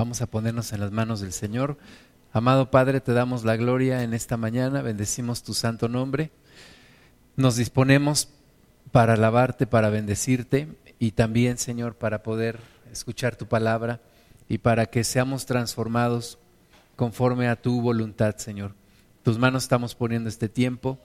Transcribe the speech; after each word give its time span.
Vamos 0.00 0.22
a 0.22 0.26
ponernos 0.26 0.72
en 0.72 0.80
las 0.80 0.92
manos 0.92 1.20
del 1.20 1.34
Señor. 1.34 1.76
Amado 2.32 2.70
Padre, 2.70 3.02
te 3.02 3.12
damos 3.12 3.44
la 3.44 3.56
gloria 3.56 4.02
en 4.02 4.14
esta 4.14 4.38
mañana, 4.38 4.80
bendecimos 4.80 5.42
tu 5.42 5.52
santo 5.52 5.90
nombre. 5.90 6.30
Nos 7.36 7.56
disponemos 7.56 8.30
para 8.92 9.12
alabarte, 9.12 9.66
para 9.66 9.90
bendecirte 9.90 10.68
y 10.98 11.10
también, 11.10 11.58
Señor, 11.58 11.96
para 11.96 12.22
poder 12.22 12.60
escuchar 12.90 13.36
tu 13.36 13.44
palabra 13.44 14.00
y 14.48 14.56
para 14.56 14.86
que 14.86 15.04
seamos 15.04 15.44
transformados 15.44 16.38
conforme 16.96 17.48
a 17.48 17.60
tu 17.60 17.82
voluntad, 17.82 18.36
Señor. 18.36 18.72
Tus 19.22 19.38
manos 19.38 19.64
estamos 19.64 19.94
poniendo 19.94 20.30
este 20.30 20.48
tiempo. 20.48 20.98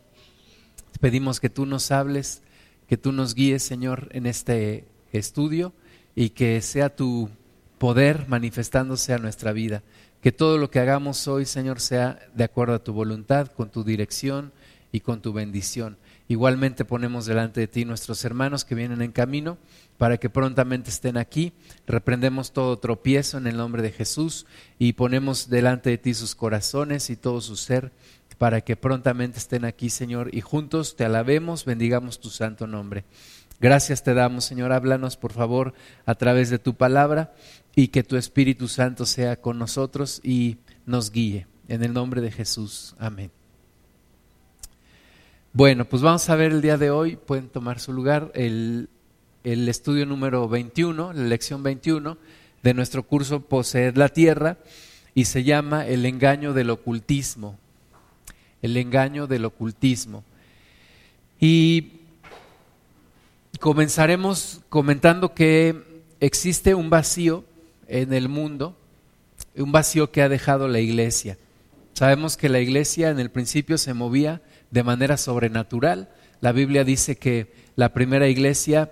Pedimos 1.01 1.41
que 1.41 1.49
tú 1.49 1.65
nos 1.65 1.91
hables, 1.91 2.43
que 2.87 2.95
tú 2.95 3.11
nos 3.11 3.35
guíes, 3.35 3.61
Señor, 3.61 4.07
en 4.13 4.25
este 4.25 4.87
estudio 5.11 5.73
y 6.15 6.29
que 6.29 6.61
sea 6.61 6.95
tu 6.95 7.29
poder 7.77 8.27
manifestándose 8.27 9.13
a 9.13 9.17
nuestra 9.17 9.51
vida. 9.51 9.83
Que 10.21 10.31
todo 10.31 10.57
lo 10.57 10.71
que 10.71 10.79
hagamos 10.79 11.27
hoy, 11.27 11.45
Señor, 11.45 11.79
sea 11.79 12.19
de 12.33 12.43
acuerdo 12.43 12.75
a 12.75 12.83
tu 12.83 12.93
voluntad, 12.93 13.47
con 13.47 13.69
tu 13.69 13.83
dirección 13.83 14.51
y 14.91 15.01
con 15.01 15.21
tu 15.21 15.33
bendición. 15.33 15.97
Igualmente 16.27 16.85
ponemos 16.85 17.27
delante 17.27 17.59
de 17.59 17.67
ti 17.67 17.85
nuestros 17.85 18.25
hermanos 18.25 18.65
que 18.65 18.73
vienen 18.73 19.03
en 19.03 19.11
camino 19.11 19.59
para 19.99 20.17
que 20.17 20.29
prontamente 20.29 20.89
estén 20.89 21.17
aquí. 21.17 21.53
Reprendemos 21.85 22.51
todo 22.51 22.79
tropiezo 22.79 23.37
en 23.37 23.45
el 23.45 23.57
nombre 23.57 23.83
de 23.83 23.91
Jesús 23.91 24.47
y 24.79 24.93
ponemos 24.93 25.49
delante 25.49 25.91
de 25.91 25.99
ti 25.99 26.15
sus 26.15 26.33
corazones 26.33 27.11
y 27.11 27.15
todo 27.15 27.41
su 27.41 27.55
ser 27.55 27.91
para 28.39 28.61
que 28.61 28.75
prontamente 28.75 29.37
estén 29.37 29.65
aquí, 29.65 29.89
Señor, 29.89 30.33
y 30.33 30.41
juntos 30.41 30.95
te 30.95 31.05
alabemos, 31.05 31.63
bendigamos 31.63 32.19
tu 32.19 32.29
santo 32.29 32.67
nombre. 32.67 33.05
Gracias 33.61 34.03
te 34.03 34.13
damos, 34.13 34.43
Señor. 34.43 34.73
Háblanos, 34.73 35.15
por 35.15 35.31
favor, 35.31 35.73
a 36.05 36.15
través 36.15 36.49
de 36.49 36.59
tu 36.59 36.75
palabra 36.75 37.33
y 37.75 37.89
que 37.89 38.03
tu 38.03 38.15
Espíritu 38.15 38.67
Santo 38.69 39.05
sea 39.05 39.35
con 39.35 39.59
nosotros 39.59 40.21
y 40.23 40.57
nos 40.85 41.11
guíe. 41.11 41.45
En 41.67 41.83
el 41.83 41.93
nombre 41.93 42.21
de 42.21 42.31
Jesús. 42.31 42.95
Amén. 42.99 43.31
Bueno, 45.51 45.85
pues 45.85 46.01
vamos 46.01 46.29
a 46.29 46.35
ver 46.35 46.51
el 46.51 46.61
día 46.61 46.77
de 46.77 46.89
hoy, 46.89 47.15
pueden 47.15 47.49
tomar 47.49 47.79
su 47.79 47.91
lugar, 47.91 48.31
el, 48.35 48.89
estudio 49.43 50.05
número 50.05 50.47
21, 50.47 51.13
la 51.13 51.23
lección 51.23 51.63
21 51.63 52.17
de 52.61 52.73
nuestro 52.73 53.03
curso 53.03 53.41
Poseer 53.41 53.97
la 53.97 54.09
Tierra 54.09 54.57
y 55.13 55.25
se 55.25 55.43
llama 55.43 55.87
El 55.87 56.05
engaño 56.05 56.53
del 56.53 56.69
ocultismo. 56.69 57.57
El 58.61 58.77
engaño 58.77 59.27
del 59.27 59.45
ocultismo. 59.45 60.23
Y 61.39 61.93
comenzaremos 63.59 64.61
comentando 64.69 65.33
que 65.33 66.03
existe 66.19 66.75
un 66.75 66.89
vacío 66.89 67.43
en 67.87 68.13
el 68.13 68.29
mundo, 68.29 68.77
un 69.55 69.71
vacío 69.71 70.11
que 70.11 70.21
ha 70.21 70.29
dejado 70.29 70.67
la 70.67 70.79
iglesia. 70.79 71.37
Sabemos 71.93 72.35
que 72.35 72.49
la 72.49 72.59
iglesia 72.59 73.09
en 73.09 73.19
el 73.19 73.31
principio 73.31 73.77
se 73.77 73.93
movía 73.93 74.41
de 74.69 74.83
manera 74.83 75.15
sobrenatural. 75.17 76.09
La 76.41 76.51
Biblia 76.51 76.83
dice 76.83 77.15
que 77.15 77.53
la 77.75 77.93
primera 77.93 78.27
iglesia 78.27 78.91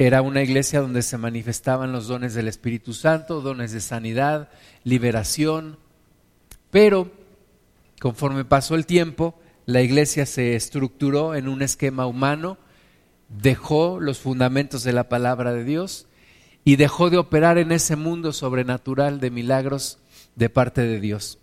era 0.00 0.22
una 0.22 0.42
iglesia 0.42 0.80
donde 0.80 1.02
se 1.02 1.18
manifestaban 1.18 1.92
los 1.92 2.08
dones 2.08 2.34
del 2.34 2.48
Espíritu 2.48 2.92
Santo, 2.92 3.40
dones 3.40 3.72
de 3.72 3.80
sanidad, 3.80 4.48
liberación, 4.82 5.78
pero 6.70 7.10
conforme 8.00 8.44
pasó 8.44 8.74
el 8.74 8.86
tiempo, 8.86 9.38
la 9.66 9.82
iglesia 9.82 10.26
se 10.26 10.56
estructuró 10.56 11.34
en 11.34 11.48
un 11.48 11.62
esquema 11.62 12.06
humano, 12.06 12.58
dejó 13.28 14.00
los 14.00 14.18
fundamentos 14.18 14.82
de 14.82 14.92
la 14.92 15.08
palabra 15.08 15.52
de 15.52 15.64
Dios 15.64 16.07
y 16.64 16.76
dejó 16.76 17.10
de 17.10 17.18
operar 17.18 17.58
en 17.58 17.72
ese 17.72 17.96
mundo 17.96 18.32
sobrenatural 18.32 19.20
de 19.20 19.30
milagros 19.30 19.98
de 20.36 20.50
parte 20.50 20.82
de 20.82 21.00
Dios. 21.00 21.38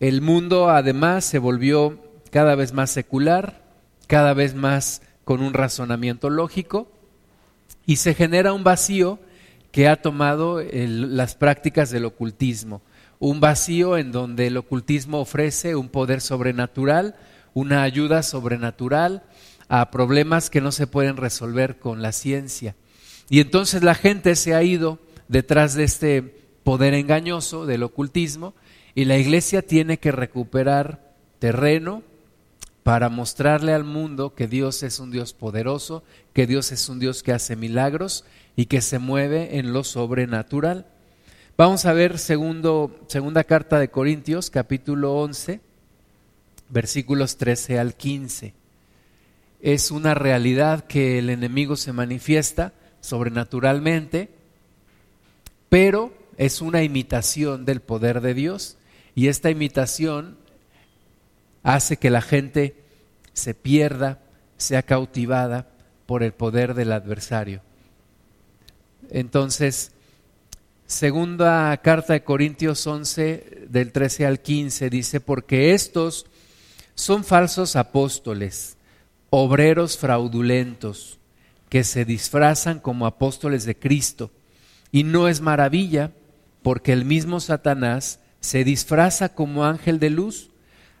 El 0.00 0.20
mundo 0.20 0.70
además 0.70 1.24
se 1.24 1.38
volvió 1.38 1.98
cada 2.30 2.54
vez 2.54 2.72
más 2.72 2.90
secular, 2.90 3.62
cada 4.06 4.34
vez 4.34 4.54
más 4.54 5.02
con 5.24 5.42
un 5.42 5.54
razonamiento 5.54 6.30
lógico, 6.30 6.90
y 7.86 7.96
se 7.96 8.14
genera 8.14 8.52
un 8.52 8.64
vacío 8.64 9.18
que 9.70 9.88
ha 9.88 10.02
tomado 10.02 10.62
las 10.72 11.34
prácticas 11.34 11.90
del 11.90 12.04
ocultismo, 12.04 12.82
un 13.18 13.40
vacío 13.40 13.96
en 13.96 14.12
donde 14.12 14.48
el 14.48 14.56
ocultismo 14.56 15.20
ofrece 15.20 15.76
un 15.76 15.88
poder 15.88 16.20
sobrenatural, 16.20 17.14
una 17.54 17.82
ayuda 17.82 18.22
sobrenatural 18.22 19.22
a 19.68 19.90
problemas 19.90 20.50
que 20.50 20.60
no 20.60 20.72
se 20.72 20.86
pueden 20.86 21.16
resolver 21.16 21.78
con 21.78 22.02
la 22.02 22.12
ciencia. 22.12 22.74
Y 23.32 23.40
entonces 23.40 23.82
la 23.82 23.94
gente 23.94 24.36
se 24.36 24.54
ha 24.54 24.62
ido 24.62 24.98
detrás 25.26 25.72
de 25.72 25.84
este 25.84 26.20
poder 26.64 26.92
engañoso 26.92 27.64
del 27.64 27.82
ocultismo 27.82 28.52
y 28.94 29.06
la 29.06 29.16
iglesia 29.16 29.62
tiene 29.62 29.98
que 29.98 30.12
recuperar 30.12 31.14
terreno, 31.38 32.02
para 32.82 33.08
mostrarle 33.08 33.72
al 33.72 33.84
mundo 33.84 34.34
que 34.34 34.48
Dios 34.48 34.82
es 34.82 35.00
un 35.00 35.10
Dios 35.10 35.32
poderoso, 35.32 36.04
que 36.34 36.46
Dios 36.46 36.72
es 36.72 36.90
un 36.90 36.98
Dios 36.98 37.22
que 37.22 37.32
hace 37.32 37.56
milagros 37.56 38.26
y 38.54 38.66
que 38.66 38.82
se 38.82 38.98
mueve 38.98 39.56
en 39.58 39.72
lo 39.72 39.82
sobrenatural. 39.82 40.84
Vamos 41.56 41.86
a 41.86 41.94
ver 41.94 42.18
segundo, 42.18 43.00
segunda 43.06 43.44
carta 43.44 43.78
de 43.78 43.88
Corintios, 43.88 44.50
capítulo 44.50 45.14
11, 45.14 45.60
versículos 46.68 47.38
13 47.38 47.78
al 47.78 47.94
15. 47.94 48.52
Es 49.62 49.90
una 49.90 50.12
realidad 50.12 50.84
que 50.84 51.18
el 51.18 51.30
enemigo 51.30 51.76
se 51.76 51.94
manifiesta 51.94 52.74
sobrenaturalmente, 53.02 54.30
pero 55.68 56.14
es 56.38 56.62
una 56.62 56.82
imitación 56.82 57.66
del 57.66 57.80
poder 57.80 58.22
de 58.22 58.32
Dios 58.32 58.78
y 59.14 59.28
esta 59.28 59.50
imitación 59.50 60.38
hace 61.62 61.98
que 61.98 62.08
la 62.08 62.22
gente 62.22 62.76
se 63.34 63.54
pierda, 63.54 64.20
sea 64.56 64.82
cautivada 64.82 65.68
por 66.06 66.22
el 66.22 66.32
poder 66.32 66.74
del 66.74 66.92
adversario. 66.92 67.60
Entonces, 69.10 69.92
segunda 70.86 71.76
carta 71.78 72.14
de 72.14 72.24
Corintios 72.24 72.86
11, 72.86 73.66
del 73.68 73.92
13 73.92 74.26
al 74.26 74.40
15, 74.40 74.90
dice, 74.90 75.20
porque 75.20 75.74
estos 75.74 76.26
son 76.94 77.24
falsos 77.24 77.76
apóstoles, 77.76 78.76
obreros 79.30 79.98
fraudulentos, 79.98 81.18
que 81.72 81.84
se 81.84 82.04
disfrazan 82.04 82.80
como 82.80 83.06
apóstoles 83.06 83.64
de 83.64 83.74
Cristo. 83.74 84.30
Y 84.90 85.04
no 85.04 85.26
es 85.26 85.40
maravilla, 85.40 86.12
porque 86.60 86.92
el 86.92 87.06
mismo 87.06 87.40
Satanás 87.40 88.20
se 88.40 88.62
disfraza 88.62 89.30
como 89.30 89.64
ángel 89.64 89.98
de 89.98 90.10
luz. 90.10 90.50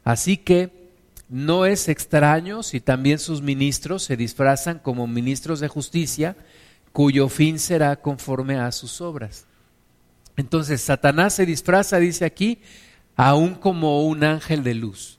Así 0.02 0.38
que 0.38 0.90
no 1.28 1.66
es 1.66 1.90
extraño 1.90 2.62
si 2.62 2.80
también 2.80 3.18
sus 3.18 3.42
ministros 3.42 4.02
se 4.04 4.16
disfrazan 4.16 4.78
como 4.78 5.06
ministros 5.06 5.60
de 5.60 5.68
justicia, 5.68 6.36
cuyo 6.94 7.28
fin 7.28 7.58
será 7.58 7.96
conforme 7.96 8.56
a 8.56 8.72
sus 8.72 9.02
obras. 9.02 9.44
Entonces, 10.38 10.80
Satanás 10.80 11.34
se 11.34 11.44
disfraza, 11.44 11.98
dice 11.98 12.24
aquí, 12.24 12.60
aún 13.14 13.56
como 13.56 14.06
un 14.06 14.24
ángel 14.24 14.64
de 14.64 14.72
luz. 14.72 15.18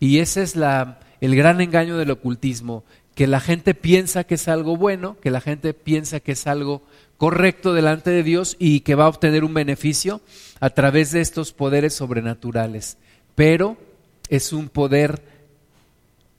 Y 0.00 0.20
ese 0.20 0.40
es 0.40 0.56
la, 0.56 1.00
el 1.20 1.36
gran 1.36 1.60
engaño 1.60 1.98
del 1.98 2.10
ocultismo, 2.10 2.84
que 3.18 3.26
la 3.26 3.40
gente 3.40 3.74
piensa 3.74 4.22
que 4.22 4.36
es 4.36 4.46
algo 4.46 4.76
bueno, 4.76 5.16
que 5.20 5.32
la 5.32 5.40
gente 5.40 5.74
piensa 5.74 6.20
que 6.20 6.30
es 6.30 6.46
algo 6.46 6.84
correcto 7.16 7.74
delante 7.74 8.10
de 8.10 8.22
Dios 8.22 8.54
y 8.60 8.82
que 8.82 8.94
va 8.94 9.06
a 9.06 9.08
obtener 9.08 9.42
un 9.42 9.54
beneficio 9.54 10.20
a 10.60 10.70
través 10.70 11.10
de 11.10 11.20
estos 11.20 11.52
poderes 11.52 11.94
sobrenaturales. 11.94 12.96
Pero 13.34 13.76
es 14.28 14.52
un 14.52 14.68
poder 14.68 15.20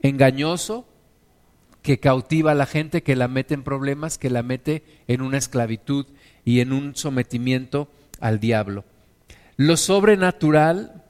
engañoso 0.01 0.87
que 1.81 1.99
cautiva 1.99 2.53
a 2.53 2.55
la 2.55 2.65
gente, 2.65 3.03
que 3.03 3.17
la 3.17 3.27
mete 3.27 3.55
en 3.55 3.63
problemas, 3.63 4.17
que 4.17 4.29
la 4.29 4.41
mete 4.41 4.83
en 5.09 5.21
una 5.21 5.37
esclavitud 5.37 6.05
y 6.45 6.61
en 6.61 6.71
un 6.71 6.95
sometimiento 6.95 7.89
al 8.21 8.39
diablo. 8.39 8.85
Lo 9.57 9.75
sobrenatural 9.75 11.03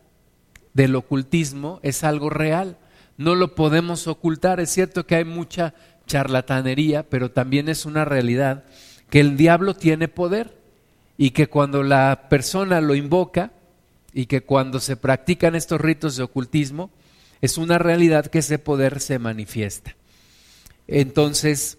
del 0.74 0.96
ocultismo 0.96 1.80
es 1.84 2.04
algo 2.04 2.32
real, 2.32 2.80
no 3.20 3.36
lo 3.36 3.54
podemos 3.54 4.08
ocultar. 4.08 4.62
Es 4.62 4.70
cierto 4.70 5.06
que 5.06 5.16
hay 5.16 5.26
mucha 5.26 5.74
charlatanería, 6.08 7.04
pero 7.04 7.32
también 7.32 7.68
es 7.68 7.86
una 7.86 8.06
realidad 8.06 8.64
que 9.10 9.20
el 9.20 9.36
diablo 9.36 9.74
tiene 9.76 10.08
poder 10.08 10.58
y 11.18 11.32
que 11.32 11.48
cuando 11.48 11.84
la 11.84 12.30
persona 12.30 12.80
lo 12.80 12.96
invoca 12.96 13.52
y 14.14 14.28
que 14.28 14.40
cuando 14.40 14.80
se 14.80 14.96
practican 14.96 15.54
estos 15.54 15.82
ritos 15.82 16.16
de 16.16 16.24
ocultismo, 16.24 16.92
es 17.42 17.58
una 17.58 17.78
realidad 17.78 18.28
que 18.28 18.40
ese 18.40 18.58
poder 18.58 19.02
se 19.02 19.20
manifiesta. 19.20 19.98
Entonces, 20.88 21.78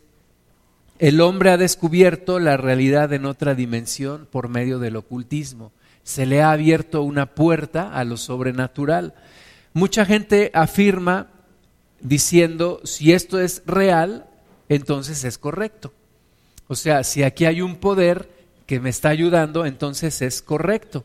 el 0.99 1.23
hombre 1.23 1.53
ha 1.53 1.57
descubierto 1.57 2.39
la 2.39 2.59
realidad 2.59 3.15
en 3.15 3.25
otra 3.25 3.55
dimensión 3.55 4.29
por 4.31 4.51
medio 4.51 4.79
del 4.79 4.97
ocultismo. 4.97 5.73
Se 6.03 6.27
le 6.27 6.43
ha 6.43 6.53
abierto 6.53 7.01
una 7.01 7.35
puerta 7.35 7.95
a 7.95 8.05
lo 8.05 8.19
sobrenatural. 8.19 9.15
Mucha 9.73 10.05
gente 10.05 10.51
afirma 10.55 11.29
diciendo, 12.01 12.81
si 12.85 13.13
esto 13.13 13.41
es 13.41 13.63
real, 13.67 14.27
entonces 14.69 15.25
es 15.25 15.39
correcto. 15.39 15.93
O 16.69 16.77
sea, 16.77 17.05
si 17.05 17.23
aquí 17.23 17.45
hay 17.45 17.61
un 17.63 17.77
poder 17.77 18.29
que 18.67 18.81
me 18.81 18.91
está 18.91 19.09
ayudando, 19.09 19.67
entonces 19.67 20.23
es 20.23 20.43
correcto. 20.43 21.05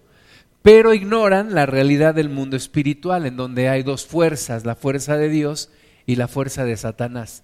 Pero 0.62 0.94
ignoran 0.94 1.54
la 1.54 1.66
realidad 1.66 2.16
del 2.16 2.30
mundo 2.30 2.56
espiritual, 2.58 3.26
en 3.26 3.38
donde 3.38 3.70
hay 3.70 3.84
dos 3.84 4.06
fuerzas, 4.06 4.66
la 4.66 4.76
fuerza 4.76 5.18
de 5.18 5.30
Dios 5.30 5.70
y 6.06 6.16
la 6.16 6.28
fuerza 6.28 6.66
de 6.66 6.78
Satanás. 6.78 7.44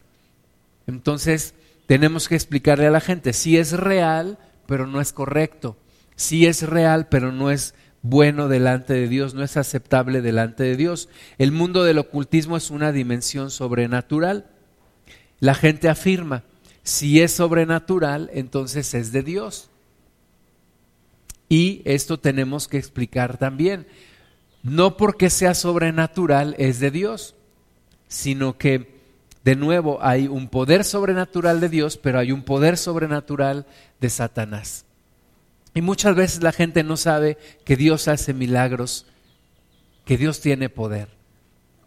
Entonces, 0.88 1.53
tenemos 1.85 2.27
que 2.27 2.35
explicarle 2.35 2.88
a 2.88 2.91
la 2.91 3.01
gente, 3.01 3.33
si 3.33 3.57
es 3.57 3.73
real, 3.73 4.38
pero 4.65 4.88
no 4.88 5.01
es 5.01 5.13
correcto. 5.13 5.77
Si 6.15 6.45
es 6.45 6.63
real, 6.63 7.07
pero 7.09 7.31
no 7.31 7.51
es 7.51 7.73
bueno 8.01 8.48
delante 8.48 8.94
de 8.94 9.07
Dios, 9.07 9.33
no 9.33 9.44
es 9.44 9.57
aceptable 9.57 10.21
delante 10.21 10.63
de 10.63 10.75
Dios. 10.75 11.09
El 11.38 11.51
mundo 11.51 11.83
del 11.83 12.00
ocultismo 12.00 12.57
es 12.57 12.71
una 12.71 12.92
dimensión 12.92 13.51
sobrenatural. 13.51 14.48
La 15.39 15.53
gente 15.53 15.89
afirma, 15.89 16.44
si 16.83 17.21
es 17.21 17.31
sobrenatural, 17.31 18.30
entonces 18.33 18.94
es 18.94 19.12
de 19.12 19.24
Dios. 19.24 19.69
Y 21.50 21.81
esto 21.86 22.19
tenemos 22.19 22.68
que 22.68 22.77
explicar 22.77 23.38
también. 23.38 23.86
No 24.63 24.97
porque 24.97 25.30
sea 25.30 25.54
sobrenatural 25.54 26.56
es 26.57 26.80
de 26.80 26.92
Dios, 26.92 27.36
sino 28.07 28.57
que 28.57 29.01
de 29.44 29.56
nuevo 29.56 30.00
hay 30.01 30.27
un 30.27 30.47
poder 30.50 30.83
sobrenatural 30.83 31.59
de 31.59 31.69
Dios, 31.69 31.97
pero 31.97 32.19
hay 32.19 32.31
un 32.31 32.44
poder 32.44 32.77
sobrenatural 32.77 33.65
de 34.00 34.09
Satanás. 34.09 34.86
Y 35.73 35.81
muchas 35.81 36.15
veces 36.15 36.44
la 36.44 36.51
gente 36.51 36.83
no 36.83 36.97
sabe 36.97 37.38
que 37.63 37.75
Dios 37.75 38.07
hace 38.07 38.33
milagros, 38.33 39.06
que 40.06 40.18
Dios 40.18 40.41
tiene 40.41 40.69
poder. 40.69 41.09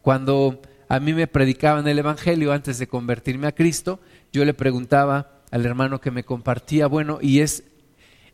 Cuando 0.00 0.60
a 0.88 1.00
mí 1.00 1.12
me 1.12 1.26
predicaban 1.26 1.86
el 1.86 1.98
Evangelio 1.98 2.52
antes 2.52 2.78
de 2.78 2.86
convertirme 2.86 3.46
a 3.46 3.54
Cristo, 3.54 4.00
yo 4.32 4.44
le 4.44 4.54
preguntaba 4.54 5.42
al 5.50 5.66
hermano 5.66 6.00
que 6.00 6.10
me 6.10 6.24
compartía, 6.24 6.86
bueno, 6.86 7.18
¿y 7.20 7.40
es, 7.40 7.64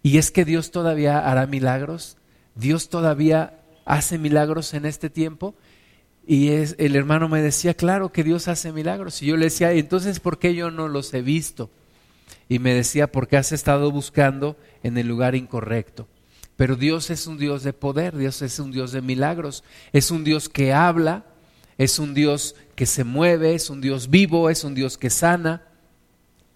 ¿y 0.02 0.18
es 0.18 0.30
que 0.30 0.44
Dios 0.44 0.70
todavía 0.70 1.18
hará 1.18 1.46
milagros? 1.46 2.16
¿Dios 2.54 2.88
todavía 2.88 3.60
hace 3.84 4.18
milagros 4.18 4.74
en 4.74 4.86
este 4.86 5.10
tiempo? 5.10 5.54
Y 6.26 6.50
es, 6.50 6.76
el 6.78 6.94
hermano 6.94 7.28
me 7.28 7.42
decía, 7.42 7.74
claro 7.74 8.12
que 8.12 8.22
Dios 8.24 8.46
hace 8.46 8.72
milagros. 8.72 9.20
Y 9.22 9.26
yo 9.26 9.36
le 9.36 9.46
decía, 9.46 9.72
entonces, 9.72 10.20
¿por 10.20 10.38
qué 10.38 10.54
yo 10.54 10.70
no 10.70 10.86
los 10.88 11.12
he 11.12 11.22
visto? 11.22 11.70
Y 12.48 12.58
me 12.58 12.74
decía, 12.74 13.10
porque 13.10 13.36
has 13.36 13.52
estado 13.52 13.90
buscando 13.90 14.56
en 14.82 14.98
el 14.98 15.06
lugar 15.06 15.34
incorrecto. 15.34 16.08
Pero 16.56 16.76
Dios 16.76 17.10
es 17.10 17.26
un 17.26 17.38
Dios 17.38 17.62
de 17.62 17.72
poder, 17.72 18.16
Dios 18.16 18.42
es 18.42 18.58
un 18.58 18.70
Dios 18.70 18.92
de 18.92 19.00
milagros, 19.00 19.64
es 19.92 20.10
un 20.10 20.24
Dios 20.24 20.48
que 20.48 20.72
habla, 20.72 21.24
es 21.78 21.98
un 21.98 22.12
Dios 22.12 22.54
que 22.74 22.84
se 22.84 23.04
mueve, 23.04 23.54
es 23.54 23.70
un 23.70 23.80
Dios 23.80 24.10
vivo, 24.10 24.50
es 24.50 24.64
un 24.64 24.74
Dios 24.74 24.98
que 24.98 25.08
sana. 25.08 25.62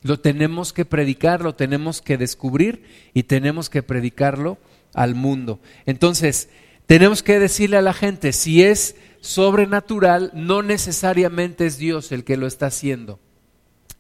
Lo 0.03 0.21
tenemos 0.21 0.75
que 0.75 0.85
predicar, 0.85 1.41
lo 1.41 1.55
tenemos 1.55 2.03
que 2.03 2.19
descubrir 2.19 2.85
y 3.15 3.23
tenemos 3.23 3.71
que 3.71 3.83
predicarlo 3.83 4.59
al 4.93 5.15
mundo. 5.15 5.61
Entonces, 5.87 6.51
tenemos 6.85 7.23
que 7.23 7.39
decirle 7.39 7.79
a 7.79 7.83
la 7.83 7.95
gente, 7.95 8.33
si 8.35 8.63
es 8.63 8.97
sobrenatural, 9.23 10.31
no 10.35 10.63
necesariamente 10.63 11.65
es 11.65 11.79
Dios 11.79 12.13
el 12.13 12.25
que 12.25 12.37
lo 12.37 12.47
está 12.47 12.67
haciendo. 12.67 13.21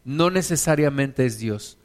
No 0.05 0.31
necesariamente 0.31 1.25
es 1.27 1.39
Dios. 1.39 1.79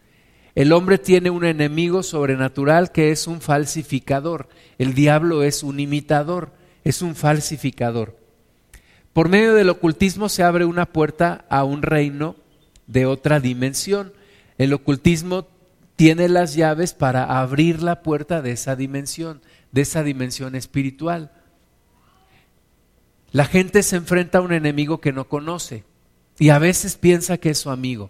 El 0.55 0.73
hombre 0.73 0.97
tiene 0.97 1.29
un 1.29 1.45
enemigo 1.45 2.03
sobrenatural 2.03 2.91
que 2.91 3.11
es 3.11 3.27
un 3.27 3.39
falsificador. 3.39 4.49
El 4.77 4.93
diablo 4.93 5.43
es 5.43 5.63
un 5.63 5.79
imitador, 5.79 6.51
es 6.83 7.01
un 7.01 7.15
falsificador. 7.15 8.17
Por 9.13 9.29
medio 9.29 9.53
del 9.53 9.69
ocultismo 9.69 10.27
se 10.29 10.43
abre 10.43 10.65
una 10.65 10.85
puerta 10.87 11.45
a 11.49 11.63
un 11.63 11.81
reino 11.81 12.35
de 12.87 13.05
otra 13.05 13.39
dimensión. 13.39 14.13
El 14.57 14.73
ocultismo 14.73 15.47
tiene 15.95 16.29
las 16.29 16.55
llaves 16.55 16.93
para 16.93 17.39
abrir 17.39 17.81
la 17.81 18.01
puerta 18.01 18.41
de 18.41 18.51
esa 18.51 18.75
dimensión, 18.75 19.41
de 19.71 19.81
esa 19.81 20.03
dimensión 20.03 20.55
espiritual. 20.55 21.31
La 23.31 23.45
gente 23.45 23.83
se 23.83 23.95
enfrenta 23.95 24.39
a 24.39 24.41
un 24.41 24.53
enemigo 24.53 24.99
que 24.99 25.13
no 25.13 25.27
conoce 25.27 25.83
y 26.39 26.49
a 26.49 26.59
veces 26.59 26.95
piensa 26.95 27.37
que 27.37 27.51
es 27.51 27.57
su 27.57 27.69
amigo, 27.69 28.09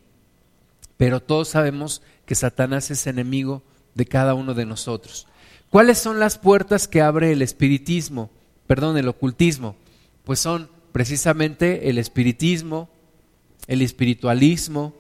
pero 0.98 1.20
todos 1.20 1.50
sabemos 1.50 2.04
que 2.26 2.36
Satanás 2.36 2.92
es 2.92 3.08
enemigo 3.08 3.64
de 3.96 4.06
cada 4.06 4.36
uno 4.36 4.54
de 4.54 4.68
nosotros. 4.68 5.28
¿Cuáles 5.70 5.98
son 5.98 6.20
las 6.20 6.38
puertas 6.38 6.88
que 6.88 7.02
abre 7.02 7.32
el 7.32 7.42
espiritismo? 7.42 8.30
Perdón, 8.68 8.98
el 8.98 9.08
ocultismo. 9.08 9.76
Pues 10.24 10.40
son 10.40 10.70
precisamente 10.92 11.90
el 11.90 11.98
espiritismo, 11.98 12.90
el 13.68 13.82
espiritualismo, 13.82 14.94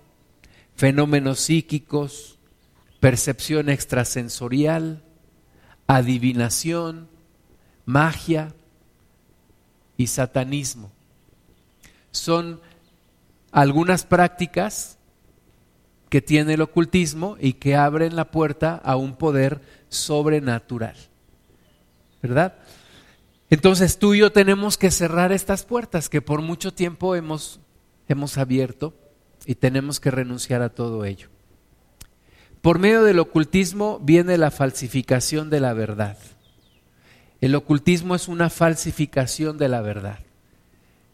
fenómenos 0.75 1.39
psíquicos, 1.39 2.39
percepción 2.99 3.69
extrasensorial, 3.69 5.03
adivinación, 5.87 7.07
magia 7.85 8.53
y 9.97 10.07
satanismo. 10.07 10.91
Son 12.11 12.61
algunas 13.51 14.05
prácticas 14.05 14.97
que 16.09 16.21
tiene 16.21 16.55
el 16.55 16.61
ocultismo 16.61 17.37
y 17.39 17.53
que 17.53 17.75
abren 17.75 18.15
la 18.15 18.31
puerta 18.31 18.75
a 18.75 18.95
un 18.95 19.15
poder 19.15 19.61
sobrenatural. 19.89 20.95
¿Verdad? 22.21 22.55
Entonces 23.49 23.97
tú 23.97 24.13
y 24.13 24.19
yo 24.19 24.31
tenemos 24.31 24.77
que 24.77 24.91
cerrar 24.91 25.31
estas 25.31 25.63
puertas 25.63 26.09
que 26.09 26.21
por 26.21 26.41
mucho 26.41 26.73
tiempo 26.73 27.15
hemos, 27.15 27.59
hemos 28.07 28.37
abierto 28.37 28.93
y 29.45 29.55
tenemos 29.55 29.99
que 29.99 30.11
renunciar 30.11 30.61
a 30.61 30.69
todo 30.69 31.05
ello. 31.05 31.29
Por 32.61 32.77
medio 32.77 33.03
del 33.03 33.19
ocultismo 33.19 33.99
viene 34.03 34.37
la 34.37 34.51
falsificación 34.51 35.49
de 35.49 35.61
la 35.61 35.73
verdad. 35.73 36.17
El 37.41 37.55
ocultismo 37.55 38.15
es 38.15 38.27
una 38.27 38.49
falsificación 38.49 39.57
de 39.57 39.69
la 39.69 39.81
verdad. 39.81 40.19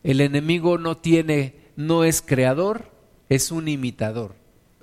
El 0.04 0.22
enemigo 0.22 0.78
no 0.78 0.98
tiene, 0.98 1.56
no 1.76 2.04
es 2.04 2.22
creador, 2.22 2.92
es 3.30 3.52
un 3.52 3.68
imitador 3.68 4.36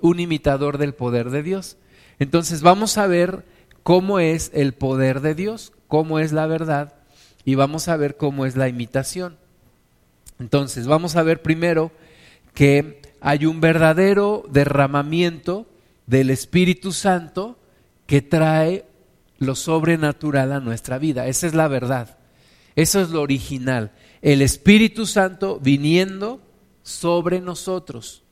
un 0.03 0.19
imitador 0.19 0.77
del 0.77 0.93
poder 0.93 1.29
de 1.29 1.43
Dios. 1.43 1.77
Entonces 2.19 2.61
vamos 2.61 2.97
a 2.97 3.07
ver 3.07 3.45
cómo 3.83 4.19
es 4.19 4.51
el 4.53 4.73
poder 4.73 5.21
de 5.21 5.33
Dios, 5.33 5.71
cómo 5.87 6.19
es 6.19 6.33
la 6.33 6.45
verdad 6.45 6.95
y 7.45 7.55
vamos 7.55 7.87
a 7.87 7.95
ver 7.95 8.17
cómo 8.17 8.45
es 8.45 8.57
la 8.57 8.67
imitación. 8.67 9.37
Entonces 10.39 10.87
vamos 10.87 11.15
a 11.15 11.23
ver 11.23 11.41
primero 11.41 11.93
que 12.53 13.01
hay 13.21 13.45
un 13.45 13.61
verdadero 13.61 14.43
derramamiento 14.51 15.67
del 16.05 16.31
Espíritu 16.31 16.91
Santo 16.91 17.57
que 18.05 18.21
trae 18.21 18.83
lo 19.37 19.55
sobrenatural 19.55 20.51
a 20.51 20.59
nuestra 20.59 20.97
vida. 20.97 21.27
Esa 21.27 21.47
es 21.47 21.53
la 21.53 21.69
verdad. 21.69 22.17
Eso 22.75 22.99
es 22.99 23.09
lo 23.09 23.21
original. 23.21 23.93
El 24.21 24.41
Espíritu 24.41 25.05
Santo 25.05 25.61
viniendo 25.61 26.41
sobre 26.83 27.41
nosotros 27.41 28.23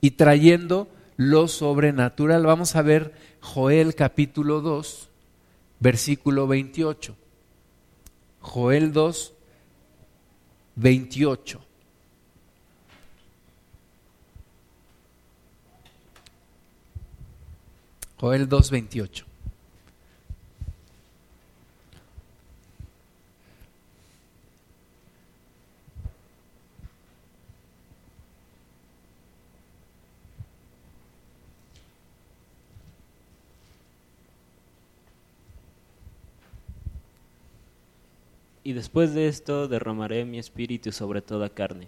y 0.00 0.12
trayendo 0.12 0.88
lo 1.16 1.46
sobrenatural. 1.48 2.44
Vamos 2.44 2.74
a 2.74 2.82
ver 2.82 3.14
Joel 3.40 3.94
capítulo 3.94 4.60
2, 4.60 5.08
versículo 5.78 6.46
28. 6.48 7.14
Joel 8.40 8.92
2, 8.92 9.34
28. 10.76 11.60
Joel 18.18 18.48
2, 18.48 18.70
28. 18.70 19.25
Y 38.66 38.72
después 38.72 39.14
de 39.14 39.28
esto 39.28 39.68
derramaré 39.68 40.24
mi 40.24 40.40
espíritu 40.40 40.90
sobre 40.90 41.22
toda 41.22 41.50
carne, 41.50 41.86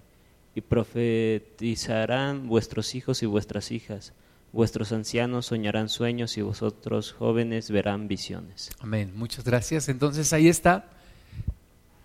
y 0.54 0.60
profetizarán 0.60 2.46
vuestros 2.46 2.94
hijos 2.94 3.20
y 3.24 3.26
vuestras 3.26 3.72
hijas, 3.72 4.12
vuestros 4.52 4.92
ancianos 4.92 5.46
soñarán 5.46 5.88
sueños 5.88 6.38
y 6.38 6.42
vosotros 6.42 7.10
jóvenes 7.14 7.72
verán 7.72 8.06
visiones. 8.06 8.70
Amén, 8.78 9.10
muchas 9.16 9.44
gracias. 9.44 9.88
Entonces 9.88 10.32
ahí 10.32 10.46
está 10.46 10.88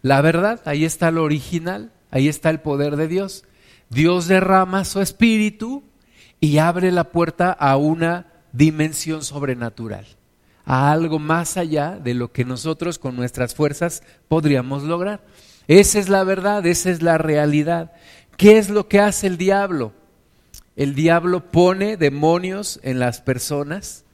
la 0.01 0.21
verdad, 0.21 0.59
ahí 0.65 0.85
está 0.85 1.11
lo 1.11 1.21
original, 1.21 1.91
ahí 2.09 2.27
está 2.27 2.49
el 2.49 2.59
poder 2.59 2.95
de 2.95 3.07
Dios. 3.07 3.45
Dios 3.91 4.27
derrama 4.27 4.85
su 4.85 5.01
espíritu 5.01 5.83
y 6.39 6.57
abre 6.57 6.91
la 6.91 7.11
puerta 7.11 7.51
a 7.51 7.77
una 7.77 8.25
dimensión 8.53 9.23
sobrenatural 9.23 10.07
a 10.65 10.91
algo 10.91 11.19
más 11.19 11.57
allá 11.57 11.99
de 12.01 12.13
lo 12.13 12.31
que 12.31 12.45
nosotros 12.45 12.99
con 12.99 13.15
nuestras 13.15 13.55
fuerzas 13.55 14.03
podríamos 14.27 14.83
lograr. 14.83 15.21
Esa 15.67 15.99
es 15.99 16.09
la 16.09 16.23
verdad, 16.23 16.65
esa 16.65 16.89
es 16.89 17.01
la 17.01 17.17
realidad. 17.17 17.93
¿Qué 18.37 18.57
es 18.57 18.69
lo 18.69 18.87
que 18.87 18.99
hace 18.99 19.27
el 19.27 19.37
diablo? 19.37 19.93
El 20.75 20.95
diablo 20.95 21.51
pone 21.51 21.97
demonios 21.97 22.79
en 22.83 22.99
las 22.99 23.21
personas 23.21 24.05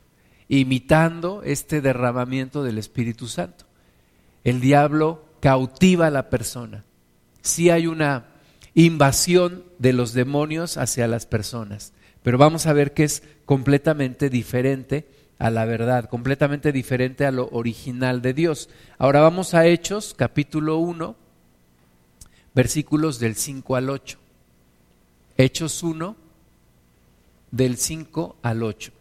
imitando 0.48 1.41
este 1.44 1.79
derramamiento 1.82 2.63
del 2.63 2.77
Espíritu 2.77 3.27
Santo. 3.27 3.65
El 4.44 4.60
diablo 4.60 5.24
cautiva 5.39 6.08
a 6.08 6.12
la 6.12 6.29
persona. 6.29 6.84
Sí 7.41 7.70
hay 7.70 7.88
una 7.88 8.25
invasión 8.74 9.63
de 9.77 9.94
los 9.94 10.13
demonios 10.13 10.77
hacia 10.77 11.08
las 11.08 11.25
personas, 11.25 11.94
pero 12.24 12.38
vamos 12.38 12.65
a 12.65 12.74
ver 12.74 12.94
que 12.94 13.03
es 13.03 13.24
completamente 13.46 14.29
diferente 14.29 15.08
a 15.39 15.50
la 15.50 15.63
verdad, 15.63 16.10
completamente 16.10 16.74
diferente 16.74 17.25
a 17.25 17.31
lo 17.31 17.48
original 17.51 18.22
de 18.22 18.34
Dios. 18.34 18.69
Ahora 18.98 19.22
vamos 19.22 19.53
a 19.53 19.65
Hechos, 19.65 20.13
capítulo 20.13 20.77
1, 20.77 21.15
versículos 22.53 23.19
del 23.19 23.36
5 23.36 23.75
al 23.77 23.89
8. 23.89 24.19
Hechos 25.38 25.81
1, 25.81 26.17
del 27.51 27.77
5 27.77 28.36
al 28.41 28.63
8. 28.63 28.91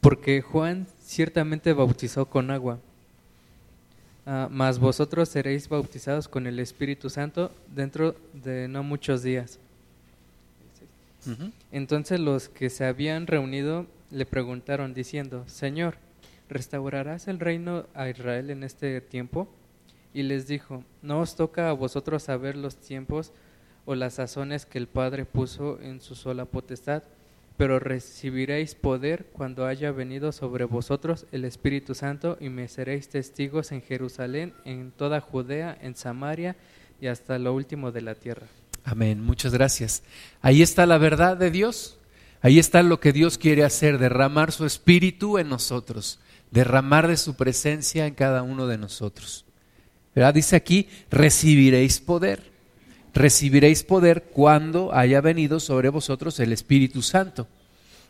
Porque 0.00 0.40
Juan 0.40 0.86
ciertamente 1.04 1.74
bautizó 1.74 2.26
con 2.26 2.50
agua, 2.50 2.80
uh, 4.26 4.48
mas 4.50 4.78
vosotros 4.78 5.28
seréis 5.28 5.68
bautizados 5.68 6.28
con 6.28 6.46
el 6.46 6.58
Espíritu 6.58 7.10
Santo 7.10 7.50
dentro 7.74 8.14
de 8.32 8.68
no 8.68 8.82
muchos 8.82 9.22
días. 9.22 9.58
Uh 11.26 11.30
-huh. 11.30 11.52
Entonces 11.70 12.18
los 12.18 12.48
que 12.48 12.68
se 12.68 12.84
habían 12.84 13.26
reunido 13.26 13.86
le 14.10 14.26
preguntaron 14.26 14.92
diciendo, 14.92 15.44
Señor, 15.46 15.96
¿restaurarás 16.48 17.28
el 17.28 17.40
reino 17.40 17.86
a 17.94 18.08
Israel 18.08 18.50
en 18.50 18.62
este 18.62 19.00
tiempo? 19.00 19.48
Y 20.12 20.22
les 20.22 20.46
dijo, 20.46 20.84
no 21.00 21.20
os 21.20 21.34
toca 21.34 21.70
a 21.70 21.72
vosotros 21.72 22.24
saber 22.24 22.56
los 22.56 22.76
tiempos 22.76 23.32
o 23.86 23.94
las 23.94 24.14
sazones 24.14 24.66
que 24.66 24.78
el 24.78 24.86
Padre 24.86 25.24
puso 25.24 25.80
en 25.80 26.00
su 26.00 26.14
sola 26.14 26.44
potestad, 26.44 27.02
pero 27.56 27.78
recibiréis 27.78 28.74
poder 28.74 29.26
cuando 29.32 29.66
haya 29.66 29.92
venido 29.92 30.32
sobre 30.32 30.64
vosotros 30.64 31.26
el 31.32 31.44
Espíritu 31.44 31.94
Santo 31.94 32.36
y 32.40 32.48
me 32.48 32.68
seréis 32.68 33.08
testigos 33.08 33.72
en 33.72 33.82
Jerusalén, 33.82 34.54
en 34.64 34.90
toda 34.90 35.20
Judea, 35.20 35.76
en 35.80 35.94
Samaria 35.94 36.56
y 37.00 37.08
hasta 37.08 37.38
lo 37.38 37.52
último 37.54 37.92
de 37.92 38.02
la 38.02 38.14
tierra. 38.14 38.46
Amén, 38.84 39.20
muchas 39.22 39.52
gracias. 39.52 40.02
Ahí 40.40 40.62
está 40.62 40.86
la 40.86 40.98
verdad 40.98 41.36
de 41.36 41.50
Dios, 41.50 41.98
ahí 42.40 42.58
está 42.58 42.82
lo 42.82 43.00
que 43.00 43.12
Dios 43.12 43.38
quiere 43.38 43.64
hacer, 43.64 43.98
derramar 43.98 44.52
su 44.52 44.64
Espíritu 44.64 45.38
en 45.38 45.48
nosotros, 45.48 46.20
derramar 46.50 47.08
de 47.08 47.16
su 47.16 47.36
presencia 47.36 48.06
en 48.06 48.14
cada 48.14 48.42
uno 48.42 48.66
de 48.66 48.78
nosotros. 48.78 49.44
¿Verdad? 50.14 50.34
Dice 50.34 50.56
aquí, 50.56 50.88
recibiréis 51.10 52.00
poder 52.00 52.51
recibiréis 53.14 53.82
poder 53.82 54.24
cuando 54.24 54.94
haya 54.94 55.20
venido 55.20 55.60
sobre 55.60 55.88
vosotros 55.88 56.38
el 56.40 56.52
Espíritu 56.52 57.02
Santo. 57.02 57.46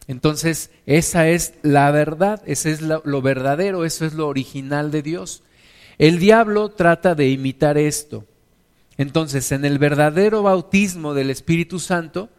Entonces, 0.09 0.71
esa 0.87 1.29
es 1.29 1.55
la 1.63 1.91
verdad, 1.91 2.43
ese 2.47 2.73
es 2.73 2.83
lo, 2.83 3.03
lo, 3.05 3.23
verdadero, 3.23 3.85
eso 3.85 4.05
es 4.05 4.15
lo 4.15 4.29
original 4.29 4.91
de 4.91 5.03
Dios. 5.03 5.43
El 5.99 6.19
diablo 6.19 6.71
trata 6.71 7.15
de 7.15 7.29
imitar 7.29 7.79
esto. 7.79 8.25
Entonces, 8.99 9.53
en 9.53 9.65
el 9.65 9.79
verdadero 9.79 10.43
bautismo 10.43 11.15
del 11.15 11.31
Espíritu 11.31 11.79
Santo, 11.79 12.31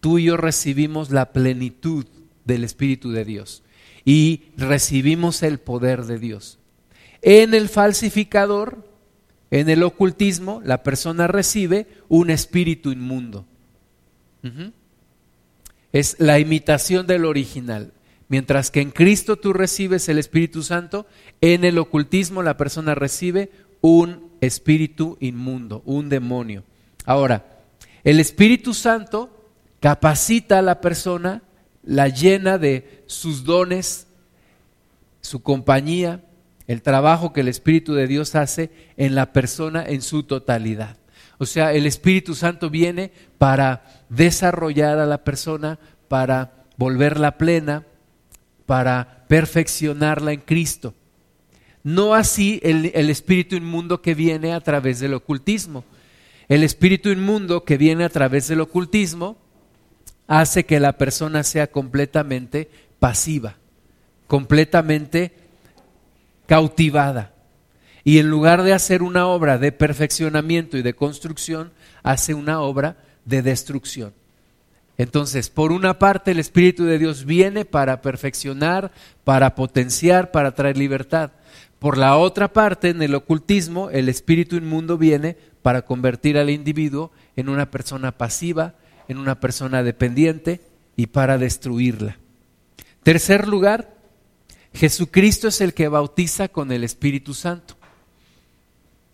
tú 0.00 0.18
y 0.18 0.24
yo 0.24 0.36
recibimos 0.36 1.10
la 1.10 1.32
plenitud 1.32 2.06
del 2.44 2.64
Espíritu 2.64 3.10
de 3.10 3.24
Dios 3.24 3.62
y 4.04 4.44
recibimos 4.56 5.42
el 5.42 5.58
poder 5.58 6.04
de 6.06 6.18
Dios. 6.18 6.58
En 7.20 7.52
el 7.52 7.68
falsificador, 7.68 8.87
en 9.50 9.68
el 9.68 9.82
ocultismo, 9.82 10.60
la 10.64 10.82
persona 10.82 11.26
recibe 11.26 11.86
un 12.08 12.30
espíritu 12.30 12.90
inmundo. 12.90 13.46
Es 15.92 16.16
la 16.18 16.38
imitación 16.38 17.06
del 17.06 17.24
original. 17.24 17.92
Mientras 18.28 18.70
que 18.70 18.82
en 18.82 18.90
Cristo 18.90 19.36
tú 19.36 19.54
recibes 19.54 20.08
el 20.08 20.18
Espíritu 20.18 20.62
Santo, 20.62 21.06
en 21.40 21.64
el 21.64 21.78
ocultismo 21.78 22.42
la 22.42 22.58
persona 22.58 22.94
recibe 22.94 23.50
un 23.80 24.30
espíritu 24.42 25.16
inmundo, 25.20 25.82
un 25.86 26.10
demonio. 26.10 26.62
Ahora, 27.06 27.60
el 28.04 28.20
Espíritu 28.20 28.74
Santo 28.74 29.30
capacita 29.80 30.58
a 30.58 30.62
la 30.62 30.82
persona, 30.82 31.42
la 31.82 32.08
llena 32.08 32.58
de 32.58 33.02
sus 33.06 33.44
dones, 33.44 34.08
su 35.22 35.42
compañía, 35.42 36.22
el 36.68 36.82
trabajo 36.82 37.32
que 37.32 37.40
el 37.40 37.48
Espíritu 37.48 37.94
de 37.94 38.06
Dios 38.06 38.36
hace 38.36 38.70
en 38.96 39.16
la 39.16 39.32
persona 39.32 39.84
en 39.84 40.02
su 40.02 40.22
totalidad. 40.22 40.96
O 41.38 41.46
sea, 41.46 41.72
el 41.72 41.86
Espíritu 41.86 42.34
Santo 42.34 42.68
viene 42.68 43.10
para 43.38 43.84
desarrollar 44.10 44.98
a 44.98 45.06
la 45.06 45.24
persona, 45.24 45.78
para 46.08 46.52
volverla 46.76 47.38
plena, 47.38 47.84
para 48.66 49.24
perfeccionarla 49.28 50.32
en 50.32 50.40
Cristo. 50.40 50.94
No 51.84 52.14
así 52.14 52.60
el, 52.62 52.84
espíritu 53.08 53.56
inmundo 53.56 54.02
que 54.02 54.14
viene 54.14 54.52
a 54.52 54.60
través 54.60 55.00
del 55.00 55.14
ocultismo. 55.14 55.84
El 56.48 56.62
espíritu 56.62 57.08
inmundo 57.08 57.64
que 57.64 57.78
viene 57.78 58.04
a 58.04 58.10
través 58.10 58.48
del 58.48 58.60
ocultismo 58.60 59.38
hace 60.26 60.66
que 60.66 60.80
la 60.80 60.98
persona 60.98 61.44
sea 61.44 61.68
completamente 61.68 62.68
pasiva, 62.98 63.56
completamente 64.26 65.32
cautivada. 66.48 67.34
Y 68.04 68.18
en 68.18 68.30
lugar 68.30 68.62
de 68.62 68.72
hacer 68.72 69.02
una 69.02 69.26
obra 69.26 69.58
de 69.58 69.70
perfeccionamiento 69.70 70.78
y 70.78 70.82
de 70.82 70.94
construcción, 70.94 71.72
hace 72.02 72.32
una 72.32 72.60
obra 72.62 72.96
de 73.26 73.42
destrucción. 73.42 74.14
Entonces, 74.96 75.50
por 75.50 75.72
una 75.72 75.98
parte, 75.98 76.30
el 76.30 76.38
Espíritu 76.40 76.84
de 76.84 76.98
Dios 76.98 77.26
viene 77.26 77.66
para 77.66 78.00
perfeccionar, 78.00 78.90
para 79.24 79.54
potenciar, 79.54 80.32
para 80.32 80.52
traer 80.52 80.78
libertad. 80.78 81.32
Por 81.78 81.98
la 81.98 82.16
otra 82.16 82.52
parte, 82.52 82.88
en 82.88 83.02
el 83.02 83.14
ocultismo, 83.14 83.90
el 83.90 84.08
espíritu 84.08 84.56
inmundo 84.56 84.98
viene 84.98 85.36
para 85.62 85.82
convertir 85.82 86.38
al 86.38 86.50
individuo 86.50 87.12
en 87.36 87.48
una 87.48 87.70
persona 87.70 88.16
pasiva, 88.16 88.74
en 89.06 89.18
una 89.18 89.38
persona 89.38 89.82
dependiente 89.84 90.60
y 90.96 91.06
para 91.06 91.38
destruirla. 91.38 92.16
Tercer 93.04 93.46
lugar, 93.46 93.97
Jesucristo 94.78 95.48
es 95.48 95.60
el 95.60 95.74
que 95.74 95.88
bautiza 95.88 96.46
con 96.46 96.70
el 96.70 96.84
Espíritu 96.84 97.34
Santo. 97.34 97.74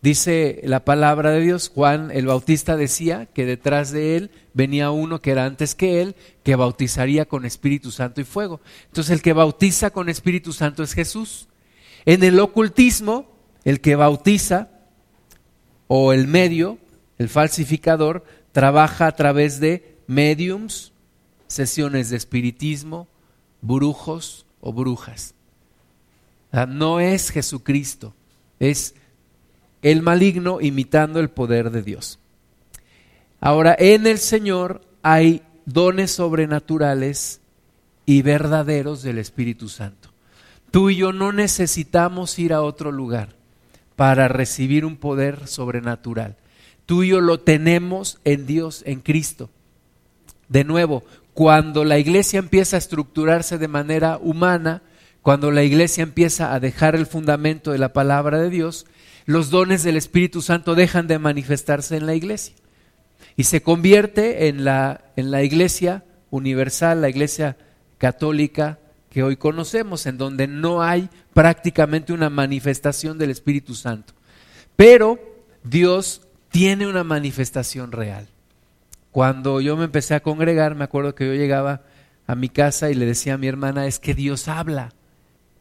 Dice 0.02 0.60
la 0.64 0.84
palabra 0.84 1.30
de 1.30 1.40
Dios, 1.40 1.70
Juan 1.74 2.10
el 2.10 2.26
Bautista 2.26 2.76
decía 2.76 3.24
que 3.32 3.46
detrás 3.46 3.90
de 3.90 4.18
él 4.18 4.30
venía 4.52 4.90
uno 4.90 5.22
que 5.22 5.30
era 5.30 5.46
antes 5.46 5.74
que 5.74 6.02
él, 6.02 6.16
que 6.42 6.54
bautizaría 6.54 7.24
con 7.24 7.46
Espíritu 7.46 7.90
Santo 7.90 8.20
y 8.20 8.24
fuego. 8.24 8.60
Entonces 8.88 9.10
el 9.10 9.22
que 9.22 9.32
bautiza 9.32 9.88
con 9.88 10.10
Espíritu 10.10 10.52
Santo 10.52 10.82
es 10.82 10.92
Jesús. 10.92 11.48
En 12.04 12.22
el 12.24 12.38
ocultismo, 12.40 13.32
el 13.64 13.80
que 13.80 13.96
bautiza 13.96 14.68
o 15.86 16.12
el 16.12 16.28
medio, 16.28 16.76
el 17.16 17.30
falsificador, 17.30 18.26
trabaja 18.52 19.06
a 19.06 19.16
través 19.16 19.60
de 19.60 19.96
mediums, 20.08 20.92
sesiones 21.46 22.10
de 22.10 22.18
espiritismo, 22.18 23.08
brujos 23.62 24.44
o 24.60 24.74
brujas. 24.74 25.33
No 26.66 27.00
es 27.00 27.30
Jesucristo, 27.30 28.14
es 28.60 28.94
el 29.82 30.02
maligno 30.02 30.60
imitando 30.60 31.18
el 31.18 31.28
poder 31.28 31.70
de 31.70 31.82
Dios. 31.82 32.18
Ahora, 33.40 33.74
en 33.78 34.06
el 34.06 34.18
Señor 34.18 34.80
hay 35.02 35.42
dones 35.66 36.12
sobrenaturales 36.12 37.40
y 38.06 38.22
verdaderos 38.22 39.02
del 39.02 39.18
Espíritu 39.18 39.68
Santo. 39.68 40.10
Tú 40.70 40.90
y 40.90 40.96
yo 40.96 41.12
no 41.12 41.32
necesitamos 41.32 42.38
ir 42.38 42.52
a 42.52 42.62
otro 42.62 42.92
lugar 42.92 43.34
para 43.96 44.28
recibir 44.28 44.84
un 44.84 44.96
poder 44.96 45.46
sobrenatural. 45.46 46.36
Tú 46.86 47.02
y 47.02 47.08
yo 47.08 47.20
lo 47.20 47.40
tenemos 47.40 48.18
en 48.24 48.46
Dios, 48.46 48.82
en 48.86 49.00
Cristo. 49.00 49.50
De 50.48 50.64
nuevo, 50.64 51.04
cuando 51.32 51.84
la 51.84 51.98
iglesia 51.98 52.38
empieza 52.38 52.76
a 52.76 52.78
estructurarse 52.78 53.58
de 53.58 53.68
manera 53.68 54.18
humana, 54.18 54.82
cuando 55.24 55.50
la 55.50 55.62
iglesia 55.62 56.02
empieza 56.02 56.52
a 56.52 56.60
dejar 56.60 56.94
el 56.94 57.06
fundamento 57.06 57.72
de 57.72 57.78
la 57.78 57.94
palabra 57.94 58.38
de 58.38 58.50
Dios, 58.50 58.84
los 59.24 59.48
dones 59.48 59.82
del 59.82 59.96
Espíritu 59.96 60.42
Santo 60.42 60.74
dejan 60.74 61.06
de 61.06 61.18
manifestarse 61.18 61.96
en 61.96 62.04
la 62.04 62.14
iglesia 62.14 62.54
y 63.34 63.44
se 63.44 63.62
convierte 63.62 64.48
en 64.48 64.64
la, 64.64 65.00
en 65.16 65.30
la 65.30 65.42
iglesia 65.42 66.04
universal, 66.28 67.00
la 67.00 67.08
iglesia 67.08 67.56
católica 67.96 68.78
que 69.08 69.22
hoy 69.22 69.38
conocemos, 69.38 70.04
en 70.04 70.18
donde 70.18 70.46
no 70.46 70.82
hay 70.82 71.08
prácticamente 71.32 72.12
una 72.12 72.28
manifestación 72.28 73.16
del 73.16 73.30
Espíritu 73.30 73.74
Santo. 73.74 74.12
Pero 74.76 75.18
Dios 75.62 76.20
tiene 76.50 76.86
una 76.86 77.02
manifestación 77.02 77.92
real. 77.92 78.28
Cuando 79.10 79.62
yo 79.62 79.74
me 79.78 79.84
empecé 79.84 80.14
a 80.16 80.22
congregar, 80.22 80.74
me 80.74 80.84
acuerdo 80.84 81.14
que 81.14 81.26
yo 81.26 81.32
llegaba 81.32 81.80
a 82.26 82.34
mi 82.34 82.50
casa 82.50 82.90
y 82.90 82.94
le 82.94 83.06
decía 83.06 83.32
a 83.34 83.38
mi 83.38 83.46
hermana, 83.46 83.86
es 83.86 83.98
que 83.98 84.12
Dios 84.12 84.48
habla. 84.48 84.92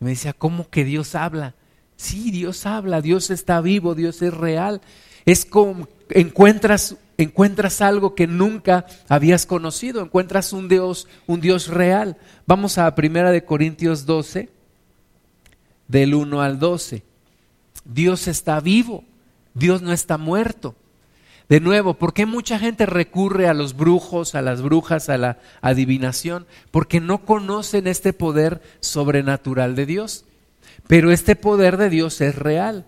Me 0.04 0.12
decía, 0.12 0.34
¿cómo 0.34 0.70
que 0.70 0.84
Dios 0.84 1.16
habla? 1.16 1.56
Sí, 1.96 2.30
Dios 2.30 2.66
habla, 2.66 3.02
Dios 3.02 3.30
está 3.30 3.62
vivo, 3.62 3.96
Dios 3.96 4.22
es 4.22 4.34
real. 4.34 4.82
Es 5.26 5.46
como, 5.46 5.88
encuentras, 6.10 6.98
encuentras 7.18 7.82
algo 7.82 8.14
que 8.14 8.28
nunca 8.28 8.86
habías 9.08 9.46
conocido, 9.46 10.02
encuentras 10.02 10.52
un 10.52 10.68
Dios, 10.68 11.08
un 11.26 11.40
Dios 11.40 11.70
real. 11.70 12.18
Vamos 12.46 12.78
a 12.78 12.94
Primera 12.96 13.32
de 13.32 13.46
Corintios 13.46 14.06
12, 14.06 14.50
del 15.88 16.14
1 16.14 16.42
al 16.42 16.60
12. 16.60 17.04
Dios 17.86 18.28
está 18.28 18.60
vivo, 18.60 19.06
Dios 19.54 19.82
no 19.82 19.94
está 19.94 20.18
muerto. 20.18 20.76
De 21.50 21.60
nuevo, 21.60 21.96
¿por 21.96 22.14
qué 22.14 22.26
mucha 22.26 22.58
gente 22.58 22.86
recurre 22.86 23.48
a 23.48 23.54
los 23.54 23.76
brujos, 23.76 24.34
a 24.36 24.42
las 24.42 24.62
brujas, 24.62 25.10
a 25.10 25.18
la 25.18 25.40
adivinación? 25.62 26.46
Porque 26.72 27.00
no 27.00 27.26
conocen 27.26 27.88
este 27.88 28.14
poder 28.14 28.62
sobrenatural 28.80 29.76
de 29.76 29.86
Dios. 29.86 30.26
Pero 30.88 31.12
este 31.12 31.36
poder 31.36 31.78
de 31.78 31.90
Dios 31.90 32.22
es 32.22 32.36
real. 32.36 32.86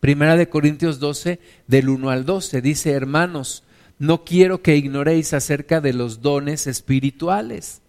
Primera 0.00 0.36
de 0.36 0.48
Corintios 0.48 0.98
12, 0.98 1.40
del 1.66 1.88
1 1.88 2.10
al 2.10 2.24
12, 2.24 2.62
dice, 2.62 2.92
hermanos, 2.92 3.64
no 3.98 4.24
quiero 4.24 4.62
que 4.62 4.76
ignoréis 4.76 5.34
acerca 5.34 5.80
de 5.80 5.92
los 5.92 6.22
dones 6.22 6.66
espirituales. 6.66 7.82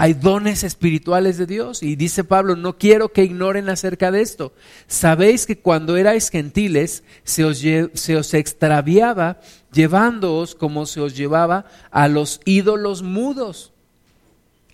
Hay 0.00 0.14
dones 0.14 0.62
espirituales 0.62 1.38
de 1.38 1.46
Dios 1.46 1.82
y 1.82 1.96
dice 1.96 2.22
Pablo, 2.22 2.54
no 2.54 2.78
quiero 2.78 3.08
que 3.08 3.24
ignoren 3.24 3.68
acerca 3.68 4.12
de 4.12 4.20
esto. 4.20 4.52
Sabéis 4.86 5.44
que 5.44 5.58
cuando 5.58 5.96
erais 5.96 6.30
gentiles 6.30 7.02
se 7.24 7.44
os, 7.44 7.58
se 7.58 8.16
os 8.16 8.34
extraviaba 8.34 9.40
llevándoos 9.72 10.54
como 10.54 10.86
se 10.86 11.00
os 11.00 11.16
llevaba 11.16 11.64
a 11.90 12.06
los 12.06 12.40
ídolos 12.44 13.02
mudos 13.02 13.72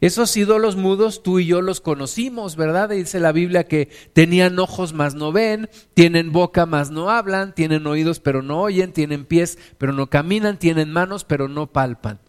esos 0.00 0.36
ídolos 0.36 0.76
mudos 0.76 1.22
tú 1.22 1.38
y 1.38 1.46
yo 1.46 1.62
los 1.62 1.80
conocimos, 1.80 2.56
¿verdad? 2.56 2.90
Dice 2.90 3.20
la 3.20 3.32
Biblia 3.32 3.64
que 3.64 3.88
tenían 4.12 4.58
ojos 4.58 4.92
mas 4.92 5.14
no 5.14 5.32
ven, 5.32 5.70
tienen 5.94 6.30
boca 6.30 6.66
mas 6.66 6.90
no 6.90 7.08
hablan, 7.08 7.54
tienen 7.54 7.86
oídos 7.86 8.20
pero 8.20 8.42
no 8.42 8.60
oyen, 8.60 8.92
tienen 8.92 9.24
pies 9.24 9.56
pero 9.78 9.94
no 9.94 10.10
caminan, 10.10 10.58
tienen 10.58 10.92
manos 10.92 11.24
pero 11.24 11.48
no 11.48 11.68
palpan. 11.68 12.20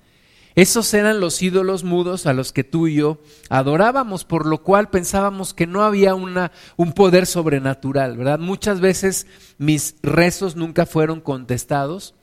Esos 0.55 0.93
eran 0.93 1.19
los 1.19 1.41
ídolos 1.41 1.83
mudos 1.83 2.25
a 2.25 2.33
los 2.33 2.53
que 2.53 2.63
tú 2.63 2.87
y 2.87 2.95
yo 2.95 3.19
adorábamos, 3.49 4.23
por 4.23 4.45
lo 4.45 4.63
cual 4.63 4.89
pensábamos 4.89 5.53
que 5.53 5.67
no 5.67 5.83
había 5.83 6.15
una, 6.15 6.53
un 6.77 6.93
poder 6.93 7.25
sobrenatural, 7.25 8.17
¿verdad? 8.17 8.39
Muchas 8.39 8.79
veces 8.79 9.27
mis 9.57 9.95
rezos 10.01 10.55
nunca 10.55 10.85
fueron 10.85 11.19
contestados 11.19 12.15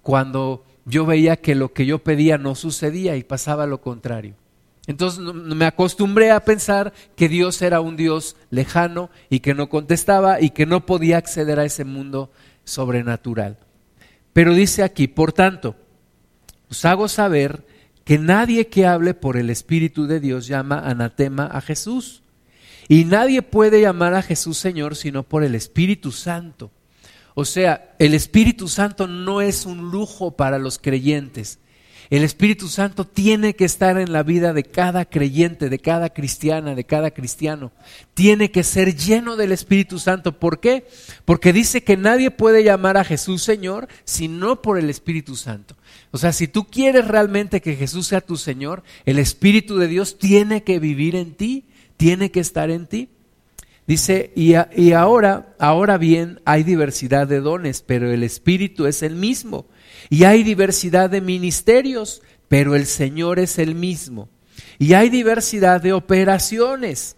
cuando 0.00 0.64
yo 0.84 1.06
veía 1.06 1.36
que 1.36 1.56
lo 1.56 1.72
que 1.72 1.84
yo 1.84 2.04
pedía 2.04 2.38
no 2.38 2.54
sucedía 2.54 3.16
y 3.16 3.24
pasaba 3.24 3.66
lo 3.66 3.80
contrario. 3.80 4.34
Entonces 4.86 5.20
me 5.20 5.64
acostumbré 5.64 6.30
a 6.30 6.44
pensar 6.44 6.92
que 7.16 7.28
Dios 7.28 7.62
era 7.62 7.80
un 7.80 7.96
Dios 7.96 8.36
lejano 8.50 9.10
y 9.28 9.40
que 9.40 9.54
no 9.54 9.68
contestaba 9.68 10.40
y 10.40 10.50
que 10.50 10.66
no 10.66 10.86
podía 10.86 11.18
acceder 11.18 11.58
a 11.58 11.64
ese 11.64 11.84
mundo 11.84 12.30
sobrenatural. 12.64 13.58
Pero 14.32 14.54
dice 14.54 14.82
aquí, 14.82 15.08
por 15.08 15.32
tanto, 15.32 15.76
os 16.68 16.84
hago 16.84 17.06
saber 17.08 17.64
que 18.04 18.18
nadie 18.18 18.68
que 18.68 18.86
hable 18.86 19.14
por 19.14 19.36
el 19.36 19.50
Espíritu 19.50 20.06
de 20.06 20.20
Dios 20.20 20.46
llama 20.46 20.80
anatema 20.80 21.46
a 21.46 21.60
Jesús. 21.60 22.22
Y 22.88 23.04
nadie 23.04 23.42
puede 23.42 23.80
llamar 23.80 24.14
a 24.14 24.22
Jesús 24.22 24.58
Señor 24.58 24.96
sino 24.96 25.22
por 25.22 25.44
el 25.44 25.54
Espíritu 25.54 26.12
Santo. 26.12 26.70
O 27.34 27.44
sea, 27.44 27.94
el 27.98 28.14
Espíritu 28.14 28.68
Santo 28.68 29.06
no 29.06 29.40
es 29.40 29.64
un 29.64 29.90
lujo 29.90 30.36
para 30.36 30.58
los 30.58 30.78
creyentes. 30.78 31.58
El 32.10 32.24
Espíritu 32.24 32.68
Santo 32.68 33.06
tiene 33.06 33.56
que 33.56 33.64
estar 33.64 33.96
en 33.96 34.12
la 34.12 34.22
vida 34.22 34.52
de 34.52 34.64
cada 34.64 35.06
creyente, 35.06 35.70
de 35.70 35.78
cada 35.78 36.10
cristiana, 36.10 36.74
de 36.74 36.84
cada 36.84 37.12
cristiano. 37.12 37.72
Tiene 38.12 38.50
que 38.50 38.64
ser 38.64 38.94
lleno 38.94 39.36
del 39.36 39.50
Espíritu 39.50 39.98
Santo. 39.98 40.38
¿Por 40.38 40.60
qué? 40.60 40.86
Porque 41.24 41.54
dice 41.54 41.84
que 41.84 41.96
nadie 41.96 42.30
puede 42.30 42.64
llamar 42.64 42.98
a 42.98 43.04
Jesús 43.04 43.42
Señor 43.42 43.88
sino 44.04 44.60
por 44.60 44.78
el 44.78 44.90
Espíritu 44.90 45.36
Santo. 45.36 45.74
O 46.12 46.18
sea, 46.18 46.32
si 46.32 46.46
tú 46.46 46.66
quieres 46.66 47.08
realmente 47.08 47.62
que 47.62 47.74
Jesús 47.74 48.06
sea 48.06 48.20
tu 48.20 48.36
Señor, 48.36 48.82
el 49.06 49.18
Espíritu 49.18 49.78
de 49.78 49.88
Dios 49.88 50.18
tiene 50.18 50.62
que 50.62 50.78
vivir 50.78 51.16
en 51.16 51.34
ti, 51.34 51.64
tiene 51.96 52.30
que 52.30 52.40
estar 52.40 52.70
en 52.70 52.86
ti. 52.86 53.08
Dice, 53.86 54.30
y, 54.36 54.52
y, 54.76 54.92
ahora, 54.92 55.54
ahora 55.58 55.98
bien, 55.98 56.40
hay 56.44 56.62
diversidad 56.62 57.26
de 57.26 57.40
dones, 57.40 57.82
pero 57.82 58.12
el 58.12 58.22
Espíritu 58.22 58.86
es 58.86 59.02
el 59.02 59.16
mismo. 59.16 59.66
Y 60.10 60.24
hay 60.24 60.42
diversidad 60.42 61.08
de 61.10 61.22
ministerios, 61.22 62.22
pero 62.46 62.76
el 62.76 62.86
Señor 62.86 63.38
es 63.38 63.58
el 63.58 63.74
mismo. 63.74 64.28
Y 64.78 64.92
hay 64.92 65.08
diversidad 65.08 65.80
de 65.80 65.94
operaciones, 65.94 67.16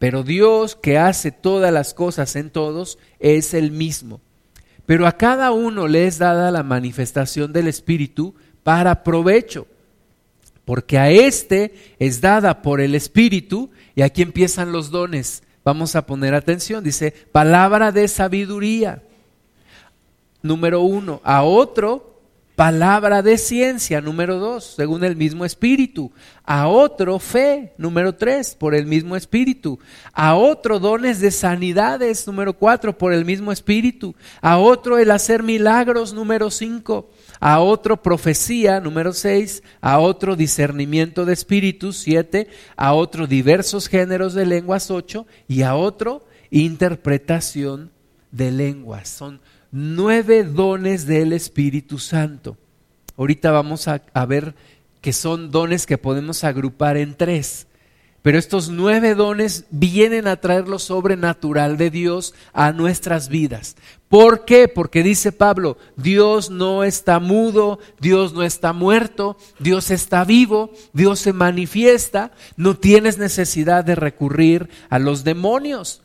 pero 0.00 0.24
Dios 0.24 0.74
que 0.74 0.98
hace 0.98 1.30
todas 1.30 1.72
las 1.72 1.94
cosas 1.94 2.34
en 2.34 2.50
todos 2.50 2.98
es 3.20 3.54
el 3.54 3.70
mismo. 3.70 4.20
Pero 4.86 5.06
a 5.06 5.12
cada 5.12 5.52
uno 5.52 5.86
le 5.88 6.06
es 6.06 6.18
dada 6.18 6.50
la 6.50 6.62
manifestación 6.62 7.52
del 7.52 7.68
Espíritu 7.68 8.34
para 8.62 9.02
provecho, 9.02 9.66
porque 10.64 10.98
a 10.98 11.10
éste 11.10 11.74
es 11.98 12.20
dada 12.20 12.62
por 12.62 12.80
el 12.80 12.94
Espíritu, 12.94 13.70
y 13.94 14.02
aquí 14.02 14.22
empiezan 14.22 14.72
los 14.72 14.90
dones. 14.90 15.42
Vamos 15.64 15.94
a 15.94 16.06
poner 16.06 16.34
atención, 16.34 16.82
dice, 16.82 17.12
palabra 17.32 17.92
de 17.92 18.08
sabiduría. 18.08 19.02
Número 20.42 20.80
uno, 20.80 21.20
a 21.22 21.44
otro 21.44 22.11
palabra 22.56 23.22
de 23.22 23.38
ciencia, 23.38 24.00
número 24.00 24.38
dos, 24.38 24.74
según 24.76 25.04
el 25.04 25.16
mismo 25.16 25.44
espíritu. 25.44 26.12
A 26.44 26.68
otro 26.68 27.18
fe, 27.18 27.72
número 27.78 28.14
tres, 28.14 28.54
por 28.54 28.74
el 28.74 28.86
mismo 28.86 29.16
espíritu. 29.16 29.78
A 30.12 30.34
otro 30.34 30.78
dones 30.78 31.20
de 31.20 31.30
sanidades, 31.30 32.26
número 32.26 32.52
cuatro, 32.52 32.96
por 32.96 33.12
el 33.12 33.24
mismo 33.24 33.52
espíritu. 33.52 34.14
A 34.40 34.58
otro 34.58 34.98
el 34.98 35.10
hacer 35.10 35.42
milagros, 35.42 36.12
número 36.12 36.50
cinco. 36.50 37.10
A 37.40 37.60
otro 37.60 38.02
profecía, 38.02 38.80
número 38.80 39.12
seis. 39.12 39.62
A 39.80 39.98
otro 39.98 40.36
discernimiento 40.36 41.24
de 41.24 41.32
espíritus, 41.32 41.98
siete. 41.98 42.48
A 42.76 42.92
otro 42.92 43.26
diversos 43.26 43.88
géneros 43.88 44.34
de 44.34 44.46
lenguas, 44.46 44.90
ocho. 44.90 45.26
Y 45.48 45.62
a 45.62 45.74
otro 45.74 46.24
interpretación 46.50 47.90
de 48.30 48.50
lenguas. 48.50 49.08
Son 49.08 49.40
nueve 49.72 50.44
dones 50.44 51.06
del 51.06 51.32
Espíritu 51.32 51.98
Santo. 51.98 52.58
Ahorita 53.16 53.50
vamos 53.50 53.88
a, 53.88 54.26
ver 54.26 54.54
que 55.00 55.12
son 55.12 55.50
dones 55.50 55.86
que 55.86 55.98
podemos 55.98 56.44
agrupar 56.44 56.96
en 56.96 57.14
tres. 57.16 57.66
Pero 58.20 58.38
estos 58.38 58.68
nueve 58.68 59.16
dones 59.16 59.64
vienen 59.70 60.28
a 60.28 60.36
traer 60.36 60.68
lo 60.68 60.78
sobrenatural 60.78 61.76
de 61.76 61.90
Dios 61.90 62.34
a 62.52 62.70
nuestras 62.70 63.28
vidas. 63.28 63.74
¿Por 64.08 64.44
qué? 64.44 64.68
Porque 64.68 65.02
dice 65.02 65.32
Pablo, 65.32 65.76
Dios 65.96 66.48
no 66.48 66.84
está 66.84 67.18
mudo, 67.18 67.80
Dios 68.00 68.32
no 68.32 68.44
está 68.44 68.72
muerto, 68.72 69.36
Dios 69.58 69.90
está 69.90 70.24
vivo, 70.24 70.70
Dios 70.92 71.18
se 71.18 71.32
manifiesta, 71.32 72.30
no 72.56 72.76
tienes 72.76 73.18
necesidad 73.18 73.84
de 73.84 73.96
recurrir 73.96 74.68
a 74.88 75.00
los 75.00 75.24
demonios. 75.24 76.02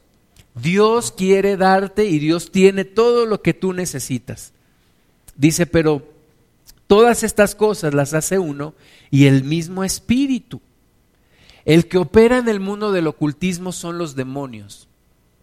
Dios 0.62 1.12
quiere 1.12 1.58
darte 1.58 2.06
y 2.06 2.20
Dios 2.20 2.52
tiene 2.52 2.86
todo 2.86 3.26
lo 3.26 3.42
que 3.42 3.54
tú 3.54 3.74
necesitas. 3.74 4.54
Dice, 5.36 5.66
pero 5.66 6.08
todas 6.88 7.24
estas 7.24 7.56
cosas 7.56 7.94
las 7.94 8.14
hace 8.14 8.40
uno 8.40 8.74
y 9.12 9.26
el 9.26 9.44
mismo 9.44 9.84
espíritu. 9.84 10.62
El 11.66 11.88
que 11.88 11.98
opera 11.98 12.38
en 12.38 12.48
el 12.48 12.60
mundo 12.60 12.92
del 12.92 13.08
ocultismo 13.08 13.72
son 13.72 13.98
los 13.98 14.16
demonios. 14.16 14.88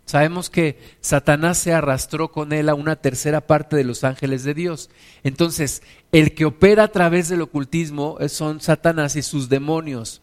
Sabemos 0.06 0.50
que 0.50 0.78
Satanás 1.00 1.58
se 1.58 1.72
arrastró 1.72 2.30
con 2.30 2.52
él 2.52 2.68
a 2.68 2.74
una 2.74 2.96
tercera 2.96 3.40
parte 3.40 3.76
de 3.76 3.84
los 3.84 4.04
ángeles 4.04 4.44
de 4.44 4.52
Dios. 4.52 4.90
Entonces, 5.22 5.82
el 6.12 6.34
que 6.34 6.44
opera 6.44 6.84
a 6.84 6.88
través 6.88 7.28
del 7.28 7.40
ocultismo 7.40 8.18
son 8.28 8.60
Satanás 8.60 9.16
y 9.16 9.22
sus 9.22 9.48
demonios. 9.48 10.20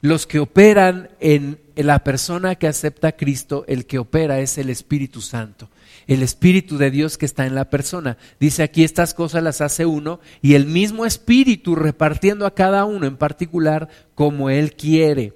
Los 0.00 0.26
que 0.26 0.38
operan 0.38 1.10
en 1.20 1.58
la 1.74 2.04
persona 2.04 2.54
que 2.54 2.68
acepta 2.68 3.08
a 3.08 3.16
Cristo, 3.16 3.64
el 3.68 3.86
que 3.86 3.98
opera 3.98 4.40
es 4.40 4.58
el 4.58 4.70
Espíritu 4.70 5.20
Santo, 5.20 5.68
el 6.06 6.22
Espíritu 6.22 6.78
de 6.78 6.90
Dios 6.90 7.18
que 7.18 7.26
está 7.26 7.46
en 7.46 7.54
la 7.54 7.70
persona. 7.70 8.16
Dice 8.38 8.62
aquí 8.62 8.84
estas 8.84 9.14
cosas 9.14 9.42
las 9.42 9.60
hace 9.60 9.86
uno 9.86 10.20
y 10.42 10.54
el 10.54 10.66
mismo 10.66 11.06
Espíritu 11.06 11.74
repartiendo 11.74 12.46
a 12.46 12.54
cada 12.54 12.84
uno 12.84 13.06
en 13.06 13.16
particular 13.16 13.88
como 14.14 14.50
Él 14.50 14.74
quiere. 14.74 15.32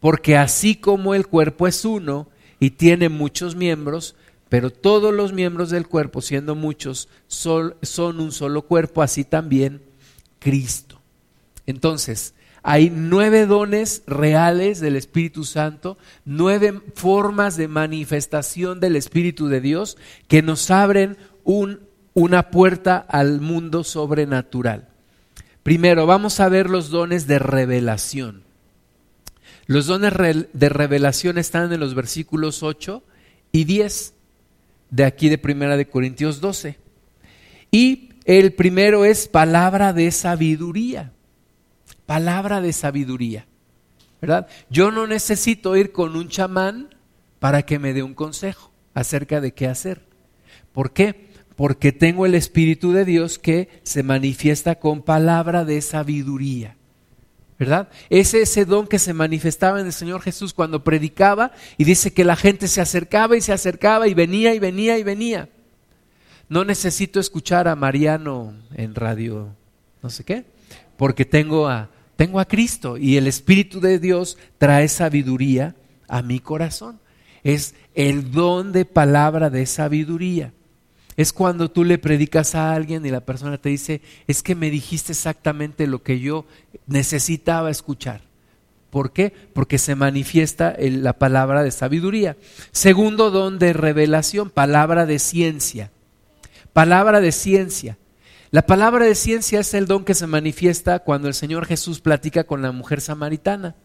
Porque 0.00 0.36
así 0.36 0.76
como 0.76 1.14
el 1.14 1.26
cuerpo 1.26 1.66
es 1.66 1.84
uno 1.84 2.28
y 2.58 2.70
tiene 2.70 3.08
muchos 3.08 3.54
miembros, 3.54 4.14
pero 4.48 4.70
todos 4.70 5.14
los 5.14 5.32
miembros 5.32 5.70
del 5.70 5.86
cuerpo, 5.86 6.20
siendo 6.20 6.54
muchos, 6.54 7.08
son, 7.28 7.74
un 8.18 8.32
solo 8.32 8.62
cuerpo, 8.62 9.02
así 9.02 9.24
también 9.24 9.82
Cristo. 10.38 11.00
Entonces, 11.66 12.34
hay 12.62 12.90
nueve 12.90 13.46
dones 13.46 14.02
reales 14.06 14.80
del 14.80 14.96
Espíritu 14.96 15.44
Santo, 15.44 15.96
nueve 16.24 16.80
formas 16.94 17.56
de 17.56 17.68
manifestación 17.68 18.80
del 18.80 18.96
Espíritu 18.96 19.48
de 19.48 19.60
Dios 19.60 19.96
que 20.28 20.42
nos 20.42 20.70
abren 20.70 21.16
una 22.14 22.50
puerta 22.50 22.98
al 22.98 23.40
mundo 23.40 23.84
sobrenatural. 23.84 24.88
Primero, 25.62 26.06
vamos 26.06 26.40
a 26.40 26.48
ver 26.48 26.68
los 26.68 26.90
dones 26.90 27.26
de 27.26 27.38
revelación. 27.38 28.42
Los 29.66 29.86
dones 29.86 30.12
de 30.52 30.68
revelación 30.68 31.38
están 31.38 31.72
en 31.72 31.80
los 31.80 31.94
versículos 31.94 32.62
8 32.62 33.02
y 33.52 33.64
10 33.64 34.14
de 34.90 35.04
aquí 35.04 35.28
de 35.28 35.38
Primera 35.38 35.76
de 35.76 35.88
Corintios 35.88 36.40
12. 36.40 36.76
Y 37.70 38.10
el 38.24 38.52
primero 38.52 39.04
es 39.04 39.28
palabra 39.28 39.92
de 39.92 40.10
sabiduría. 40.10 41.12
Palabra 42.10 42.60
de 42.60 42.72
sabiduría. 42.72 43.46
¿Verdad? 44.20 44.48
Yo 44.68 44.90
no 44.90 45.06
necesito 45.06 45.76
ir 45.76 45.92
con 45.92 46.16
un 46.16 46.28
chamán 46.28 46.92
para 47.38 47.62
que 47.62 47.78
me 47.78 47.92
dé 47.92 48.02
un 48.02 48.14
consejo 48.14 48.72
acerca 48.94 49.40
de 49.40 49.54
qué 49.54 49.68
hacer. 49.68 50.02
¿Por 50.72 50.92
qué? 50.92 51.28
Porque 51.54 51.92
tengo 51.92 52.26
el 52.26 52.34
Espíritu 52.34 52.90
de 52.90 53.04
Dios 53.04 53.38
que 53.38 53.68
se 53.84 54.02
manifiesta 54.02 54.80
con 54.80 55.02
palabra 55.02 55.64
de 55.64 55.80
sabiduría. 55.82 56.76
¿verdad? 57.60 57.88
Es 58.08 58.34
ese 58.34 58.64
don 58.64 58.88
que 58.88 58.98
se 58.98 59.14
manifestaba 59.14 59.78
en 59.78 59.86
el 59.86 59.92
Señor 59.92 60.20
Jesús 60.20 60.52
cuando 60.52 60.82
predicaba 60.82 61.52
y 61.78 61.84
dice 61.84 62.12
que 62.12 62.24
la 62.24 62.34
gente 62.34 62.66
se 62.66 62.80
acercaba 62.80 63.36
y 63.36 63.40
se 63.40 63.52
acercaba 63.52 64.08
y 64.08 64.14
venía 64.14 64.52
y 64.52 64.58
venía 64.58 64.98
y 64.98 65.04
venía. 65.04 65.48
No 66.48 66.64
necesito 66.64 67.20
escuchar 67.20 67.68
a 67.68 67.76
Mariano 67.76 68.52
en 68.74 68.96
radio, 68.96 69.54
no 70.02 70.10
sé 70.10 70.24
qué, 70.24 70.44
porque 70.96 71.24
tengo 71.24 71.68
a, 71.68 71.88
tengo 72.20 72.38
a 72.38 72.44
Cristo 72.44 72.98
y 72.98 73.16
el 73.16 73.26
Espíritu 73.26 73.80
de 73.80 73.98
Dios 73.98 74.36
trae 74.58 74.88
sabiduría 74.88 75.74
a 76.06 76.20
mi 76.20 76.38
corazón. 76.38 77.00
Es 77.44 77.74
el 77.94 78.30
don 78.30 78.72
de 78.72 78.84
palabra 78.84 79.48
de 79.48 79.64
sabiduría. 79.64 80.52
Es 81.16 81.32
cuando 81.32 81.70
tú 81.70 81.82
le 81.82 81.96
predicas 81.96 82.54
a 82.54 82.74
alguien 82.74 83.06
y 83.06 83.10
la 83.10 83.24
persona 83.24 83.56
te 83.56 83.70
dice, 83.70 84.02
es 84.26 84.42
que 84.42 84.54
me 84.54 84.70
dijiste 84.70 85.12
exactamente 85.12 85.86
lo 85.86 86.02
que 86.02 86.20
yo 86.20 86.44
necesitaba 86.86 87.70
escuchar. 87.70 88.20
¿Por 88.90 89.14
qué? 89.14 89.32
Porque 89.54 89.78
se 89.78 89.94
manifiesta 89.94 90.76
la 90.78 91.14
palabra 91.14 91.62
de 91.62 91.70
sabiduría. 91.70 92.36
Segundo 92.70 93.30
don 93.30 93.58
de 93.58 93.72
revelación, 93.72 94.50
palabra 94.50 95.06
de 95.06 95.18
ciencia. 95.20 95.90
Palabra 96.74 97.22
de 97.22 97.32
ciencia. 97.32 97.96
La 98.52 98.62
palabra 98.62 99.04
de 99.04 99.14
ciencia 99.14 99.60
es 99.60 99.74
el 99.74 99.86
don 99.86 100.04
que 100.04 100.14
se 100.14 100.26
manifiesta 100.26 100.98
cuando 100.98 101.28
el 101.28 101.34
Señor 101.34 101.66
Jesús 101.66 102.00
platica 102.00 102.44
con 102.44 102.62
la 102.62 102.72
mujer 102.72 103.00
samaritana. 103.00 103.76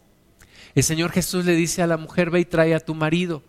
El 0.74 0.84
Señor 0.84 1.12
Jesús 1.12 1.46
le 1.46 1.54
dice 1.54 1.84
a 1.84 1.88
la 1.88 1.98
mujer, 1.98 2.32
ve 2.32 2.40
y 2.40 2.46
trae 2.46 2.74
a 2.74 2.80
tu 2.80 2.96
marido. 2.96 3.44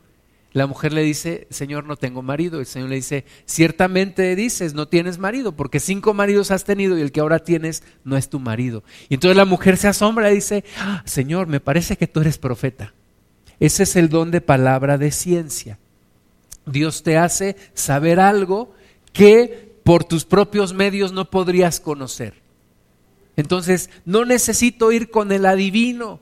La 0.52 0.66
mujer 0.66 0.92
le 0.92 1.02
dice, 1.02 1.46
Señor, 1.50 1.84
no 1.84 1.96
tengo 1.96 2.20
marido. 2.20 2.60
El 2.60 2.66
Señor 2.66 2.90
le 2.90 2.96
dice, 2.96 3.24
ciertamente 3.46 4.36
dices, 4.36 4.74
no 4.74 4.88
tienes 4.88 5.18
marido, 5.18 5.52
porque 5.52 5.80
cinco 5.80 6.12
maridos 6.12 6.50
has 6.50 6.64
tenido 6.64 6.98
y 6.98 7.00
el 7.00 7.12
que 7.12 7.20
ahora 7.20 7.38
tienes 7.38 7.82
no 8.04 8.18
es 8.18 8.28
tu 8.28 8.38
marido. 8.38 8.84
Y 9.08 9.14
entonces 9.14 9.38
la 9.38 9.44
mujer 9.46 9.78
se 9.78 9.88
asombra 9.88 10.30
y 10.30 10.36
dice, 10.36 10.64
ah, 10.78 11.02
Señor, 11.06 11.46
me 11.46 11.60
parece 11.60 11.96
que 11.96 12.06
tú 12.06 12.20
eres 12.20 12.36
profeta. 12.36 12.92
Ese 13.58 13.84
es 13.84 13.96
el 13.96 14.10
don 14.10 14.30
de 14.30 14.42
palabra 14.42 14.98
de 14.98 15.10
ciencia. 15.12 15.78
Dios 16.66 17.02
te 17.02 17.16
hace 17.16 17.56
saber 17.72 18.20
algo 18.20 18.74
que 19.14 19.65
por 19.86 20.02
tus 20.02 20.24
propios 20.24 20.74
medios 20.74 21.12
no 21.12 21.30
podrías 21.30 21.78
conocer. 21.78 22.34
Entonces, 23.36 23.88
no 24.04 24.24
necesito 24.24 24.90
ir 24.90 25.10
con 25.10 25.30
el 25.30 25.46
adivino 25.46 26.18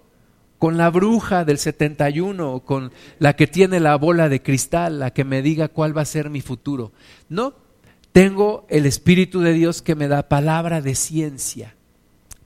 con 0.59 0.77
la 0.77 0.88
bruja 0.88 1.44
del 1.44 1.59
71 1.59 2.53
o 2.53 2.61
con 2.64 2.92
la 3.18 3.37
que 3.37 3.46
tiene 3.46 3.81
la 3.81 3.96
bola 3.96 4.29
de 4.29 4.42
cristal, 4.42 4.98
la 4.98 5.12
que 5.12 5.24
me 5.24 5.42
diga 5.42 5.68
cuál 5.68 5.96
va 5.96 6.03
a 6.03 6.07
ser 6.07 6.31
mi 6.31 6.40
futuro. 6.40 6.92
No, 7.29 7.55
tengo 8.12 8.66
el 8.68 8.87
Espíritu 8.87 9.40
de 9.40 9.53
Dios 9.53 9.83
que 9.83 9.94
me 9.94 10.09
da 10.09 10.29
palabra 10.29 10.81
de 10.81 10.94
ciencia, 10.94 11.74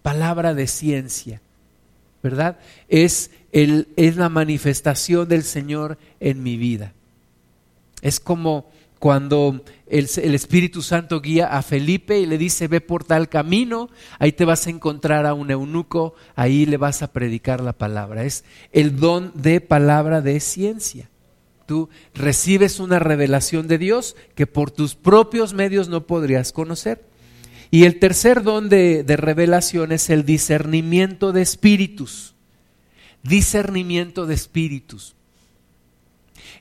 palabra 0.02 0.54
de 0.54 0.66
ciencia, 0.66 1.42
¿verdad? 2.22 2.58
Es, 2.88 3.30
el, 3.52 3.88
es 3.96 4.16
la 4.16 4.28
manifestación 4.28 5.28
del 5.28 5.42
Señor 5.42 5.98
en 6.20 6.42
mi 6.42 6.56
vida. 6.56 6.94
Es 8.02 8.20
como 8.20 8.68
cuando 8.98 9.62
el, 9.90 10.34
Espíritu 10.34 10.82
Santo 10.82 11.20
guía 11.20 11.46
a 11.46 11.62
Felipe 11.62 12.18
y 12.18 12.26
le 12.26 12.38
dice, 12.38 12.68
ve 12.68 12.80
por 12.80 13.04
tal 13.04 13.28
camino, 13.28 13.88
ahí 14.18 14.32
te 14.32 14.44
vas 14.44 14.66
a 14.66 14.70
encontrar 14.70 15.26
a 15.26 15.34
un 15.34 15.50
eunuco, 15.50 16.14
ahí 16.36 16.66
le 16.66 16.76
vas 16.76 17.02
a 17.02 17.12
predicar 17.12 17.60
la 17.60 17.72
palabra. 17.72 18.24
Es 18.24 18.44
el 18.72 18.96
don 18.96 19.32
de 19.34 19.60
palabra 19.60 20.20
de 20.20 20.40
ciencia. 20.40 21.10
Tú 21.66 21.88
recibes 22.14 22.80
una 22.80 22.98
revelación 22.98 23.68
de 23.68 23.78
Dios 23.78 24.16
que 24.34 24.46
por 24.46 24.70
tus 24.70 24.94
propios 24.94 25.52
medios 25.52 25.88
no 25.88 26.06
podrías 26.06 26.52
conocer. 26.52 27.04
Y 27.70 27.84
el 27.84 27.98
tercer 27.98 28.42
don 28.42 28.68
de, 28.68 29.04
de 29.04 29.16
revelación 29.16 29.92
es 29.92 30.08
el 30.08 30.24
discernimiento 30.24 31.32
de 31.32 31.42
espíritus. 31.42 32.34
Discernimiento 33.22 34.26
de 34.26 34.34
espíritus. 34.34 35.14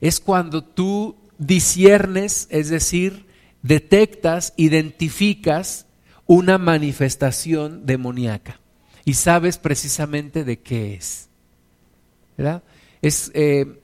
Es 0.02 0.20
cuando 0.20 0.64
tú 0.64 1.16
disiernes, 1.38 2.48
es 2.50 2.70
decir, 2.70 3.26
detectas, 3.62 4.54
identificas 4.58 5.86
una 6.26 6.58
manifestación 6.58 7.86
demoníaca 7.86 8.60
y 9.06 9.14
sabes 9.14 9.58
precisamente 9.58 10.44
de 10.44 10.60
qué 10.60 10.96
es. 10.96 11.30
¿Verdad? 12.38 12.64
Es, 13.02 13.32
eh, 13.34 13.80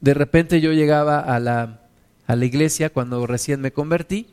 de 0.00 0.14
repente 0.14 0.60
yo 0.60 0.72
llegaba 0.72 1.20
a 1.20 1.38
la, 1.38 1.82
a 2.26 2.36
la 2.36 2.44
iglesia 2.44 2.90
cuando 2.90 3.26
recién 3.26 3.60
me 3.60 3.72
convertí 3.72 4.28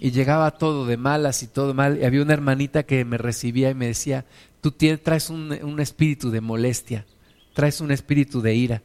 y 0.00 0.12
llegaba 0.12 0.50
todo 0.52 0.86
de 0.86 0.96
malas 0.96 1.42
y 1.42 1.46
todo 1.46 1.74
mal. 1.74 1.98
Y 2.00 2.04
había 2.04 2.22
una 2.22 2.32
hermanita 2.32 2.84
que 2.84 3.04
me 3.04 3.18
recibía 3.18 3.70
y 3.70 3.74
me 3.74 3.88
decía, 3.88 4.24
tú 4.60 4.72
traes 4.72 5.28
un, 5.28 5.52
un 5.62 5.80
espíritu 5.80 6.30
de 6.30 6.40
molestia, 6.40 7.04
traes 7.52 7.80
un 7.80 7.90
espíritu 7.90 8.40
de 8.40 8.54
ira. 8.54 8.82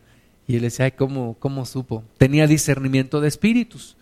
Y 0.47 0.58
él 0.58 0.63
decía, 0.63 0.91
¿cómo, 0.91 1.36
¿cómo 1.39 1.65
supo? 1.65 2.03
Tenía 2.17 2.47
discernimiento 2.47 3.21
de 3.21 3.27
espíritus. 3.27 3.95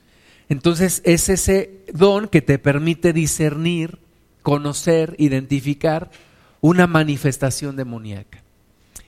Entonces 0.50 1.02
es 1.06 1.30
ese 1.30 1.86
don 1.94 2.28
que 2.28 2.42
te 2.42 2.60
permite 2.60 3.14
discernir, 3.14 4.00
conocer, 4.42 5.16
identificar 5.18 6.12
una 6.60 6.88
manifestación 6.88 7.76
demoníaca. 7.76 8.44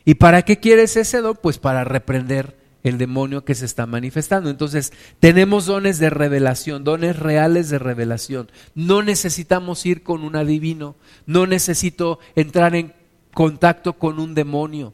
¿Y 0.06 0.16
para 0.16 0.44
qué 0.44 0.60
quieres 0.60 0.96
ese 0.96 1.22
don? 1.22 1.38
Pues 1.42 1.58
para 1.58 1.84
reprender 1.84 2.56
el 2.84 2.98
demonio 2.98 3.46
que 3.46 3.56
se 3.56 3.66
está 3.66 3.86
manifestando. 3.86 4.50
Entonces, 4.50 4.92
tenemos 5.20 5.66
dones 5.66 6.00
de 6.00 6.10
revelación, 6.10 6.84
dones 6.84 7.18
reales 7.18 7.70
de 7.70 7.80
revelación. 7.80 8.52
No 8.76 9.02
necesitamos 9.02 9.86
ir 9.86 10.04
con 10.04 10.24
un 10.24 10.36
adivino, 10.36 10.96
no 11.26 11.48
necesito 11.48 12.20
entrar 12.36 12.76
en 12.76 12.94
contacto 13.34 13.94
con 13.94 14.20
un 14.20 14.36
demonio 14.36 14.94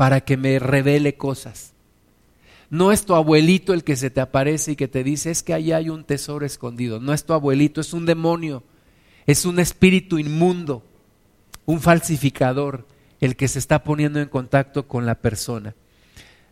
para 0.00 0.22
que 0.22 0.38
me 0.38 0.58
revele 0.58 1.18
cosas. 1.18 1.74
No 2.70 2.90
es 2.90 3.04
tu 3.04 3.14
abuelito 3.14 3.74
el 3.74 3.84
que 3.84 3.96
se 3.96 4.08
te 4.08 4.22
aparece 4.22 4.72
y 4.72 4.76
que 4.76 4.88
te 4.88 5.04
dice, 5.04 5.30
es 5.30 5.42
que 5.42 5.52
allá 5.52 5.76
hay 5.76 5.90
un 5.90 6.04
tesoro 6.04 6.46
escondido. 6.46 7.00
No 7.00 7.12
es 7.12 7.26
tu 7.26 7.34
abuelito, 7.34 7.82
es 7.82 7.92
un 7.92 8.06
demonio, 8.06 8.62
es 9.26 9.44
un 9.44 9.58
espíritu 9.58 10.18
inmundo, 10.18 10.82
un 11.66 11.82
falsificador, 11.82 12.86
el 13.20 13.36
que 13.36 13.46
se 13.46 13.58
está 13.58 13.84
poniendo 13.84 14.20
en 14.20 14.30
contacto 14.30 14.88
con 14.88 15.04
la 15.04 15.16
persona. 15.16 15.74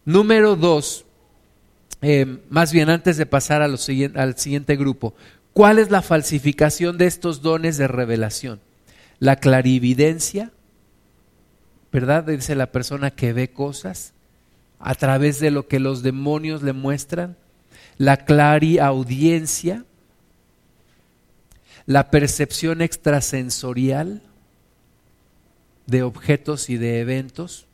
Número 0.04 0.54
dos, 0.54 1.06
eh, 2.02 2.40
más 2.50 2.70
bien 2.70 2.90
antes 2.90 3.16
de 3.16 3.24
pasar 3.24 3.62
al 3.62 3.78
siguiente 3.78 4.76
grupo, 4.76 5.14
¿cuál 5.54 5.78
es 5.78 5.90
la 5.90 6.02
falsificación 6.02 6.98
de 6.98 7.06
estos 7.06 7.40
dones 7.40 7.78
de 7.78 7.88
revelación? 7.88 8.60
La 9.20 9.36
clarividencia, 9.36 10.52
¿verdad? 11.92 12.24
Dice 12.24 12.54
la 12.54 12.70
persona 12.72 13.10
que 13.10 13.32
ve 13.32 13.50
cosas 13.50 14.12
a 14.78 14.94
través 14.94 15.40
de 15.40 15.50
lo 15.50 15.66
que 15.66 15.80
los 15.80 16.02
demonios 16.02 16.62
le 16.62 16.72
muestran, 16.72 17.36
la 17.96 18.18
clariaudiencia, 18.18 19.84
la 21.86 22.10
percepción 22.10 22.82
extrasensorial 22.82 24.22
de 25.86 26.02
objetos 26.02 26.68
y 26.70 26.76
de 26.76 27.00
eventos, 27.00 27.66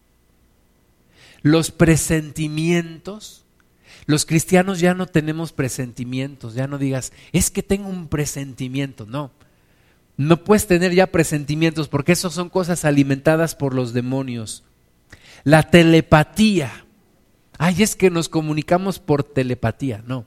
los 1.42 1.70
presentimientos. 1.70 3.44
Los 4.06 4.24
cristianos 4.24 4.80
ya 4.80 4.94
no 4.94 5.06
tenemos 5.06 5.52
presentimientos, 5.52 6.54
ya 6.54 6.66
no 6.66 6.78
digas, 6.78 7.12
es 7.32 7.50
que 7.50 7.62
tengo 7.62 7.88
un 7.88 8.08
presentimiento, 8.08 9.06
no. 9.06 9.30
No 10.16 10.44
puedes 10.44 10.66
tener 10.66 10.92
ya 10.92 11.08
presentimientos 11.08 11.88
porque 11.88 12.12
eso 12.12 12.30
son 12.30 12.48
cosas 12.48 12.84
alimentadas 12.84 13.54
por 13.54 13.74
los 13.74 13.92
demonios. 13.92 14.64
La 15.42 15.70
telepatía. 15.70 16.86
Ay, 17.58 17.82
es 17.82 17.96
que 17.96 18.10
nos 18.10 18.28
comunicamos 18.28 18.98
por 18.98 19.24
telepatía. 19.24 20.02
No. 20.06 20.24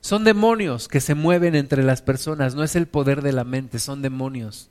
Son 0.00 0.22
demonios 0.22 0.88
que 0.88 1.00
se 1.00 1.14
mueven 1.14 1.54
entre 1.54 1.82
las 1.82 2.02
personas. 2.02 2.54
No 2.54 2.62
es 2.62 2.76
el 2.76 2.86
poder 2.86 3.22
de 3.22 3.32
la 3.32 3.44
mente, 3.44 3.78
son 3.78 4.02
demonios. 4.02 4.70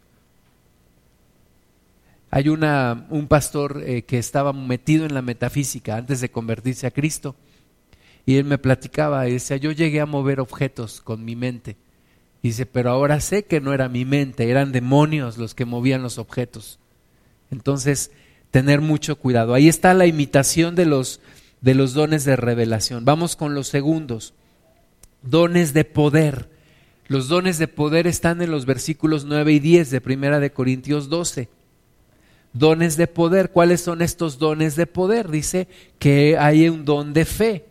Hay 2.31 2.49
una, 2.49 3.07
un 3.09 3.27
pastor 3.27 3.81
eh, 3.85 4.03
que 4.03 4.17
estaba 4.17 4.53
metido 4.53 5.05
en 5.05 5.13
la 5.13 5.21
metafísica 5.21 5.97
antes 5.97 6.21
de 6.21 6.29
convertirse 6.29 6.87
a 6.87 6.91
Cristo. 6.91 7.35
Y 8.25 8.37
él 8.37 8.45
me 8.45 8.57
platicaba 8.57 9.27
y 9.27 9.33
decía, 9.33 9.57
yo 9.57 9.71
llegué 9.71 10.01
a 10.01 10.05
mover 10.05 10.39
objetos 10.39 11.01
con 11.01 11.23
mi 11.23 11.35
mente. 11.35 11.77
Dice, 12.45 12.67
pero 12.67 12.91
ahora 12.91 13.21
sé 13.21 13.45
que 13.45 13.59
no 13.59 13.73
era 13.73 13.89
mi 13.89 14.05
mente, 14.05 14.51
eran 14.51 14.71
demonios 14.71 15.39
los 15.39 15.55
que 15.55 15.65
movían 15.65 16.03
los 16.03 16.19
objetos. 16.19 16.77
Entonces, 17.49 18.11
tener 18.51 18.81
mucho 18.81 19.15
cuidado. 19.15 19.55
Ahí 19.55 19.67
está 19.67 19.95
la 19.95 20.05
imitación 20.05 20.75
de 20.75 20.85
los, 20.85 21.21
de 21.61 21.73
los 21.73 21.95
dones 21.95 22.23
de 22.23 22.35
revelación. 22.35 23.03
Vamos 23.03 23.35
con 23.35 23.55
los 23.55 23.67
segundos. 23.67 24.35
Dones 25.23 25.73
de 25.73 25.85
poder. 25.85 26.47
Los 27.07 27.29
dones 27.29 27.57
de 27.57 27.67
poder 27.67 28.05
están 28.05 28.39
en 28.43 28.51
los 28.51 28.67
versículos 28.67 29.25
9 29.25 29.51
y 29.51 29.59
10 29.59 29.89
de 29.89 29.99
Primera 29.99 30.39
de 30.39 30.51
Corintios 30.51 31.09
12. 31.09 31.49
Dones 32.53 32.95
de 32.95 33.07
poder, 33.07 33.49
¿cuáles 33.49 33.81
son 33.81 34.03
estos 34.03 34.37
dones 34.37 34.75
de 34.75 34.85
poder? 34.85 35.31
Dice 35.31 35.67
que 35.97 36.37
hay 36.37 36.69
un 36.69 36.85
don 36.85 37.11
de 37.11 37.25
fe. 37.25 37.65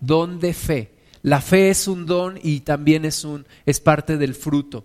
Don 0.00 0.40
de 0.40 0.54
fe. 0.54 0.91
La 1.22 1.40
fe 1.40 1.70
es 1.70 1.86
un 1.86 2.04
don 2.06 2.38
y 2.42 2.60
también 2.60 3.04
es 3.04 3.24
un 3.24 3.46
es 3.64 3.80
parte 3.80 4.16
del 4.16 4.34
fruto. 4.34 4.84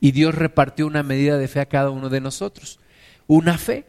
Y 0.00 0.12
Dios 0.12 0.34
repartió 0.34 0.86
una 0.86 1.02
medida 1.02 1.38
de 1.38 1.48
fe 1.48 1.60
a 1.60 1.68
cada 1.68 1.90
uno 1.90 2.10
de 2.10 2.20
nosotros. 2.20 2.78
Una 3.26 3.56
fe. 3.56 3.86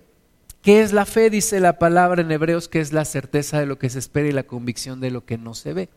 ¿Qué 0.61 0.81
es 0.81 0.93
la 0.93 1.05
fe? 1.05 1.29
Dice 1.29 1.59
la 1.59 1.77
palabra 1.77 2.21
en 2.21 2.31
Hebreos 2.31 2.69
que 2.69 2.79
es 2.79 2.93
la 2.93 3.05
certeza 3.05 3.59
de 3.59 3.65
lo 3.65 3.77
que 3.77 3.89
se 3.89 3.99
espera 3.99 4.29
y 4.29 4.31
la 4.31 4.43
convicción 4.43 5.01
de 5.01 5.11
lo 5.11 5.25
que 5.25 5.37
no 5.37 5.53
se 5.53 5.73
ve. 5.73 5.89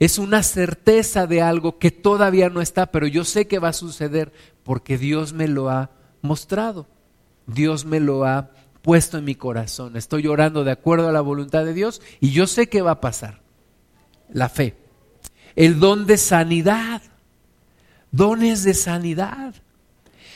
Es 0.00 0.18
una 0.18 0.42
certeza 0.42 1.28
de 1.28 1.40
algo 1.40 1.78
que 1.78 1.92
todavía 1.92 2.50
no 2.50 2.60
está, 2.60 2.86
pero 2.86 3.06
yo 3.06 3.24
sé 3.24 3.46
que 3.46 3.60
va 3.60 3.68
a 3.68 3.72
suceder 3.72 4.32
porque 4.64 4.98
Dios 4.98 5.32
me 5.32 5.46
lo 5.46 5.70
ha 5.70 5.92
mostrado. 6.20 6.88
Dios 7.46 7.84
me 7.84 8.00
lo 8.00 8.24
ha 8.24 8.50
puesto 8.82 9.18
en 9.18 9.24
mi 9.24 9.36
corazón. 9.36 9.96
Estoy 9.96 10.26
orando 10.26 10.64
de 10.64 10.72
acuerdo 10.72 11.08
a 11.08 11.12
la 11.12 11.20
voluntad 11.20 11.64
de 11.64 11.74
Dios 11.74 12.02
y 12.20 12.32
yo 12.32 12.46
sé 12.46 12.68
que 12.68 12.82
va 12.82 12.92
a 12.92 13.00
pasar. 13.00 13.40
La 14.28 14.48
fe. 14.48 14.83
El 15.56 15.80
don 15.80 16.06
de 16.06 16.16
sanidad. 16.16 17.02
Dones 18.10 18.64
de 18.64 18.74
sanidad. 18.74 19.54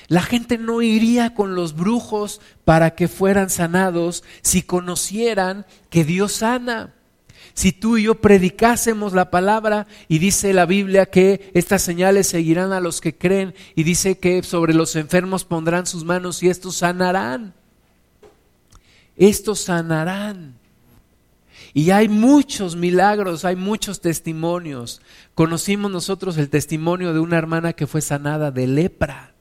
La 0.09 0.23
gente 0.23 0.57
no 0.57 0.81
iría 0.81 1.35
con 1.35 1.55
los 1.55 1.77
brujos 1.77 2.41
para 2.65 2.95
que 2.95 3.09
fueran 3.09 3.51
sanados 3.51 4.25
si 4.43 4.63
conocieran 4.63 5.67
que 5.91 6.05
Dios 6.05 6.33
sana. 6.33 6.95
Si 7.53 7.73
tú 7.73 7.97
y 7.97 8.05
yo 8.05 8.15
predicásemos 8.17 9.13
la 9.13 9.31
palabra 9.31 9.87
y 10.09 10.19
dice 10.19 10.53
la 10.53 10.65
Biblia 10.65 11.07
que 11.07 11.51
estas 11.55 11.83
señales 11.83 12.27
seguirán 12.29 12.73
a 12.73 12.81
los 12.81 13.01
que 13.01 13.17
creen 13.17 13.55
y 13.75 13.83
dice 13.83 14.19
que 14.19 14.43
sobre 14.43 14.75
los 14.75 14.97
enfermos 14.97 15.45
pondrán 15.45 15.87
sus 15.87 16.05
manos 16.05 16.43
y 16.43 16.49
estos 16.49 16.77
sanarán. 16.77 17.55
Estos 19.17 19.61
sanarán. 19.61 20.58
Y 21.75 21.91
hay 21.91 22.09
muchos 22.09 22.77
milagros, 22.77 23.45
hay 23.45 23.57
muchos 23.57 24.01
testimonios. 24.01 25.03
Conocimos 25.35 25.91
nosotros 25.91 26.37
el 26.39 26.49
testimonio 26.49 27.13
de 27.13 27.21
una 27.21 27.39
hermana 27.39 27.73
que 27.73 27.87
fue 27.87 28.01
sanada 28.01 28.51
de 28.51 28.67
lepra 28.67 29.35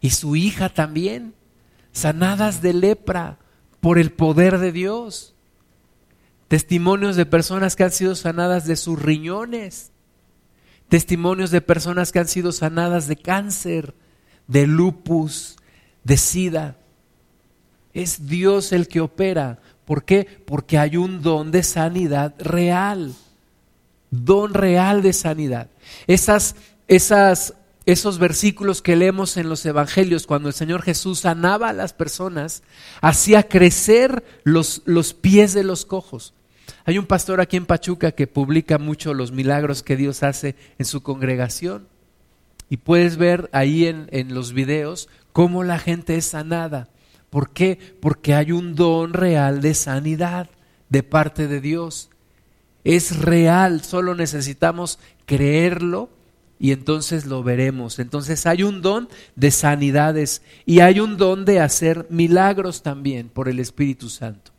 y 0.00 0.10
su 0.10 0.36
hija 0.36 0.68
también, 0.68 1.34
sanadas 1.92 2.62
de 2.62 2.72
lepra 2.72 3.38
por 3.80 3.98
el 3.98 4.12
poder 4.12 4.58
de 4.58 4.72
Dios. 4.72 5.34
Testimonios 6.48 7.16
de 7.16 7.26
personas 7.26 7.76
que 7.76 7.84
han 7.84 7.92
sido 7.92 8.14
sanadas 8.14 8.66
de 8.66 8.76
sus 8.76 9.00
riñones. 9.00 9.92
Testimonios 10.88 11.50
de 11.50 11.60
personas 11.60 12.10
que 12.10 12.18
han 12.18 12.28
sido 12.28 12.50
sanadas 12.50 13.06
de 13.06 13.16
cáncer, 13.16 13.94
de 14.48 14.66
lupus, 14.66 15.56
de 16.02 16.16
sida. 16.16 16.76
Es 17.92 18.26
Dios 18.26 18.72
el 18.72 18.88
que 18.88 19.00
opera. 19.00 19.60
¿Por 19.90 20.04
qué? 20.04 20.24
Porque 20.46 20.78
hay 20.78 20.96
un 20.96 21.20
don 21.20 21.50
de 21.50 21.64
sanidad 21.64 22.36
real. 22.38 23.12
Don 24.12 24.54
real 24.54 25.02
de 25.02 25.12
sanidad. 25.12 25.68
Esas, 26.06 26.54
esas 26.86 27.54
esos 27.86 28.20
versículos 28.20 28.82
que 28.82 28.94
leemos 28.94 29.36
en 29.36 29.48
los 29.48 29.66
evangelios 29.66 30.28
cuando 30.28 30.46
el 30.46 30.54
Señor 30.54 30.82
Jesús 30.82 31.18
sanaba 31.18 31.70
a 31.70 31.72
las 31.72 31.92
personas, 31.92 32.62
hacía 33.00 33.48
crecer 33.48 34.22
los, 34.44 34.82
los 34.84 35.12
pies 35.12 35.54
de 35.54 35.64
los 35.64 35.84
cojos. 35.86 36.34
Hay 36.84 36.96
un 36.96 37.06
pastor 37.06 37.40
aquí 37.40 37.56
en 37.56 37.66
Pachuca 37.66 38.12
que 38.12 38.28
publica 38.28 38.78
mucho 38.78 39.12
los 39.12 39.32
milagros 39.32 39.82
que 39.82 39.96
Dios 39.96 40.22
hace 40.22 40.54
en 40.78 40.86
su 40.86 41.02
congregación. 41.02 41.88
Y 42.68 42.76
puedes 42.76 43.16
ver 43.16 43.50
ahí 43.50 43.86
en, 43.86 44.08
en 44.12 44.34
los 44.34 44.52
videos 44.52 45.08
cómo 45.32 45.64
la 45.64 45.80
gente 45.80 46.14
es 46.14 46.26
sanada. 46.26 46.86
¿Por 47.30 47.50
qué? 47.50 47.78
Porque 48.00 48.34
hay 48.34 48.52
un 48.52 48.74
don 48.74 49.12
real 49.12 49.60
de 49.60 49.74
sanidad 49.74 50.50
de 50.88 51.02
parte 51.02 51.46
de 51.46 51.60
Dios. 51.60 52.10
Es 52.82 53.18
real, 53.18 53.82
solo 53.82 54.14
necesitamos 54.14 54.98
creerlo 55.26 56.10
y 56.58 56.72
entonces 56.72 57.24
lo 57.24 57.42
veremos. 57.42 57.98
Entonces 57.98 58.46
hay 58.46 58.64
un 58.64 58.82
don 58.82 59.08
de 59.36 59.50
sanidades 59.50 60.42
y 60.66 60.80
hay 60.80 61.00
un 61.00 61.16
don 61.16 61.44
de 61.44 61.60
hacer 61.60 62.06
milagros 62.10 62.82
también 62.82 63.28
por 63.28 63.48
el 63.48 63.60
Espíritu 63.60 64.10
Santo. 64.10 64.52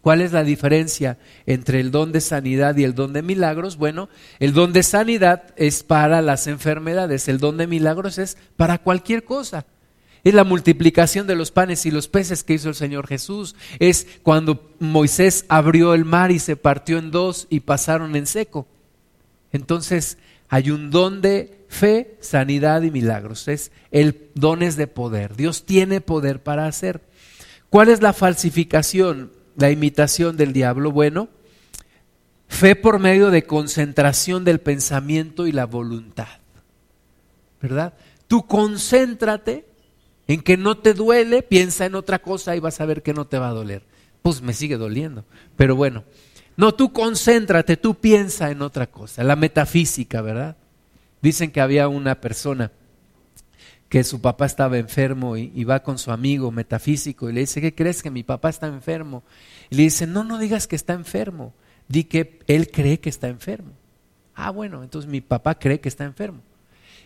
¿Cuál 0.00 0.20
es 0.20 0.32
la 0.32 0.44
diferencia 0.44 1.16
entre 1.46 1.80
el 1.80 1.90
don 1.90 2.12
de 2.12 2.20
sanidad 2.20 2.76
y 2.76 2.84
el 2.84 2.94
don 2.94 3.14
de 3.14 3.22
milagros? 3.22 3.78
Bueno, 3.78 4.10
el 4.38 4.52
don 4.52 4.74
de 4.74 4.82
sanidad 4.82 5.44
es 5.56 5.82
para 5.82 6.20
las 6.20 6.46
enfermedades, 6.46 7.26
el 7.28 7.38
don 7.38 7.56
de 7.56 7.66
milagros 7.66 8.18
es 8.18 8.36
para 8.56 8.78
cualquier 8.78 9.24
cosa. 9.24 9.64
Es 10.24 10.32
la 10.32 10.44
multiplicación 10.44 11.26
de 11.26 11.36
los 11.36 11.50
panes 11.50 11.84
y 11.84 11.90
los 11.90 12.08
peces 12.08 12.42
que 12.42 12.54
hizo 12.54 12.70
el 12.70 12.74
Señor 12.74 13.06
Jesús. 13.06 13.54
Es 13.78 14.06
cuando 14.22 14.74
Moisés 14.78 15.44
abrió 15.48 15.92
el 15.92 16.06
mar 16.06 16.30
y 16.30 16.38
se 16.38 16.56
partió 16.56 16.98
en 16.98 17.10
dos 17.10 17.46
y 17.50 17.60
pasaron 17.60 18.16
en 18.16 18.26
seco. 18.26 18.66
Entonces, 19.52 20.16
hay 20.48 20.70
un 20.70 20.90
don 20.90 21.20
de 21.20 21.66
fe, 21.68 22.16
sanidad 22.20 22.82
y 22.82 22.90
milagros. 22.90 23.48
Es 23.48 23.70
el 23.90 24.30
dones 24.34 24.76
de 24.76 24.86
poder. 24.86 25.36
Dios 25.36 25.66
tiene 25.66 26.00
poder 26.00 26.42
para 26.42 26.66
hacer. 26.66 27.02
¿Cuál 27.68 27.90
es 27.90 28.00
la 28.00 28.14
falsificación, 28.14 29.30
la 29.56 29.70
imitación 29.70 30.38
del 30.38 30.54
diablo? 30.54 30.90
Bueno, 30.90 31.28
fe 32.48 32.76
por 32.76 32.98
medio 32.98 33.30
de 33.30 33.44
concentración 33.44 34.44
del 34.44 34.60
pensamiento 34.60 35.46
y 35.46 35.52
la 35.52 35.66
voluntad. 35.66 36.38
¿Verdad? 37.60 37.94
Tú 38.26 38.46
concéntrate 38.46 39.73
en 40.26 40.40
que 40.40 40.56
no 40.56 40.78
te 40.78 40.94
duele, 40.94 41.42
piensa 41.42 41.86
en 41.86 41.94
otra 41.94 42.20
cosa 42.20 42.56
y 42.56 42.60
vas 42.60 42.80
a 42.80 42.86
ver 42.86 43.02
que 43.02 43.14
no 43.14 43.26
te 43.26 43.38
va 43.38 43.48
a 43.48 43.54
doler. 43.54 43.82
Pues 44.22 44.40
me 44.40 44.54
sigue 44.54 44.76
doliendo. 44.76 45.24
Pero 45.56 45.76
bueno, 45.76 46.04
no, 46.56 46.74
tú 46.74 46.92
concéntrate, 46.92 47.76
tú 47.76 47.94
piensa 47.96 48.50
en 48.50 48.62
otra 48.62 48.86
cosa, 48.86 49.24
la 49.24 49.36
metafísica, 49.36 50.22
¿verdad? 50.22 50.56
Dicen 51.20 51.50
que 51.50 51.60
había 51.60 51.88
una 51.88 52.20
persona 52.20 52.70
que 53.88 54.04
su 54.04 54.20
papá 54.20 54.46
estaba 54.46 54.78
enfermo 54.78 55.36
y, 55.36 55.64
va 55.64 55.82
con 55.82 55.98
su 55.98 56.10
amigo 56.10 56.50
metafísico 56.50 57.28
y 57.28 57.32
le 57.32 57.40
dice, 57.40 57.60
¿qué 57.60 57.74
crees 57.74 58.02
que 58.02 58.10
mi 58.10 58.22
papá 58.22 58.48
está 58.48 58.66
enfermo? 58.66 59.22
Y 59.70 59.76
le 59.76 59.82
dice, 59.84 60.06
no, 60.06 60.24
no 60.24 60.38
digas 60.38 60.66
que 60.66 60.76
está 60.76 60.94
enfermo, 60.94 61.54
di 61.88 62.04
que 62.04 62.40
él 62.46 62.70
cree 62.70 62.98
que 62.98 63.08
está 63.08 63.28
enfermo. 63.28 63.72
Ah, 64.34 64.50
bueno, 64.50 64.82
entonces 64.82 65.10
mi 65.10 65.20
papá 65.20 65.58
cree 65.58 65.80
que 65.80 65.88
está 65.88 66.04
enfermo. 66.04 66.40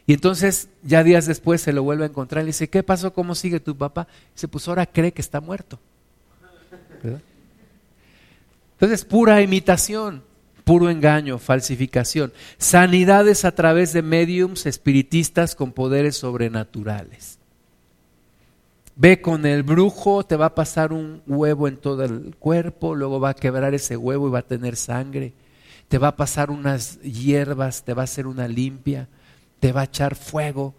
Y 0.09 0.15
entonces 0.15 0.71
ya 0.83 1.05
días 1.05 1.27
después 1.27 1.61
se 1.61 1.75
lo 1.75 1.83
vuelve 1.83 2.05
a 2.05 2.09
encontrar 2.09 2.41
y 2.41 2.47
le 2.47 2.49
dice, 2.49 2.71
¿qué 2.71 2.83
pasó? 2.83 3.13
¿Cómo 3.13 3.35
sigue 3.35 3.61
tu 3.61 3.77
papá? 3.77 4.09
dice, 4.35 4.49
pues 4.49 4.67
ahora 4.67 4.87
cree 4.87 5.13
que 5.13 5.21
está 5.21 5.43
muerto. 5.43 5.79
Entonces, 8.73 9.05
pura 9.05 9.43
imitación, 9.43 10.23
puro 10.65 10.89
engaño, 10.89 11.39
falsificación. 11.39 12.33
Sanidades 12.57 13.45
a 13.45 13.55
través 13.55 13.93
de 13.93 14.01
mediums 14.01 14.65
espiritistas 14.65 15.55
con 15.55 15.73
poderes 15.73 16.17
sobrenaturales. 16.17 17.39
Ve 18.97 19.21
con 19.21 19.45
el 19.45 19.63
brujo, 19.63 20.25
te 20.25 20.37
va 20.37 20.47
a 20.47 20.55
pasar 20.55 20.95
un 20.95 21.21
huevo 21.27 21.69
en 21.69 21.77
todo 21.77 22.03
el 22.05 22.35
cuerpo, 22.39 22.95
luego 22.95 23.21
va 23.21 23.29
a 23.29 23.35
quebrar 23.35 23.75
ese 23.75 23.99
huevo 23.99 24.29
y 24.29 24.31
va 24.31 24.39
a 24.39 24.43
tener 24.43 24.77
sangre. 24.77 25.35
Te 25.89 25.99
va 25.99 26.09
a 26.09 26.17
pasar 26.17 26.51
unas 26.51 26.99
hierbas, 27.03 27.85
te 27.85 27.93
va 27.93 28.05
a 28.05 28.05
hacer 28.05 28.27
una 28.27 28.49
limpia, 28.49 29.07
te 29.61 29.73
va 29.73 29.83
a 29.83 29.85
echar 29.85 30.15
fuego, 30.15 30.75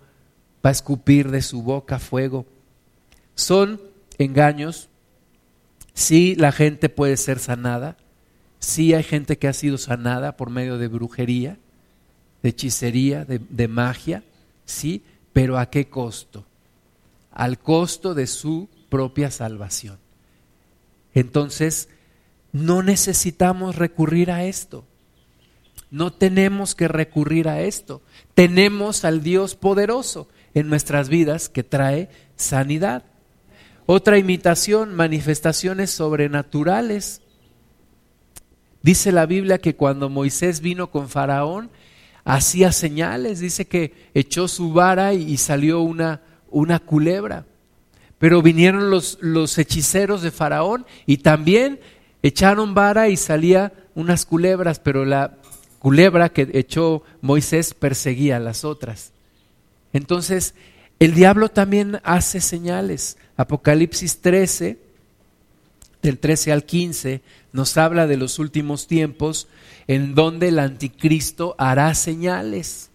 va 0.66 0.70
a 0.70 0.72
escupir 0.72 1.32
de 1.32 1.42
su 1.42 1.62
boca 1.62 2.00
fuego. 2.00 2.46
Son 3.36 3.82
engaños 4.18 4.90
Sí, 6.00 6.34
la 6.36 6.54
gente 6.54 6.88
puede 6.88 7.18
ser 7.18 7.40
sanada. 7.40 7.98
Sí 8.60 8.94
hay 8.94 9.04
gente 9.04 9.38
que 9.38 9.50
ha 9.50 9.54
sido 9.54 9.78
sanada 9.78 10.38
por 10.38 10.50
medio 10.50 10.78
de 10.78 10.88
brujería, 10.88 11.58
de 12.42 12.50
hechicería, 12.50 13.26
de, 13.26 13.68
magia. 13.68 14.24
Sí, 14.64 15.04
pero 15.34 15.58
¿a 15.58 15.70
qué 15.70 15.90
costo? 15.90 16.46
Al 17.32 17.60
costo 17.60 18.14
de 18.14 18.28
su 18.28 18.70
propia 18.88 19.30
salvación. 19.30 19.98
Entonces, 21.14 21.90
no 22.54 22.82
necesitamos 22.82 23.76
recurrir 23.76 24.32
a 24.32 24.46
esto. 24.46 24.86
No 25.92 26.14
tenemos 26.14 26.76
que 26.76 26.88
recurrir 26.88 27.48
a 27.48 27.62
esto. 27.62 28.02
Tenemos 28.36 29.06
al 29.06 29.24
Dios 29.24 29.56
poderoso 29.56 30.28
en 30.54 30.70
nuestras 30.70 31.10
vidas 31.10 31.50
que 31.50 31.64
trae 31.64 32.10
sanidad. 32.36 33.04
Otra 33.86 34.20
imitación, 34.20 34.94
manifestaciones 34.94 35.90
sobrenaturales. 35.90 37.22
Dice 38.84 39.12
la 39.12 39.26
Biblia 39.26 39.58
que 39.58 39.76
cuando 39.76 40.10
Moisés 40.10 40.62
vino 40.62 40.92
con 40.92 41.10
Faraón, 41.10 41.72
hacía 42.24 42.72
señales, 42.72 43.40
dice 43.40 43.66
que 43.66 44.10
echó 44.14 44.48
su 44.48 44.72
vara 44.72 45.14
y 45.14 45.38
salió 45.38 45.82
una, 45.82 46.22
una 46.52 46.78
culebra. 46.80 47.46
Pero 48.20 48.44
vinieron 48.44 48.92
los, 48.92 49.18
los 49.22 49.58
hechiceros 49.58 50.22
de 50.22 50.30
Faraón 50.30 50.86
y 51.08 51.18
también 51.18 51.80
echaron 52.22 52.76
vara 52.76 53.10
y 53.10 53.18
salía 53.18 53.74
unas 53.96 54.26
culebras, 54.26 54.80
pero 54.80 55.04
la, 55.06 55.39
culebra 55.80 56.30
que 56.30 56.48
echó 56.54 57.04
Moisés 57.22 57.74
perseguía 57.74 58.38
a 58.38 58.42
las 58.42 58.64
otras. 58.64 59.12
Entonces, 59.94 60.54
el 61.00 61.14
diablo 61.14 61.50
también 61.50 62.00
hace 62.04 62.42
señales. 62.42 63.18
Apocalipsis 63.38 64.20
13, 64.20 64.78
del 66.02 66.20
13 66.20 66.52
al 66.52 66.66
15, 66.66 67.22
nos 67.54 67.78
habla 67.78 68.06
de 68.06 68.18
los 68.18 68.38
últimos 68.38 68.88
tiempos 68.88 69.48
en 69.88 70.14
donde 70.14 70.50
el 70.50 70.60
anticristo 70.60 71.56
hará 71.58 71.94
señales. 71.96 72.90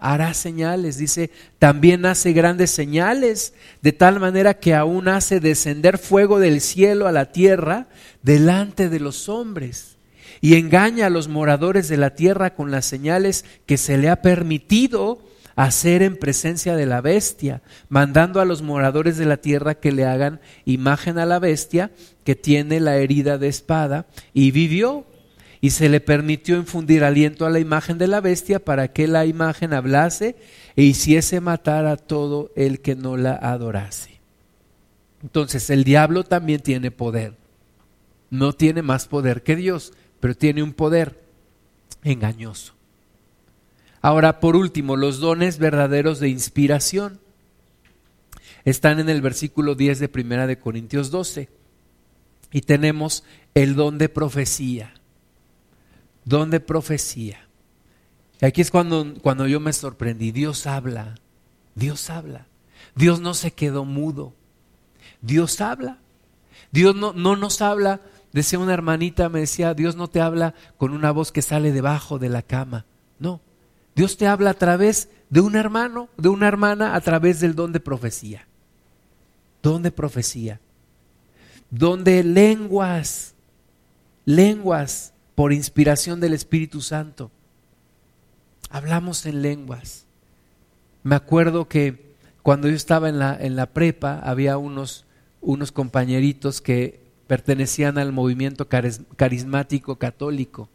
Hará 0.00 0.32
señales, 0.34 0.96
dice, 0.96 1.30
también 1.58 2.06
hace 2.06 2.32
grandes 2.32 2.70
señales, 2.70 3.52
de 3.82 3.92
tal 3.92 4.20
manera 4.20 4.54
que 4.54 4.74
aún 4.74 5.08
hace 5.08 5.40
descender 5.40 5.98
fuego 5.98 6.38
del 6.38 6.60
cielo 6.60 7.08
a 7.08 7.12
la 7.12 7.32
tierra 7.32 7.88
delante 8.22 8.88
de 8.88 9.00
los 9.00 9.28
hombres 9.28 9.97
y 10.40 10.54
engaña 10.54 11.06
a 11.06 11.10
los 11.10 11.28
moradores 11.28 11.88
de 11.88 11.96
la 11.96 12.14
tierra 12.14 12.54
con 12.54 12.70
las 12.70 12.86
señales 12.86 13.44
que 13.66 13.76
se 13.76 13.98
le 13.98 14.08
ha 14.08 14.22
permitido 14.22 15.20
hacer 15.58 16.02
en 16.02 16.16
presencia 16.16 16.76
de 16.76 16.86
la 16.86 17.00
bestia, 17.00 17.62
mandando 17.88 18.40
a 18.40 18.44
los 18.44 18.62
moradores 18.62 19.16
de 19.16 19.26
la 19.26 19.38
tierra 19.38 19.74
que 19.74 19.90
le 19.90 20.04
hagan 20.04 20.40
imagen 20.64 21.18
a 21.18 21.26
la 21.26 21.40
bestia 21.40 21.90
que 22.22 22.36
tiene 22.36 22.78
la 22.78 22.96
herida 22.96 23.38
de 23.38 23.48
espada 23.48 24.06
y 24.32 24.52
vivió. 24.52 25.04
Y 25.60 25.70
se 25.70 25.88
le 25.88 25.98
permitió 25.98 26.56
infundir 26.56 27.02
aliento 27.02 27.44
a 27.44 27.50
la 27.50 27.58
imagen 27.58 27.98
de 27.98 28.06
la 28.06 28.20
bestia 28.20 28.60
para 28.60 28.92
que 28.92 29.08
la 29.08 29.26
imagen 29.26 29.72
hablase 29.72 30.36
e 30.76 30.84
hiciese 30.84 31.40
matar 31.40 31.86
a 31.86 31.96
todo 31.96 32.52
el 32.54 32.80
que 32.80 32.94
no 32.94 33.16
la 33.16 33.32
adorase. 33.32 34.20
Entonces 35.24 35.70
el 35.70 35.82
diablo 35.82 36.22
también 36.22 36.60
tiene 36.60 36.92
poder. 36.92 37.34
No 38.30 38.52
tiene 38.52 38.82
más 38.82 39.08
poder 39.08 39.42
que 39.42 39.56
Dios, 39.56 39.92
pero 40.20 40.34
tiene 40.34 40.62
un 40.62 40.72
poder 40.72 41.22
engañoso. 42.02 42.74
Ahora, 44.00 44.40
por 44.40 44.56
último, 44.56 44.96
los 44.96 45.18
dones 45.18 45.58
verdaderos 45.58 46.20
de 46.20 46.28
inspiración 46.28 47.20
están 48.64 49.00
en 49.00 49.08
el 49.08 49.22
versículo 49.22 49.74
10 49.74 49.98
de 49.98 50.08
Primera 50.08 50.46
de 50.46 50.58
Corintios 50.58 51.10
12. 51.10 51.48
Y 52.52 52.62
tenemos 52.62 53.24
el 53.54 53.74
don 53.74 53.98
de 53.98 54.08
profecía. 54.08 54.94
Don 56.24 56.50
de 56.50 56.60
profecía. 56.60 57.48
Y 58.40 58.46
aquí 58.46 58.60
es 58.60 58.70
cuando, 58.70 59.14
cuando 59.20 59.46
yo 59.46 59.60
me 59.60 59.72
sorprendí. 59.72 60.30
Dios 60.30 60.66
habla. 60.66 61.16
Dios 61.74 62.08
habla. 62.10 62.46
Dios 62.94 63.20
no 63.20 63.34
se 63.34 63.52
quedó 63.52 63.84
mudo. 63.84 64.34
Dios 65.20 65.60
habla. 65.60 65.98
Dios 66.70 66.94
no, 66.94 67.12
no 67.12 67.36
nos 67.36 67.60
habla. 67.62 68.00
Decía 68.32 68.58
una 68.58 68.74
hermanita, 68.74 69.28
me 69.28 69.40
decía, 69.40 69.74
Dios 69.74 69.96
no 69.96 70.08
te 70.08 70.20
habla 70.20 70.54
con 70.76 70.92
una 70.92 71.10
voz 71.10 71.32
que 71.32 71.42
sale 71.42 71.72
debajo 71.72 72.18
de 72.18 72.28
la 72.28 72.42
cama. 72.42 72.84
No. 73.18 73.40
Dios 73.94 74.16
te 74.16 74.26
habla 74.26 74.50
a 74.50 74.54
través 74.54 75.08
de 75.30 75.40
un 75.40 75.56
hermano, 75.56 76.08
de 76.16 76.28
una 76.28 76.46
hermana, 76.46 76.94
a 76.94 77.00
través 77.00 77.40
del 77.40 77.54
don 77.54 77.72
de 77.72 77.80
profecía. 77.80 78.46
Don 79.62 79.82
de 79.82 79.90
profecía. 79.90 80.60
Don 81.70 82.04
de 82.04 82.22
lenguas. 82.22 83.34
Lenguas 84.24 85.14
por 85.34 85.52
inspiración 85.52 86.20
del 86.20 86.34
Espíritu 86.34 86.80
Santo. 86.82 87.30
Hablamos 88.70 89.24
en 89.24 89.40
lenguas. 89.40 90.04
Me 91.02 91.16
acuerdo 91.16 91.66
que 91.68 92.14
cuando 92.42 92.68
yo 92.68 92.76
estaba 92.76 93.08
en 93.08 93.18
la, 93.18 93.36
en 93.40 93.56
la 93.56 93.66
prepa 93.66 94.20
había 94.20 94.58
unos, 94.58 95.06
unos 95.40 95.72
compañeritos 95.72 96.60
que 96.60 97.07
pertenecían 97.28 97.98
al 97.98 98.12
movimiento 98.12 98.66
carismático 98.68 99.96
católico 99.96 100.68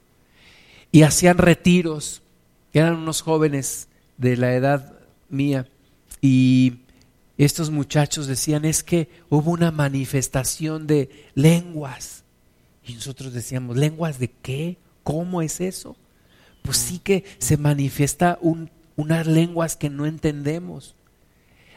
y 0.91 1.01
hacían 1.01 1.37
retiros 1.37 2.21
eran 2.71 2.95
unos 2.95 3.21
jóvenes 3.21 3.89
de 4.17 4.37
la 4.37 4.53
edad 4.53 4.93
mía 5.29 5.67
y 6.21 6.75
estos 7.37 7.71
muchachos 7.71 8.27
decían 8.27 8.63
es 8.63 8.83
que 8.83 9.09
hubo 9.29 9.51
una 9.51 9.71
manifestación 9.71 10.87
de 10.87 11.09
lenguas 11.35 12.23
y 12.85 12.93
nosotros 12.93 13.33
decíamos 13.33 13.75
lenguas 13.75 14.19
de 14.19 14.29
qué 14.29 14.77
cómo 15.03 15.41
es 15.41 15.59
eso 15.59 15.97
pues 16.63 16.77
sí 16.77 16.99
que 16.99 17.25
se 17.37 17.57
manifiesta 17.57 18.39
unas 18.95 19.27
lenguas 19.27 19.75
que 19.75 19.89
no 19.89 20.07
entendemos. 20.07 20.95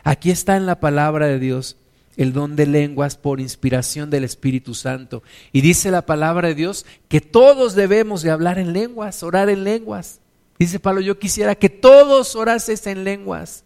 Aquí 0.05 0.31
está 0.31 0.57
en 0.57 0.65
la 0.65 0.81
palabra 0.81 1.27
de 1.27 1.39
Dios 1.39 1.77
el 2.17 2.33
don 2.33 2.57
de 2.57 2.67
lenguas 2.67 3.17
por 3.17 3.41
inspiración 3.41 4.11
del 4.11 4.25
Espíritu 4.25 4.75
Santo. 4.75 5.23
Y 5.53 5.61
dice 5.61 5.91
la 5.91 6.07
palabra 6.07 6.49
de 6.49 6.55
Dios 6.55 6.87
que 7.09 7.21
todos 7.21 7.75
debemos 7.75 8.23
de 8.23 8.31
hablar 8.31 8.59
en 8.59 8.73
lenguas, 8.73 9.23
orar 9.23 9.49
en 9.51 9.65
lenguas. 9.65 10.21
Dice 10.59 10.81
Pablo, 10.81 11.01
yo 11.01 11.19
quisiera 11.19 11.55
que 11.55 11.69
todos 11.69 12.35
orases 12.35 12.87
en 12.87 13.05
lenguas. 13.05 13.65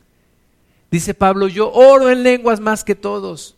Dice 0.91 1.15
Pablo, 1.15 1.47
yo 1.47 1.71
oro 1.73 2.11
en 2.11 2.23
lenguas 2.23 2.59
más 2.59 2.83
que 2.83 2.97
todos. 2.97 3.57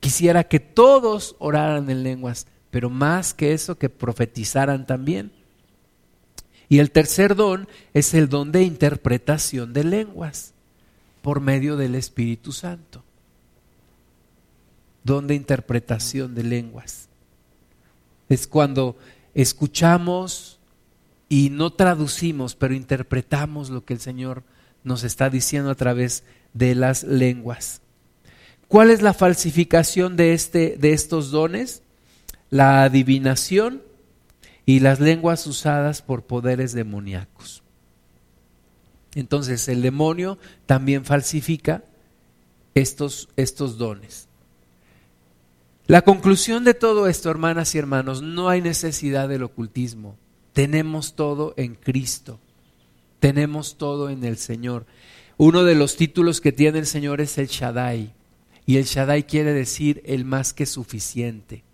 Quisiera 0.00 0.44
que 0.44 0.60
todos 0.60 1.36
oraran 1.38 1.90
en 1.90 2.02
lenguas, 2.02 2.46
pero 2.70 2.88
más 2.88 3.34
que 3.34 3.52
eso, 3.52 3.76
que 3.76 3.90
profetizaran 3.90 4.86
también. 4.86 5.32
Y 6.70 6.78
el 6.78 6.90
tercer 6.90 7.34
don 7.34 7.68
es 7.92 8.14
el 8.14 8.30
don 8.30 8.52
de 8.52 8.62
interpretación 8.62 9.74
de 9.74 9.84
lenguas 9.84 10.54
por 11.20 11.40
medio 11.40 11.76
del 11.76 11.94
Espíritu 11.94 12.52
Santo. 12.52 13.04
Don 15.04 15.26
de 15.26 15.34
interpretación 15.34 16.34
de 16.34 16.42
lenguas. 16.42 17.08
Es 18.28 18.46
cuando 18.46 18.96
escuchamos 19.34 20.58
y 21.28 21.50
no 21.50 21.72
traducimos, 21.72 22.54
pero 22.54 22.74
interpretamos 22.74 23.70
lo 23.70 23.84
que 23.84 23.94
el 23.94 24.00
Señor 24.00 24.42
nos 24.84 25.04
está 25.04 25.30
diciendo 25.30 25.70
a 25.70 25.74
través 25.74 26.24
de 26.52 26.74
las 26.74 27.04
lenguas. 27.04 27.82
¿Cuál 28.68 28.90
es 28.90 29.02
la 29.02 29.14
falsificación 29.14 30.16
de, 30.16 30.32
este, 30.32 30.76
de 30.78 30.92
estos 30.92 31.30
dones? 31.30 31.82
La 32.50 32.84
adivinación 32.84 33.82
y 34.66 34.80
las 34.80 35.00
lenguas 35.00 35.46
usadas 35.46 36.02
por 36.02 36.24
poderes 36.24 36.72
demoníacos. 36.72 37.62
Entonces 39.14 39.68
el 39.68 39.82
demonio 39.82 40.38
también 40.66 41.04
falsifica 41.04 41.82
estos, 42.74 43.28
estos 43.36 43.78
dones. 43.78 44.28
La 45.90 46.02
conclusión 46.02 46.62
de 46.62 46.74
todo 46.74 47.08
esto, 47.08 47.30
hermanas 47.30 47.74
y 47.74 47.78
hermanos, 47.78 48.22
no 48.22 48.48
hay 48.48 48.62
necesidad 48.62 49.28
del 49.28 49.42
ocultismo. 49.42 50.16
Tenemos 50.52 51.16
todo 51.16 51.52
en 51.56 51.74
Cristo. 51.74 52.38
Tenemos 53.18 53.76
todo 53.76 54.08
en 54.08 54.22
el 54.22 54.36
Señor. 54.36 54.86
Uno 55.36 55.64
de 55.64 55.74
los 55.74 55.96
títulos 55.96 56.40
que 56.40 56.52
tiene 56.52 56.78
el 56.78 56.86
Señor 56.86 57.20
es 57.20 57.38
el 57.38 57.48
Shaddai. 57.48 58.14
Y 58.66 58.76
el 58.76 58.84
Shaddai 58.84 59.26
quiere 59.26 59.52
decir 59.52 60.00
el 60.06 60.24
más 60.24 60.54
que 60.54 60.64
suficiente. 60.64 61.64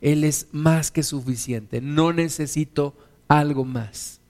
Él 0.00 0.22
es 0.22 0.46
más 0.52 0.92
que 0.92 1.02
suficiente. 1.02 1.80
No 1.80 2.12
necesito 2.12 2.96
algo 3.26 3.64
más. 3.64 4.20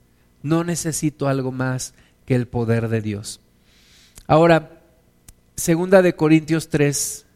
No 0.41 0.63
necesito 0.63 1.27
algo 1.27 1.51
más 1.51 1.93
que 2.25 2.33
el 2.33 2.47
poder 2.47 2.89
de 2.89 3.01
Dios. 3.01 3.39
Ahora, 4.25 4.81
segunda 5.55 6.01
de 6.01 6.15
Corintios 6.15 6.69
3, 6.69 7.27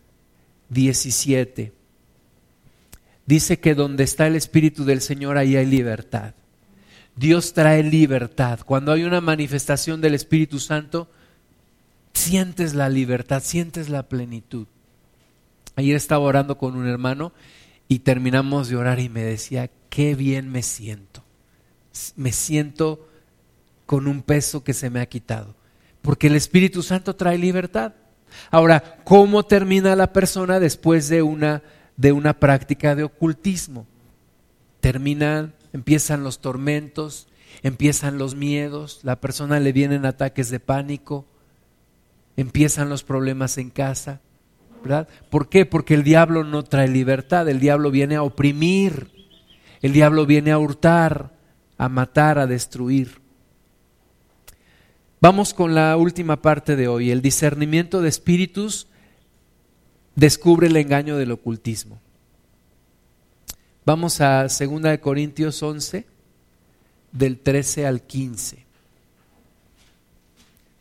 17 0.75 1.73
dice 3.25 3.59
que 3.59 3.73
donde 3.73 4.03
está 4.03 4.27
el 4.27 4.35
Espíritu 4.35 4.85
del 4.85 5.01
Señor, 5.01 5.37
ahí 5.37 5.55
hay 5.55 5.65
libertad. 5.65 6.35
Dios 7.15 7.53
trae 7.53 7.81
libertad. 7.81 8.59
Cuando 8.65 8.91
hay 8.91 9.03
una 9.03 9.21
manifestación 9.21 10.01
del 10.01 10.13
Espíritu 10.13 10.59
Santo, 10.59 11.09
sientes 12.13 12.75
la 12.75 12.89
libertad, 12.89 13.41
sientes 13.43 13.89
la 13.89 14.03
plenitud. 14.03 14.67
Ayer 15.77 15.95
estaba 15.95 16.25
orando 16.25 16.57
con 16.57 16.75
un 16.75 16.87
hermano 16.87 17.33
y 17.87 17.99
terminamos 17.99 18.69
de 18.69 18.75
orar 18.75 18.99
y 18.99 19.09
me 19.09 19.23
decía, 19.23 19.71
qué 19.89 20.13
bien 20.13 20.51
me 20.51 20.61
siento. 20.61 21.23
Me 22.17 22.33
siento 22.33 23.07
con 23.85 24.07
un 24.07 24.21
peso 24.21 24.63
que 24.63 24.73
se 24.73 24.89
me 24.89 24.99
ha 24.99 25.05
quitado. 25.05 25.55
Porque 26.01 26.27
el 26.27 26.35
Espíritu 26.35 26.83
Santo 26.83 27.15
trae 27.15 27.37
libertad. 27.37 27.93
Ahora, 28.51 28.99
¿cómo 29.03 29.43
termina 29.43 29.95
la 29.95 30.13
persona 30.13 30.59
después 30.59 31.09
de 31.09 31.21
una 31.21 31.61
de 31.97 32.11
una 32.11 32.39
práctica 32.39 32.95
de 32.95 33.03
ocultismo. 33.03 33.85
Terminan, 34.79 35.53
empiezan 35.73 36.23
los 36.23 36.39
tormentos, 36.39 37.27
empiezan 37.63 38.17
los 38.17 38.35
miedos, 38.35 38.99
la 39.03 39.19
persona 39.21 39.59
le 39.59 39.71
vienen 39.71 40.05
ataques 40.05 40.49
de 40.49 40.59
pánico, 40.59 41.25
empiezan 42.37 42.89
los 42.89 43.03
problemas 43.03 43.57
en 43.57 43.69
casa, 43.69 44.21
¿verdad? 44.83 45.07
¿Por 45.29 45.49
qué? 45.49 45.65
Porque 45.65 45.93
el 45.93 46.03
diablo 46.03 46.43
no 46.43 46.63
trae 46.63 46.87
libertad, 46.87 47.47
el 47.49 47.59
diablo 47.59 47.91
viene 47.91 48.15
a 48.15 48.23
oprimir, 48.23 49.11
el 49.81 49.93
diablo 49.93 50.25
viene 50.25 50.51
a 50.51 50.59
hurtar, 50.59 51.33
a 51.77 51.89
matar, 51.89 52.37
a 52.39 52.47
destruir. 52.47 53.24
Vamos 55.21 55.53
con 55.53 55.73
la 55.73 55.95
última 55.97 56.41
parte 56.41 56.75
de 56.75 56.87
hoy, 56.87 57.11
el 57.11 57.21
discernimiento 57.21 58.01
de 58.01 58.09
espíritus 58.09 58.87
descubre 60.15 60.67
el 60.67 60.77
engaño 60.77 61.17
del 61.17 61.31
ocultismo. 61.31 61.99
Vamos 63.85 64.19
a 64.19 64.43
2 64.43 64.99
Corintios 64.99 65.61
11, 65.61 66.05
del 67.11 67.39
13 67.39 67.85
al 67.85 68.01
15. 68.01 68.65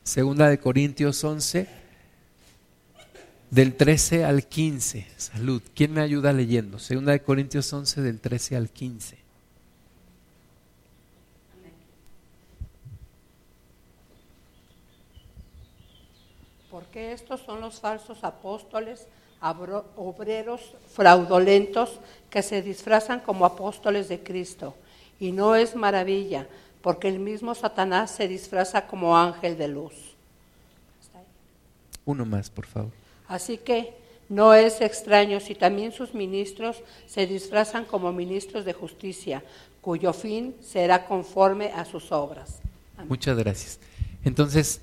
Segunda 0.03 0.49
de 0.49 0.59
Corintios 0.59 1.23
11, 1.23 1.69
del 3.51 3.75
13 3.75 4.25
al 4.25 4.47
15. 4.47 5.07
Salud. 5.17 5.63
¿Quién 5.75 5.93
me 5.93 6.01
ayuda 6.01 6.33
leyendo? 6.33 6.79
Segunda 6.79 7.13
de 7.13 7.23
Corintios 7.23 7.73
11, 7.73 8.03
del 8.03 8.21
13 8.21 8.57
al 8.57 8.71
15. 8.71 9.24
Porque 16.75 17.13
estos 17.13 17.41
son 17.43 17.61
los 17.61 17.79
falsos 17.79 18.25
apóstoles, 18.25 19.07
obreros 19.95 20.61
fraudulentos 20.93 22.01
que 22.29 22.43
se 22.43 22.63
disfrazan 22.63 23.21
como 23.21 23.47
apóstoles 23.47 24.09
de 24.09 24.25
Cristo. 24.25 24.75
Y 25.21 25.31
no 25.31 25.55
es 25.55 25.77
maravilla, 25.77 26.49
porque 26.83 27.07
el 27.07 27.21
mismo 27.21 27.55
Satanás 27.55 28.11
se 28.11 28.27
disfraza 28.27 28.89
como 28.89 29.17
ángel 29.17 29.57
de 29.57 29.69
luz. 29.69 29.95
Uno 32.05 32.27
más, 32.27 32.51
por 32.51 32.67
favor. 32.67 32.91
Así 33.29 33.57
que 33.57 33.95
no 34.29 34.53
es 34.53 34.81
extraño 34.81 35.39
si 35.39 35.55
también 35.55 35.93
sus 35.93 36.13
ministros 36.13 36.83
se 37.07 37.29
disfrazan 37.29 37.85
como 37.85 38.13
ministros 38.13 38.65
de 38.65 38.73
justicia, 38.73 39.45
cuyo 39.81 40.13
fin 40.13 40.57
será 40.61 41.07
conforme 41.07 41.67
a 41.67 41.85
sus 41.85 42.11
obras. 42.11 42.59
Muchas 43.07 43.39
gracias. 43.39 43.79
Entonces, 44.25 44.81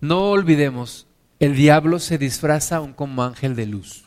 no 0.00 0.30
olvidemos, 0.30 1.06
el 1.38 1.54
diablo 1.54 1.98
se 1.98 2.18
disfraza 2.18 2.76
aún 2.76 2.92
como 2.92 3.22
ángel 3.22 3.56
de 3.56 3.66
luz. 3.66 4.04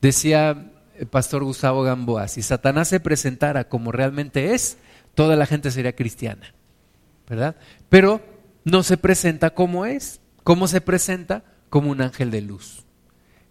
Decía 0.00 0.70
el 0.98 1.06
pastor 1.06 1.44
Gustavo 1.44 1.82
Gamboa, 1.82 2.28
si 2.28 2.42
Satanás 2.42 2.88
se 2.88 3.00
presentara 3.00 3.68
como 3.68 3.92
realmente 3.92 4.54
es, 4.54 4.76
toda 5.14 5.36
la 5.36 5.46
gente 5.46 5.70
sería 5.70 5.96
cristiana, 5.96 6.54
¿verdad? 7.28 7.56
Pero 7.88 8.20
no 8.64 8.82
se 8.82 8.96
presenta 8.96 9.50
como 9.50 9.86
es. 9.86 10.20
¿Cómo 10.42 10.68
se 10.68 10.80
presenta? 10.80 11.44
Como 11.70 11.90
un 11.90 12.00
ángel 12.00 12.30
de 12.30 12.42
luz. 12.42 12.84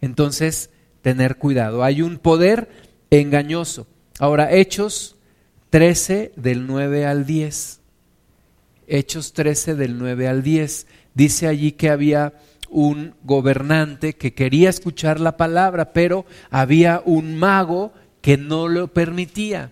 Entonces, 0.02 0.70
tener 1.02 1.38
cuidado. 1.38 1.84
Hay 1.84 2.02
un 2.02 2.18
poder 2.18 2.70
engañoso. 3.10 3.88
Ahora, 4.20 4.52
Hechos 4.52 5.18
13 5.70 6.34
del 6.36 6.68
9 6.68 7.06
al 7.06 7.26
10. 7.26 7.82
Hechos 8.88 9.34
13 9.34 9.76
del 9.76 9.98
9 9.98 10.28
al 10.28 10.44
10 10.44 10.88
dice 11.14 11.48
allí 11.48 11.74
que 11.74 11.90
había 11.90 12.34
un 12.70 13.14
gobernante 13.24 14.14
que 14.14 14.34
quería 14.34 14.70
escuchar 14.70 15.20
la 15.20 15.38
palabra, 15.38 15.94
pero 15.94 16.26
había 16.50 17.02
un 17.06 17.38
mago 17.38 17.94
que 18.22 18.38
no 18.38 18.68
lo 18.68 18.88
permitía. 18.88 19.72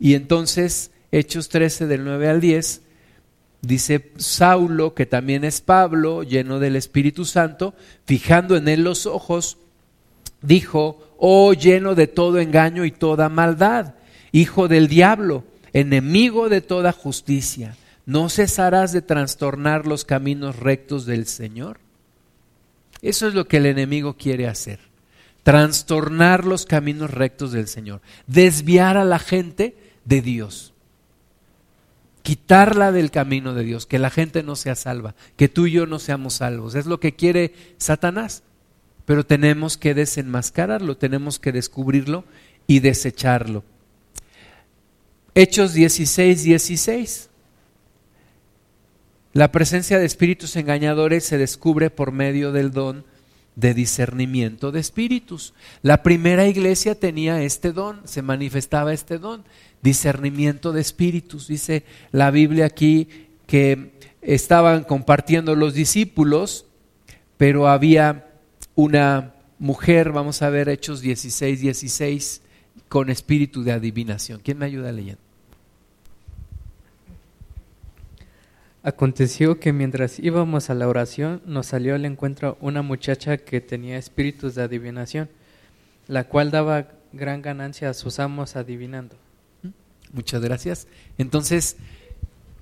Y 0.00 0.14
entonces, 0.14 0.90
Hechos 1.12 1.50
13 1.50 1.86
del 1.86 2.04
9 2.04 2.28
al 2.28 2.40
10, 2.40 2.80
dice 3.60 4.12
Saulo, 4.16 4.94
que 4.94 5.04
también 5.04 5.44
es 5.44 5.60
Pablo, 5.60 6.22
lleno 6.22 6.58
del 6.58 6.76
Espíritu 6.76 7.26
Santo, 7.26 7.74
fijando 8.06 8.56
en 8.56 8.68
él 8.68 8.82
los 8.82 9.04
ojos, 9.04 9.58
dijo, 10.40 11.14
oh 11.18 11.52
lleno 11.52 11.94
de 11.94 12.06
todo 12.06 12.38
engaño 12.38 12.86
y 12.86 12.92
toda 12.92 13.28
maldad, 13.28 13.94
hijo 14.32 14.68
del 14.68 14.88
diablo, 14.88 15.44
enemigo 15.74 16.48
de 16.48 16.62
toda 16.62 16.92
justicia 16.92 17.76
¿no 18.06 18.28
cesarás 18.28 18.92
de 18.92 19.02
trastornar 19.02 19.86
los 19.86 20.04
caminos 20.04 20.56
rectos 20.56 21.06
del 21.06 21.26
Señor? 21.26 21.78
Eso 23.02 23.28
es 23.28 23.34
lo 23.34 23.46
que 23.46 23.58
el 23.58 23.66
enemigo 23.66 24.16
quiere 24.16 24.48
hacer, 24.48 24.80
trastornar 25.42 26.44
los 26.44 26.64
caminos 26.64 27.10
rectos 27.10 27.52
del 27.52 27.68
Señor, 27.68 28.00
desviar 28.26 28.96
a 28.96 29.04
la 29.04 29.18
gente 29.18 29.76
de 30.04 30.22
Dios, 30.22 30.72
quitarla 32.22 32.92
del 32.92 33.10
camino 33.10 33.52
de 33.52 33.64
Dios, 33.64 33.84
que 33.84 33.98
la 33.98 34.08
gente 34.08 34.42
no 34.42 34.56
sea 34.56 34.74
salva, 34.74 35.14
que 35.36 35.48
tú 35.48 35.66
y 35.66 35.72
yo 35.72 35.86
no 35.86 35.98
seamos 35.98 36.34
salvos. 36.34 36.74
Es 36.74 36.86
lo 36.86 36.98
que 36.98 37.14
quiere 37.14 37.54
Satanás, 37.76 38.42
pero 39.04 39.26
tenemos 39.26 39.76
que 39.76 39.92
desenmascararlo, 39.92 40.96
tenemos 40.96 41.38
que 41.38 41.52
descubrirlo 41.52 42.24
y 42.66 42.80
desecharlo. 42.80 43.64
Hechos 45.34 45.74
16, 45.74 46.42
16. 46.44 47.28
La 49.34 49.50
presencia 49.50 49.98
de 49.98 50.06
espíritus 50.06 50.54
engañadores 50.54 51.24
se 51.24 51.38
descubre 51.38 51.90
por 51.90 52.12
medio 52.12 52.52
del 52.52 52.70
don 52.70 53.04
de 53.56 53.74
discernimiento 53.74 54.70
de 54.70 54.78
espíritus. 54.78 55.54
La 55.82 56.04
primera 56.04 56.46
iglesia 56.46 56.94
tenía 56.94 57.42
este 57.42 57.72
don, 57.72 58.00
se 58.04 58.22
manifestaba 58.22 58.92
este 58.92 59.18
don, 59.18 59.42
discernimiento 59.82 60.72
de 60.72 60.80
espíritus. 60.80 61.48
Dice 61.48 61.84
la 62.12 62.30
Biblia 62.30 62.66
aquí 62.66 63.08
que 63.48 63.98
estaban 64.22 64.84
compartiendo 64.84 65.56
los 65.56 65.74
discípulos, 65.74 66.66
pero 67.36 67.66
había 67.66 68.30
una 68.76 69.34
mujer, 69.58 70.12
vamos 70.12 70.42
a 70.42 70.50
ver 70.50 70.68
Hechos 70.68 71.00
16, 71.00 71.60
16, 71.60 72.40
con 72.88 73.10
espíritu 73.10 73.64
de 73.64 73.72
adivinación. 73.72 74.40
¿Quién 74.44 74.58
me 74.58 74.66
ayuda 74.66 74.92
leyendo? 74.92 75.23
Aconteció 78.86 79.58
que 79.58 79.72
mientras 79.72 80.18
íbamos 80.18 80.68
a 80.68 80.74
la 80.74 80.86
oración 80.86 81.40
nos 81.46 81.68
salió 81.68 81.94
al 81.94 82.04
encuentro 82.04 82.58
una 82.60 82.82
muchacha 82.82 83.38
que 83.38 83.62
tenía 83.62 83.96
espíritus 83.96 84.54
de 84.54 84.62
adivinación, 84.62 85.30
la 86.06 86.24
cual 86.24 86.50
daba 86.50 86.88
gran 87.14 87.40
ganancia 87.40 87.88
a 87.88 87.94
sus 87.94 88.18
amos 88.18 88.56
adivinando. 88.56 89.16
Muchas 90.12 90.42
gracias. 90.42 90.86
Entonces, 91.16 91.78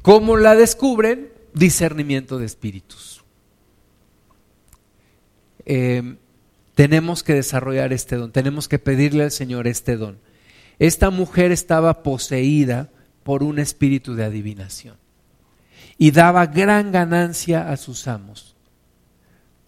¿cómo 0.03 0.37
la 0.37 0.55
descubren? 0.55 1.29
Discernimiento 1.55 2.39
de 2.39 2.47
espíritus. 2.47 3.25
Em, 5.65 6.19
tenemos 6.77 7.25
que 7.25 7.35
desarrollar 7.35 7.93
este 7.93 8.15
don, 8.15 8.31
tenemos 8.31 8.69
que 8.69 8.79
pedirle 8.79 9.25
al 9.25 9.33
Señor 9.33 9.67
este 9.67 9.97
don. 9.97 10.19
Esta 10.79 11.11
mujer 11.11 11.51
estaba 11.51 12.05
poseída 12.05 12.91
por 13.25 13.43
un 13.43 13.59
espíritu 13.59 14.15
de 14.15 14.23
adivinación 14.23 15.02
y 15.99 16.11
daba 16.11 16.47
gran 16.47 16.93
ganancia 16.93 17.71
a 17.71 17.77
sus 17.77 18.09
amos. 18.09 18.57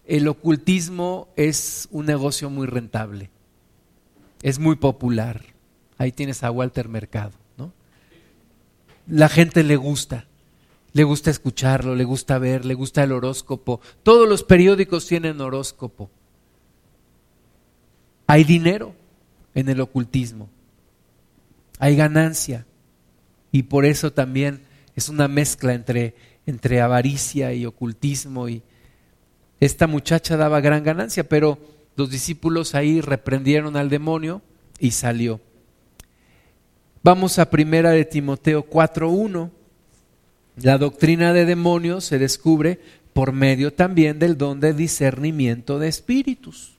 El 0.05 0.27
ocultismo 0.27 1.29
es 1.35 1.87
un 1.91 2.05
negocio 2.05 2.49
muy 2.49 2.67
rentable, 2.67 3.29
es 4.41 4.59
muy 4.59 4.75
popular. 4.75 5.41
Ahí 5.97 6.11
tienes 6.11 6.43
a 6.43 6.51
Walter 6.51 6.89
Mercado, 6.89 7.31
¿no? 7.57 7.71
La 9.07 9.29
gente 9.29 9.63
le 9.63 9.77
gusta, 9.77 10.25
le 10.93 11.03
gusta 11.03 11.31
escucharlo, 11.31 11.95
le 11.95 12.03
gusta 12.03 12.37
ver, 12.37 12.65
le 12.65 12.73
gusta 12.73 13.03
el 13.03 13.13
horóscopo. 13.13 13.81
Todos 14.03 14.29
los 14.29 14.43
periódicos 14.43 15.07
tienen 15.07 15.41
horóscopo. 15.41 16.11
Hay 18.27 18.43
dinero 18.43 18.93
en 19.53 19.69
el 19.69 19.79
ocultismo, 19.79 20.49
hay 21.79 21.95
ganancia 21.95 22.65
y 23.51 23.63
por 23.63 23.85
eso 23.85 24.11
también 24.11 24.64
es 24.95 25.09
una 25.09 25.27
mezcla 25.27 25.73
entre, 25.73 26.15
entre 26.45 26.81
avaricia 26.81 27.53
y 27.53 27.65
ocultismo. 27.65 28.47
Y 28.49 28.63
esta 29.59 29.87
muchacha 29.87 30.37
daba 30.37 30.61
gran 30.61 30.83
ganancia, 30.83 31.27
pero 31.27 31.59
los 31.95 32.09
discípulos 32.09 32.75
ahí 32.75 33.01
reprendieron 33.01 33.75
al 33.75 33.89
demonio 33.89 34.41
y 34.79 34.91
salió. 34.91 35.41
Vamos 37.03 37.37
a 37.39 37.49
primera 37.49 37.91
de 37.91 38.05
Timoteo 38.05 38.67
4.1. 38.67 39.51
La 40.57 40.77
doctrina 40.77 41.33
de 41.33 41.45
demonios 41.45 42.05
se 42.05 42.17
descubre 42.17 42.79
por 43.13 43.31
medio 43.31 43.73
también 43.73 44.19
del 44.19 44.37
don 44.37 44.59
de 44.59 44.73
discernimiento 44.73 45.79
de 45.79 45.87
espíritus. 45.87 46.73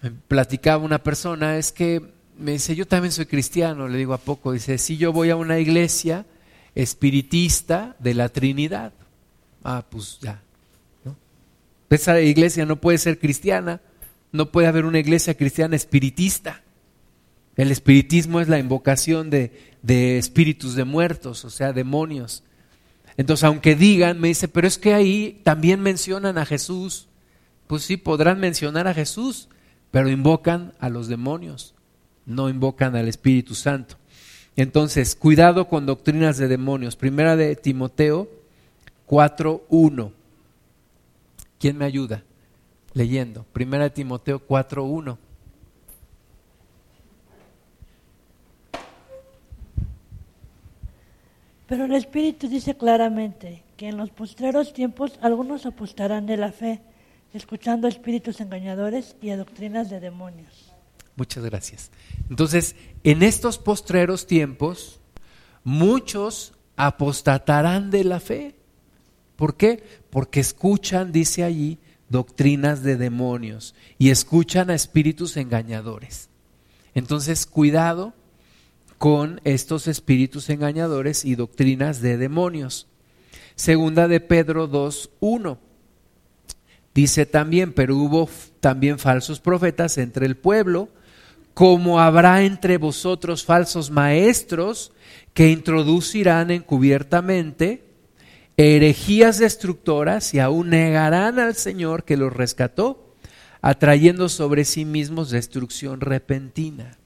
Me 0.00 0.10
platicaba 0.10 0.84
una 0.84 1.02
persona, 1.02 1.58
es 1.58 1.72
que 1.72 2.02
me 2.42 2.52
dice, 2.52 2.74
yo 2.74 2.86
también 2.86 3.12
soy 3.12 3.26
cristiano, 3.26 3.88
le 3.88 3.98
digo 3.98 4.14
a 4.14 4.18
poco, 4.18 4.52
dice, 4.52 4.78
si 4.78 4.96
yo 4.96 5.12
voy 5.12 5.30
a 5.30 5.36
una 5.36 5.58
iglesia 5.58 6.26
espiritista 6.74 7.96
de 7.98 8.14
la 8.14 8.28
Trinidad. 8.28 8.92
Ah, 9.62 9.84
pues 9.88 10.18
ya. 10.20 10.42
¿no? 11.04 11.16
Esa 11.90 12.20
iglesia 12.20 12.66
no 12.66 12.76
puede 12.76 12.98
ser 12.98 13.18
cristiana, 13.18 13.80
no 14.32 14.50
puede 14.50 14.66
haber 14.66 14.84
una 14.84 14.98
iglesia 14.98 15.36
cristiana 15.36 15.76
espiritista. 15.76 16.62
El 17.56 17.70
espiritismo 17.70 18.40
es 18.40 18.48
la 18.48 18.58
invocación 18.58 19.28
de, 19.28 19.74
de 19.82 20.18
espíritus 20.18 20.74
de 20.74 20.84
muertos, 20.84 21.44
o 21.44 21.50
sea, 21.50 21.72
demonios. 21.72 22.42
Entonces, 23.18 23.44
aunque 23.44 23.76
digan, 23.76 24.18
me 24.18 24.28
dice, 24.28 24.48
pero 24.48 24.66
es 24.66 24.78
que 24.78 24.94
ahí 24.94 25.40
también 25.44 25.80
mencionan 25.80 26.38
a 26.38 26.46
Jesús. 26.46 27.08
Pues 27.66 27.82
sí, 27.82 27.98
podrán 27.98 28.40
mencionar 28.40 28.88
a 28.88 28.94
Jesús, 28.94 29.48
pero 29.90 30.08
invocan 30.08 30.72
a 30.80 30.88
los 30.88 31.08
demonios 31.08 31.74
no 32.26 32.48
invocan 32.48 32.96
al 32.96 33.08
Espíritu 33.08 33.54
Santo. 33.54 33.96
Entonces, 34.56 35.14
cuidado 35.14 35.68
con 35.68 35.86
doctrinas 35.86 36.36
de 36.36 36.48
demonios. 36.48 36.96
Primera 36.96 37.36
de 37.36 37.56
Timoteo 37.56 38.28
4.1. 39.08 40.12
¿Quién 41.58 41.78
me 41.78 41.84
ayuda? 41.84 42.22
Leyendo. 42.92 43.44
Primera 43.52 43.84
de 43.84 43.90
Timoteo 43.90 44.46
4.1. 44.46 45.16
Pero 51.66 51.86
el 51.86 51.94
Espíritu 51.94 52.48
dice 52.48 52.76
claramente 52.76 53.62
que 53.78 53.88
en 53.88 53.96
los 53.96 54.10
postreros 54.10 54.74
tiempos 54.74 55.18
algunos 55.22 55.64
apostarán 55.64 56.26
de 56.26 56.36
la 56.36 56.52
fe, 56.52 56.82
escuchando 57.32 57.88
espíritus 57.88 58.42
engañadores 58.42 59.16
y 59.22 59.30
a 59.30 59.38
doctrinas 59.38 59.88
de 59.88 59.98
demonios. 59.98 60.71
Muchas 61.16 61.44
gracias. 61.44 61.90
Entonces, 62.30 62.74
en 63.04 63.22
estos 63.22 63.58
postreros 63.58 64.26
tiempos, 64.26 65.00
muchos 65.64 66.54
apostatarán 66.76 67.90
de 67.90 68.04
la 68.04 68.20
fe. 68.20 68.54
¿Por 69.36 69.56
qué? 69.56 69.82
Porque 70.10 70.40
escuchan, 70.40 71.12
dice 71.12 71.44
allí, 71.44 71.78
doctrinas 72.08 72.82
de 72.82 72.96
demonios 72.96 73.74
y 73.98 74.10
escuchan 74.10 74.70
a 74.70 74.74
espíritus 74.74 75.36
engañadores. 75.36 76.28
Entonces, 76.94 77.46
cuidado 77.46 78.14
con 78.98 79.40
estos 79.44 79.88
espíritus 79.88 80.48
engañadores 80.48 81.24
y 81.24 81.34
doctrinas 81.34 82.00
de 82.00 82.18
demonios. 82.18 82.86
Segunda 83.56 84.06
de 84.08 84.20
Pedro 84.20 84.70
2.1. 84.70 85.58
Dice 86.94 87.26
también, 87.26 87.72
pero 87.72 87.96
hubo 87.96 88.28
también 88.60 88.98
falsos 88.98 89.40
profetas 89.40 89.98
entre 89.98 90.26
el 90.26 90.36
pueblo, 90.36 90.88
como 91.54 92.00
habrá 92.00 92.44
entre 92.44 92.78
vosotros 92.78 93.44
falsos 93.44 93.90
maestros 93.90 94.92
que 95.34 95.50
introducirán 95.50 96.50
encubiertamente 96.50 97.84
herejías 98.56 99.38
destructoras 99.38 100.34
y 100.34 100.38
aún 100.38 100.70
negarán 100.70 101.38
al 101.38 101.54
Señor 101.54 102.04
que 102.04 102.16
los 102.16 102.32
rescató, 102.32 103.16
atrayendo 103.60 104.28
sobre 104.28 104.64
sí 104.64 104.84
mismos 104.84 105.30
destrucción 105.30 106.00
repentina. 106.00 106.98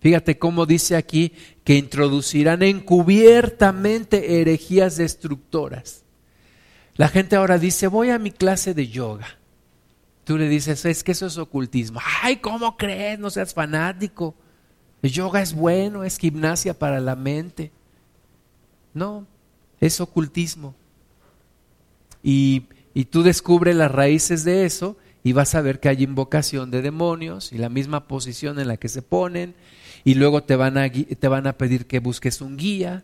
Fíjate 0.00 0.38
cómo 0.38 0.64
dice 0.64 0.96
aquí 0.96 1.32
que 1.64 1.74
introducirán 1.74 2.62
encubiertamente 2.62 4.40
herejías 4.40 4.96
destructoras. 4.96 6.04
La 6.94 7.08
gente 7.08 7.36
ahora 7.36 7.58
dice, 7.58 7.88
voy 7.88 8.10
a 8.10 8.18
mi 8.18 8.30
clase 8.30 8.74
de 8.74 8.88
yoga. 8.88 9.37
Tú 10.28 10.36
le 10.36 10.46
dices, 10.46 10.84
es 10.84 11.02
que 11.02 11.12
eso 11.12 11.24
es 11.24 11.38
ocultismo. 11.38 12.00
Ay, 12.22 12.36
¿cómo 12.36 12.76
crees? 12.76 13.18
No 13.18 13.30
seas 13.30 13.54
fanático. 13.54 14.34
El 15.00 15.10
yoga 15.10 15.40
es 15.40 15.54
bueno, 15.54 16.04
es 16.04 16.18
gimnasia 16.18 16.78
para 16.78 17.00
la 17.00 17.16
mente. 17.16 17.72
No, 18.92 19.26
es 19.80 20.02
ocultismo. 20.02 20.74
Y, 22.22 22.64
y 22.92 23.06
tú 23.06 23.22
descubres 23.22 23.74
las 23.74 23.90
raíces 23.90 24.44
de 24.44 24.66
eso 24.66 24.98
y 25.24 25.32
vas 25.32 25.54
a 25.54 25.62
ver 25.62 25.80
que 25.80 25.88
hay 25.88 26.02
invocación 26.02 26.70
de 26.70 26.82
demonios 26.82 27.50
y 27.50 27.56
la 27.56 27.70
misma 27.70 28.06
posición 28.06 28.58
en 28.58 28.68
la 28.68 28.76
que 28.76 28.90
se 28.90 29.00
ponen 29.00 29.54
y 30.04 30.12
luego 30.12 30.42
te 30.42 30.56
van 30.56 30.76
a, 30.76 30.90
te 30.90 31.28
van 31.28 31.46
a 31.46 31.56
pedir 31.56 31.86
que 31.86 32.00
busques 32.00 32.42
un 32.42 32.58
guía 32.58 33.02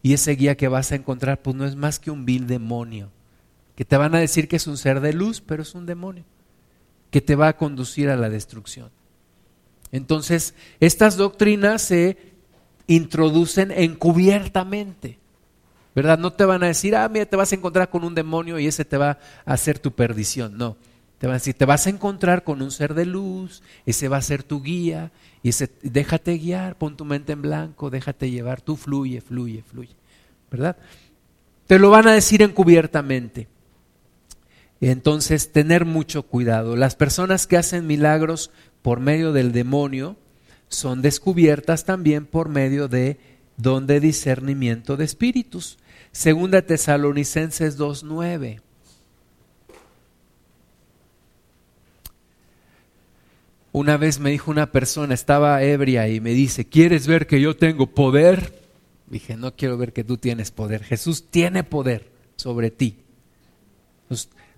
y 0.00 0.14
ese 0.14 0.36
guía 0.36 0.56
que 0.56 0.68
vas 0.68 0.90
a 0.90 0.94
encontrar 0.94 1.42
pues 1.42 1.54
no 1.54 1.66
es 1.66 1.76
más 1.76 1.98
que 1.98 2.10
un 2.10 2.24
vil 2.24 2.46
demonio, 2.46 3.10
que 3.76 3.84
te 3.84 3.98
van 3.98 4.14
a 4.14 4.20
decir 4.20 4.48
que 4.48 4.56
es 4.56 4.66
un 4.66 4.78
ser 4.78 5.02
de 5.02 5.12
luz, 5.12 5.42
pero 5.42 5.64
es 5.64 5.74
un 5.74 5.84
demonio, 5.84 6.24
que 7.12 7.20
te 7.20 7.36
va 7.36 7.46
a 7.46 7.56
conducir 7.56 8.08
a 8.10 8.16
la 8.16 8.28
destrucción. 8.28 8.90
Entonces, 9.92 10.54
estas 10.80 11.16
doctrinas 11.16 11.82
se 11.82 12.16
introducen 12.88 13.70
encubiertamente. 13.70 15.20
¿verdad? 15.94 16.18
No 16.18 16.32
te 16.32 16.44
van 16.44 16.62
a 16.62 16.68
decir, 16.68 16.96
ah, 16.96 17.08
mira, 17.08 17.26
te 17.26 17.36
vas 17.36 17.52
a 17.52 17.54
encontrar 17.54 17.90
con 17.90 18.04
un 18.04 18.14
demonio 18.14 18.58
y 18.58 18.66
ese 18.66 18.84
te 18.84 18.96
va 18.96 19.18
a 19.44 19.52
hacer 19.52 19.78
tu 19.78 19.92
perdición. 19.92 20.56
No, 20.56 20.76
te 21.18 21.26
van 21.26 21.34
a 21.34 21.38
decir, 21.38 21.54
te 21.54 21.66
vas 21.66 21.86
a 21.86 21.90
encontrar 21.90 22.44
con 22.44 22.62
un 22.62 22.70
ser 22.70 22.94
de 22.94 23.06
luz, 23.06 23.62
ese 23.84 24.08
va 24.08 24.16
a 24.16 24.22
ser 24.22 24.42
tu 24.42 24.62
guía, 24.62 25.12
y 25.42 25.50
ese, 25.50 25.70
déjate 25.82 26.38
guiar, 26.38 26.78
pon 26.78 26.96
tu 26.96 27.04
mente 27.04 27.32
en 27.32 27.42
blanco, 27.42 27.90
déjate 27.90 28.30
llevar, 28.30 28.62
tú 28.62 28.76
fluye, 28.76 29.20
fluye, 29.20 29.62
fluye, 29.62 29.94
¿verdad? 30.50 30.76
Te 31.66 31.78
lo 31.78 31.90
van 31.90 32.08
a 32.08 32.12
decir 32.12 32.42
encubiertamente. 32.42 33.48
Entonces, 34.90 35.52
tener 35.52 35.84
mucho 35.84 36.24
cuidado. 36.24 36.74
Las 36.74 36.96
personas 36.96 37.46
que 37.46 37.56
hacen 37.56 37.86
milagros 37.86 38.50
por 38.82 38.98
medio 38.98 39.32
del 39.32 39.52
demonio 39.52 40.16
son 40.68 41.02
descubiertas 41.02 41.84
también 41.84 42.26
por 42.26 42.48
medio 42.48 42.88
de 42.88 43.18
don 43.56 43.86
de 43.86 44.00
discernimiento 44.00 44.96
de 44.96 45.04
espíritus. 45.04 45.78
Segunda 46.10 46.62
Tesalonicenses 46.62 47.78
2.9. 47.78 48.60
Una 53.70 53.96
vez 53.96 54.18
me 54.18 54.30
dijo 54.30 54.50
una 54.50 54.72
persona, 54.72 55.14
estaba 55.14 55.62
ebria 55.62 56.08
y 56.08 56.20
me 56.20 56.30
dice, 56.30 56.64
¿quieres 56.64 57.06
ver 57.06 57.28
que 57.28 57.40
yo 57.40 57.56
tengo 57.56 57.86
poder? 57.86 58.60
Dije, 59.06 59.36
no 59.36 59.54
quiero 59.54 59.78
ver 59.78 59.92
que 59.92 60.02
tú 60.02 60.16
tienes 60.16 60.50
poder. 60.50 60.82
Jesús 60.82 61.30
tiene 61.30 61.62
poder 61.62 62.10
sobre 62.34 62.72
ti. 62.72 62.98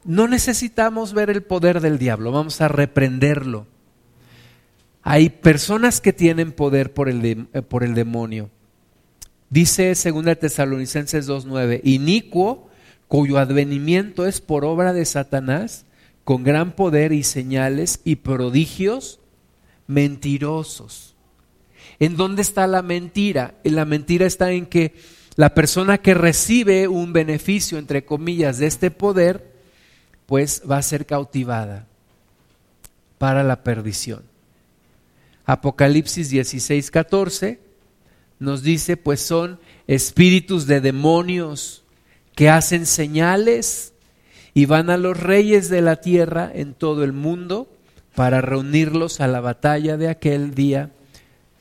No 0.04 0.28
necesitamos 0.28 1.14
ver 1.14 1.30
el 1.30 1.42
poder 1.42 1.80
del 1.80 1.98
diablo, 1.98 2.32
vamos 2.32 2.60
a 2.60 2.68
reprenderlo. 2.68 3.66
Hay 5.02 5.28
personas 5.28 6.00
que 6.00 6.12
tienen 6.12 6.52
poder 6.52 6.92
por 6.92 7.08
el, 7.08 7.46
eh, 7.52 7.62
por 7.62 7.84
el 7.84 7.94
demonio. 7.94 8.50
Dice 9.50 9.88
2 9.94 10.38
Tesalonicenses 10.38 11.28
2.9, 11.28 11.80
inicuo 11.84 12.68
cuyo 13.08 13.38
advenimiento 13.38 14.26
es 14.26 14.40
por 14.40 14.64
obra 14.64 14.92
de 14.92 15.04
Satanás, 15.04 15.84
con 16.24 16.42
gran 16.42 16.72
poder 16.72 17.12
y 17.12 17.22
señales 17.22 18.00
y 18.02 18.16
prodigios 18.16 19.20
mentirosos. 19.86 21.14
¿En 21.98 22.16
dónde 22.16 22.42
está 22.42 22.66
la 22.66 22.82
mentira? 22.82 23.54
La 23.62 23.84
mentira 23.84 24.26
está 24.26 24.50
en 24.52 24.66
que 24.66 24.94
la 25.36 25.54
persona 25.54 25.98
que 25.98 26.14
recibe 26.14 26.88
un 26.88 27.12
beneficio, 27.12 27.78
entre 27.78 28.04
comillas, 28.04 28.58
de 28.58 28.66
este 28.66 28.90
poder, 28.90 29.53
pues 30.26 30.62
va 30.68 30.78
a 30.78 30.82
ser 30.82 31.06
cautivada 31.06 31.86
para 33.18 33.42
la 33.42 33.62
perdición. 33.62 34.22
Apocalipsis 35.46 36.30
16, 36.30 36.90
14 36.90 37.60
nos 38.38 38.62
dice, 38.62 38.96
pues 38.96 39.20
son 39.20 39.58
espíritus 39.86 40.66
de 40.66 40.80
demonios 40.80 41.84
que 42.34 42.48
hacen 42.48 42.86
señales 42.86 43.92
y 44.54 44.66
van 44.66 44.90
a 44.90 44.96
los 44.96 45.18
reyes 45.18 45.68
de 45.68 45.82
la 45.82 45.96
tierra 45.96 46.50
en 46.52 46.74
todo 46.74 47.04
el 47.04 47.12
mundo 47.12 47.68
para 48.14 48.40
reunirlos 48.40 49.20
a 49.20 49.26
la 49.26 49.40
batalla 49.40 49.96
de 49.96 50.08
aquel 50.08 50.54
día 50.54 50.90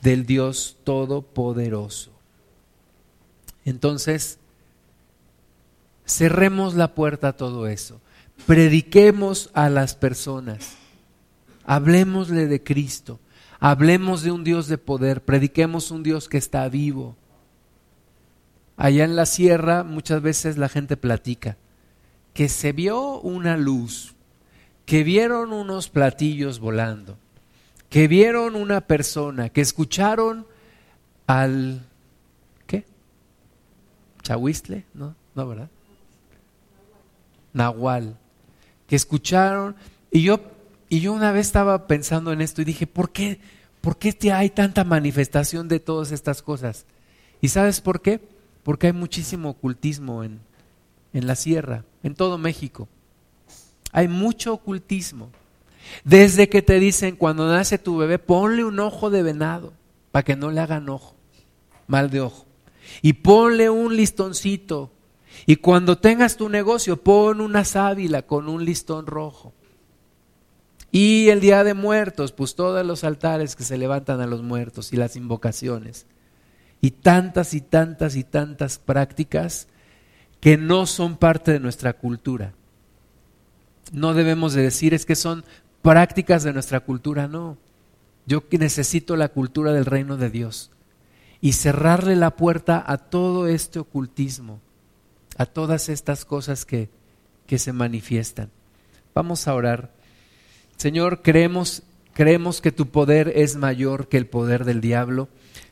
del 0.02 0.26
Dios 0.26 0.78
Todopoderoso. 0.84 2.12
Entonces, 3.66 4.38
cerremos 6.06 6.76
la 6.76 6.94
puerta 6.94 7.30
a 7.30 7.38
todo 7.38 7.68
eso, 7.68 8.02
prediquemos 8.46 9.50
a 9.54 9.70
las 9.70 9.96
personas, 9.96 10.76
hablemosle 11.66 12.48
de 12.48 12.64
Cristo, 12.64 13.20
Hablemos 13.66 14.24
de 14.24 14.32
un 14.32 14.44
Dios 14.44 14.68
de 14.68 14.78
poder, 14.78 15.24
prediquemos 15.24 15.90
un 15.90 16.04
Dios 16.04 16.28
que 16.28 16.38
está 16.38 16.68
vivo. 16.68 17.16
Allá 18.76 19.06
en 19.06 19.16
la 19.16 19.26
sierra 19.26 19.86
muchas 19.86 20.22
veces 20.22 20.58
la 20.58 20.68
gente 20.68 20.98
platica 20.98 21.56
que 22.34 22.50
se 22.50 22.74
vio 22.74 23.22
una 23.22 23.56
luz, 23.56 24.16
que 24.86 25.06
vieron 25.06 25.54
unos 25.54 25.88
platillos 25.88 26.60
volando, 26.60 27.18
que 27.88 28.10
vieron 28.10 28.58
una 28.58 28.82
persona, 28.82 29.48
que 29.48 29.62
escucharon 29.62 30.46
al 31.26 31.88
¿qué? 32.68 32.84
Chahuistle, 34.24 34.84
¿no? 34.94 35.16
No, 35.36 35.48
¿verdad? 35.48 35.70
Nahual, 37.54 38.18
que 38.94 38.98
escucharon 38.98 39.76
y 40.12 40.22
yo 40.22 40.40
y 40.88 41.00
yo 41.00 41.14
una 41.14 41.32
vez 41.32 41.48
estaba 41.48 41.88
pensando 41.88 42.32
en 42.32 42.42
esto 42.42 42.62
y 42.62 42.66
dije, 42.66 42.86
¿por 42.86 43.10
qué, 43.10 43.40
¿por 43.82 43.98
qué 43.98 44.16
hay 44.32 44.52
tanta 44.52 44.84
manifestación 44.84 45.68
de 45.68 45.80
todas 45.80 46.12
estas 46.12 46.44
cosas? 46.44 46.86
¿Y 47.42 47.48
sabes 47.48 47.82
por 47.82 48.04
qué? 48.04 48.22
Porque 48.62 48.86
hay 48.86 48.94
muchísimo 48.94 49.50
ocultismo 49.50 50.24
en, 50.24 50.42
en 51.12 51.26
la 51.26 51.34
sierra, 51.34 51.86
en 52.04 52.14
todo 52.14 52.38
México. 52.38 52.88
Hay 53.92 54.08
mucho 54.08 54.54
ocultismo. 54.54 55.32
Desde 56.04 56.48
que 56.48 56.62
te 56.62 56.80
dicen, 56.80 57.16
cuando 57.16 57.52
nace 57.52 57.80
tu 57.80 57.98
bebé, 57.98 58.20
ponle 58.20 58.64
un 58.64 58.80
ojo 58.80 59.10
de 59.10 59.24
venado 59.24 59.74
para 60.12 60.22
que 60.22 60.36
no 60.36 60.52
le 60.52 60.62
hagan 60.62 60.88
ojo, 60.88 61.16
mal 61.88 62.12
de 62.12 62.22
ojo. 62.22 62.46
Y 63.02 63.14
ponle 63.14 63.72
un 63.72 63.98
listoncito. 63.98 64.92
Y 65.46 65.58
cuando 65.58 65.98
tengas 65.98 66.38
tu 66.38 66.50
negocio, 66.50 67.02
pon 67.02 67.42
una 67.42 67.66
sábila 67.66 68.22
con 68.22 68.48
un 68.48 68.64
listón 68.66 69.08
rojo. 69.08 69.54
Y 70.92 71.30
el 71.30 71.40
Día 71.40 71.64
de 71.64 71.74
Muertos, 71.74 72.32
pues 72.32 72.56
todos 72.56 72.86
los 72.86 73.04
altares 73.04 73.56
que 73.56 73.64
se 73.64 73.78
levantan 73.78 74.22
a 74.22 74.28
los 74.28 74.44
muertos 74.44 74.94
y 74.94 74.96
las 74.96 75.16
invocaciones. 75.16 76.06
Y 76.82 76.92
tantas 76.92 77.54
y 77.54 77.62
tantas 77.62 78.16
y 78.16 78.24
tantas 78.24 78.78
prácticas 78.78 79.68
que 80.40 80.58
no 80.58 80.86
son 80.86 81.18
parte 81.18 81.52
de 81.52 81.60
nuestra 81.60 81.94
cultura. 81.94 82.54
No 83.92 84.14
debemos 84.14 84.54
de 84.54 84.62
decir 84.62 84.94
es 84.94 85.06
que 85.06 85.16
son 85.16 85.44
prácticas 85.82 86.44
de 86.44 86.54
nuestra 86.54 86.82
cultura, 86.82 87.28
no. 87.28 87.58
Yo 88.26 88.44
necesito 88.52 89.16
la 89.16 89.30
cultura 89.30 89.74
del 89.74 89.86
reino 89.86 90.18
de 90.18 90.30
Dios. 90.30 90.70
y 91.42 91.52
cerrarle 91.52 92.16
la 92.16 92.38
puerta 92.38 92.82
a 92.88 92.98
todo 92.98 93.48
este 93.48 93.78
ocultismo, 93.78 94.62
a 95.38 95.46
todas 95.46 95.90
estas 95.90 96.26
cosas 96.26 96.66
que, 96.66 96.90
que 97.48 97.60
se 97.60 97.74
manifiestan. 97.74 98.50
Vamos 99.14 99.48
a 99.48 99.54
orar. 99.54 99.92
Señor, 100.78 101.22
creemos, 101.22 101.84
creemos 102.14 102.62
que 102.62 102.72
tu 102.72 102.88
poder 102.88 103.32
es 103.36 103.56
mayor 103.56 104.08
que 104.08 104.18
el 104.18 104.28
poder 104.28 104.66
del 104.66 104.82
diablo. 104.82 105.30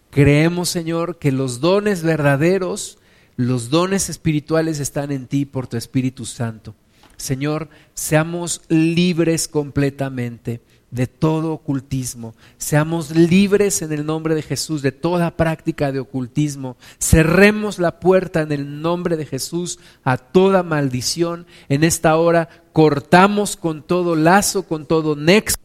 Creemos, 0.09 0.69
Señor, 0.69 1.17
que 1.17 1.31
los 1.31 1.59
dones 1.59 2.03
verdaderos, 2.03 2.97
los 3.35 3.69
dones 3.69 4.09
espirituales 4.09 4.79
están 4.79 5.11
en 5.11 5.27
ti 5.27 5.45
por 5.45 5.67
tu 5.67 5.77
Espíritu 5.77 6.25
Santo. 6.25 6.75
Señor, 7.17 7.69
seamos 7.93 8.61
libres 8.67 9.47
completamente 9.47 10.61
de 10.91 11.07
todo 11.07 11.53
ocultismo. 11.53 12.35
Seamos 12.57 13.15
libres 13.15 13.81
en 13.81 13.91
el 13.93 14.05
nombre 14.05 14.35
de 14.35 14.41
Jesús 14.41 14.81
de 14.81 14.91
toda 14.91 15.35
práctica 15.37 15.91
de 15.91 15.99
ocultismo. 15.99 16.77
Cerremos 16.99 17.79
la 17.79 17.99
puerta 17.99 18.41
en 18.41 18.51
el 18.51 18.81
nombre 18.81 19.17
de 19.17 19.25
Jesús 19.25 19.79
a 20.03 20.17
toda 20.17 20.63
maldición. 20.63 21.47
En 21.69 21.83
esta 21.83 22.15
hora 22.17 22.49
cortamos 22.73 23.55
con 23.55 23.81
todo 23.81 24.15
lazo, 24.15 24.63
con 24.63 24.85
todo 24.85 25.15
nexo 25.15 25.57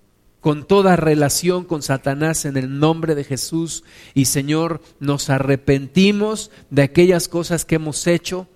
con 0.47 0.65
toda 0.65 0.95
relación 0.95 1.65
con 1.65 1.83
Satanás 1.83 2.45
en 2.45 2.57
el 2.57 2.79
nombre 2.79 3.17
de 3.17 3.25
Jesús. 3.25 3.83
Y 4.15 4.27
Señor, 4.27 4.81
nos 5.01 5.29
arrepentimos 5.29 6.53
de 6.71 6.83
aquellas 6.83 7.27
cosas 7.27 7.65
que 7.65 7.75
hemos 7.75 8.07
hecho 8.07 8.47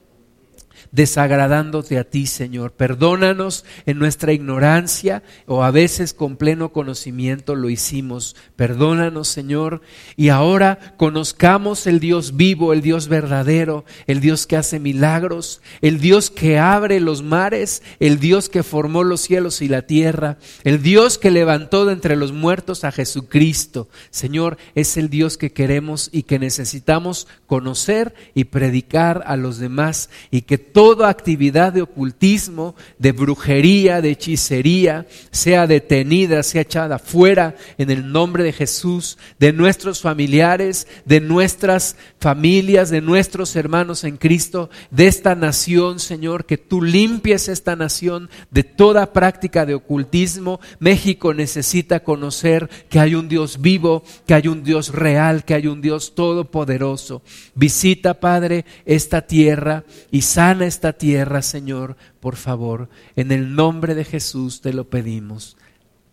desagradándote 0.93 1.99
a 1.99 2.05
ti, 2.05 2.27
Señor. 2.27 2.73
Perdónanos 2.73 3.65
en 3.87 3.99
nuestra 3.99 4.33
ignorancia 4.33 5.23
o 5.47 5.63
a 5.63 5.71
veces 5.71 6.15
con 6.15 6.37
pleno 6.37 6.73
conocimiento 6.73 7.55
lo 7.55 7.71
hicimos. 7.71 8.37
Perdónanos, 8.57 9.29
Señor. 9.29 9.83
Y 10.17 10.29
ahora 10.29 10.95
conozcamos 10.97 11.87
el 11.87 12.01
Dios 12.01 12.37
vivo, 12.37 12.73
el 12.73 12.83
Dios 12.83 13.09
verdadero, 13.09 13.85
el 14.07 14.21
Dios 14.21 14.47
que 14.47 14.57
hace 14.57 14.81
milagros, 14.81 15.61
el 15.81 16.01
Dios 16.01 16.31
que 16.31 16.59
abre 16.59 17.01
los 17.01 17.23
mares, 17.23 17.83
el 17.99 18.19
Dios 18.19 18.49
que 18.49 18.63
formó 18.63 19.05
los 19.05 19.21
cielos 19.21 19.63
y 19.63 19.69
la 19.69 19.83
tierra, 19.83 20.39
el 20.65 20.83
Dios 20.83 21.19
que 21.19 21.31
levantó 21.31 21.87
de 21.87 21.93
entre 21.93 22.17
los 22.17 22.33
muertos 22.33 22.85
a 22.85 22.93
Jesucristo. 22.93 23.89
Señor, 24.11 24.57
es 24.75 24.97
el 24.97 25.11
Dios 25.11 25.37
que 25.37 25.53
queremos 25.53 26.09
y 26.13 26.25
que 26.25 26.39
necesitamos 26.39 27.27
conocer 27.47 28.15
y 28.35 28.45
predicar 28.45 29.23
a 29.27 29.37
los 29.37 29.59
demás 29.59 30.11
y 30.31 30.43
que 30.43 30.59
toda 30.73 31.09
actividad 31.09 31.73
de 31.73 31.83
ocultismo, 31.83 32.75
de 32.99 33.13
brujería, 33.13 34.01
de 34.01 34.11
hechicería, 34.11 35.07
sea 35.31 35.67
detenida, 35.67 36.43
sea 36.43 36.63
echada 36.63 36.99
fuera 36.99 37.57
en 37.79 37.91
el 37.91 38.13
nombre 38.13 38.45
de 38.45 38.53
Jesús, 38.53 39.19
de 39.39 39.53
nuestros 39.53 40.01
familiares, 40.01 40.87
de 41.05 41.21
nuestras 41.21 41.97
familias, 42.19 42.91
de 42.91 43.01
nuestros 43.01 43.57
hermanos 43.57 44.05
en 44.05 44.17
Cristo, 44.17 44.71
de 44.91 45.07
esta 45.07 45.35
nación, 45.35 46.01
Señor, 46.01 46.47
que 46.47 46.59
tú 46.59 46.83
limpies 46.83 47.49
esta 47.49 47.77
nación 47.77 48.31
de 48.51 48.65
toda 48.65 49.13
práctica 49.13 49.67
de 49.67 49.75
ocultismo. 49.75 50.61
México 50.79 51.35
necesita 51.35 52.01
conocer 52.01 52.69
que 52.89 53.01
hay 53.01 53.15
un 53.15 53.29
Dios 53.29 53.61
vivo, 53.61 54.03
que 54.27 54.35
hay 54.35 54.49
un 54.49 54.63
Dios 54.63 54.93
real, 54.93 55.45
que 55.45 55.55
hay 55.55 55.67
un 55.67 55.81
Dios 55.81 56.15
todopoderoso. 56.15 57.23
Visita, 57.55 58.21
Padre, 58.21 58.65
esta 58.85 59.23
tierra 59.23 59.85
y 60.11 60.23
esta 60.67 60.93
tierra, 60.93 61.43
Señor, 61.43 61.97
por 62.21 62.37
favor. 62.37 62.89
En 63.17 63.33
el 63.33 63.55
nombre 63.55 63.95
de 63.95 64.05
Jesús 64.05 64.61
te 64.61 64.73
lo 64.73 64.89
pedimos. 64.89 65.57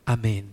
Amén. 0.06 0.52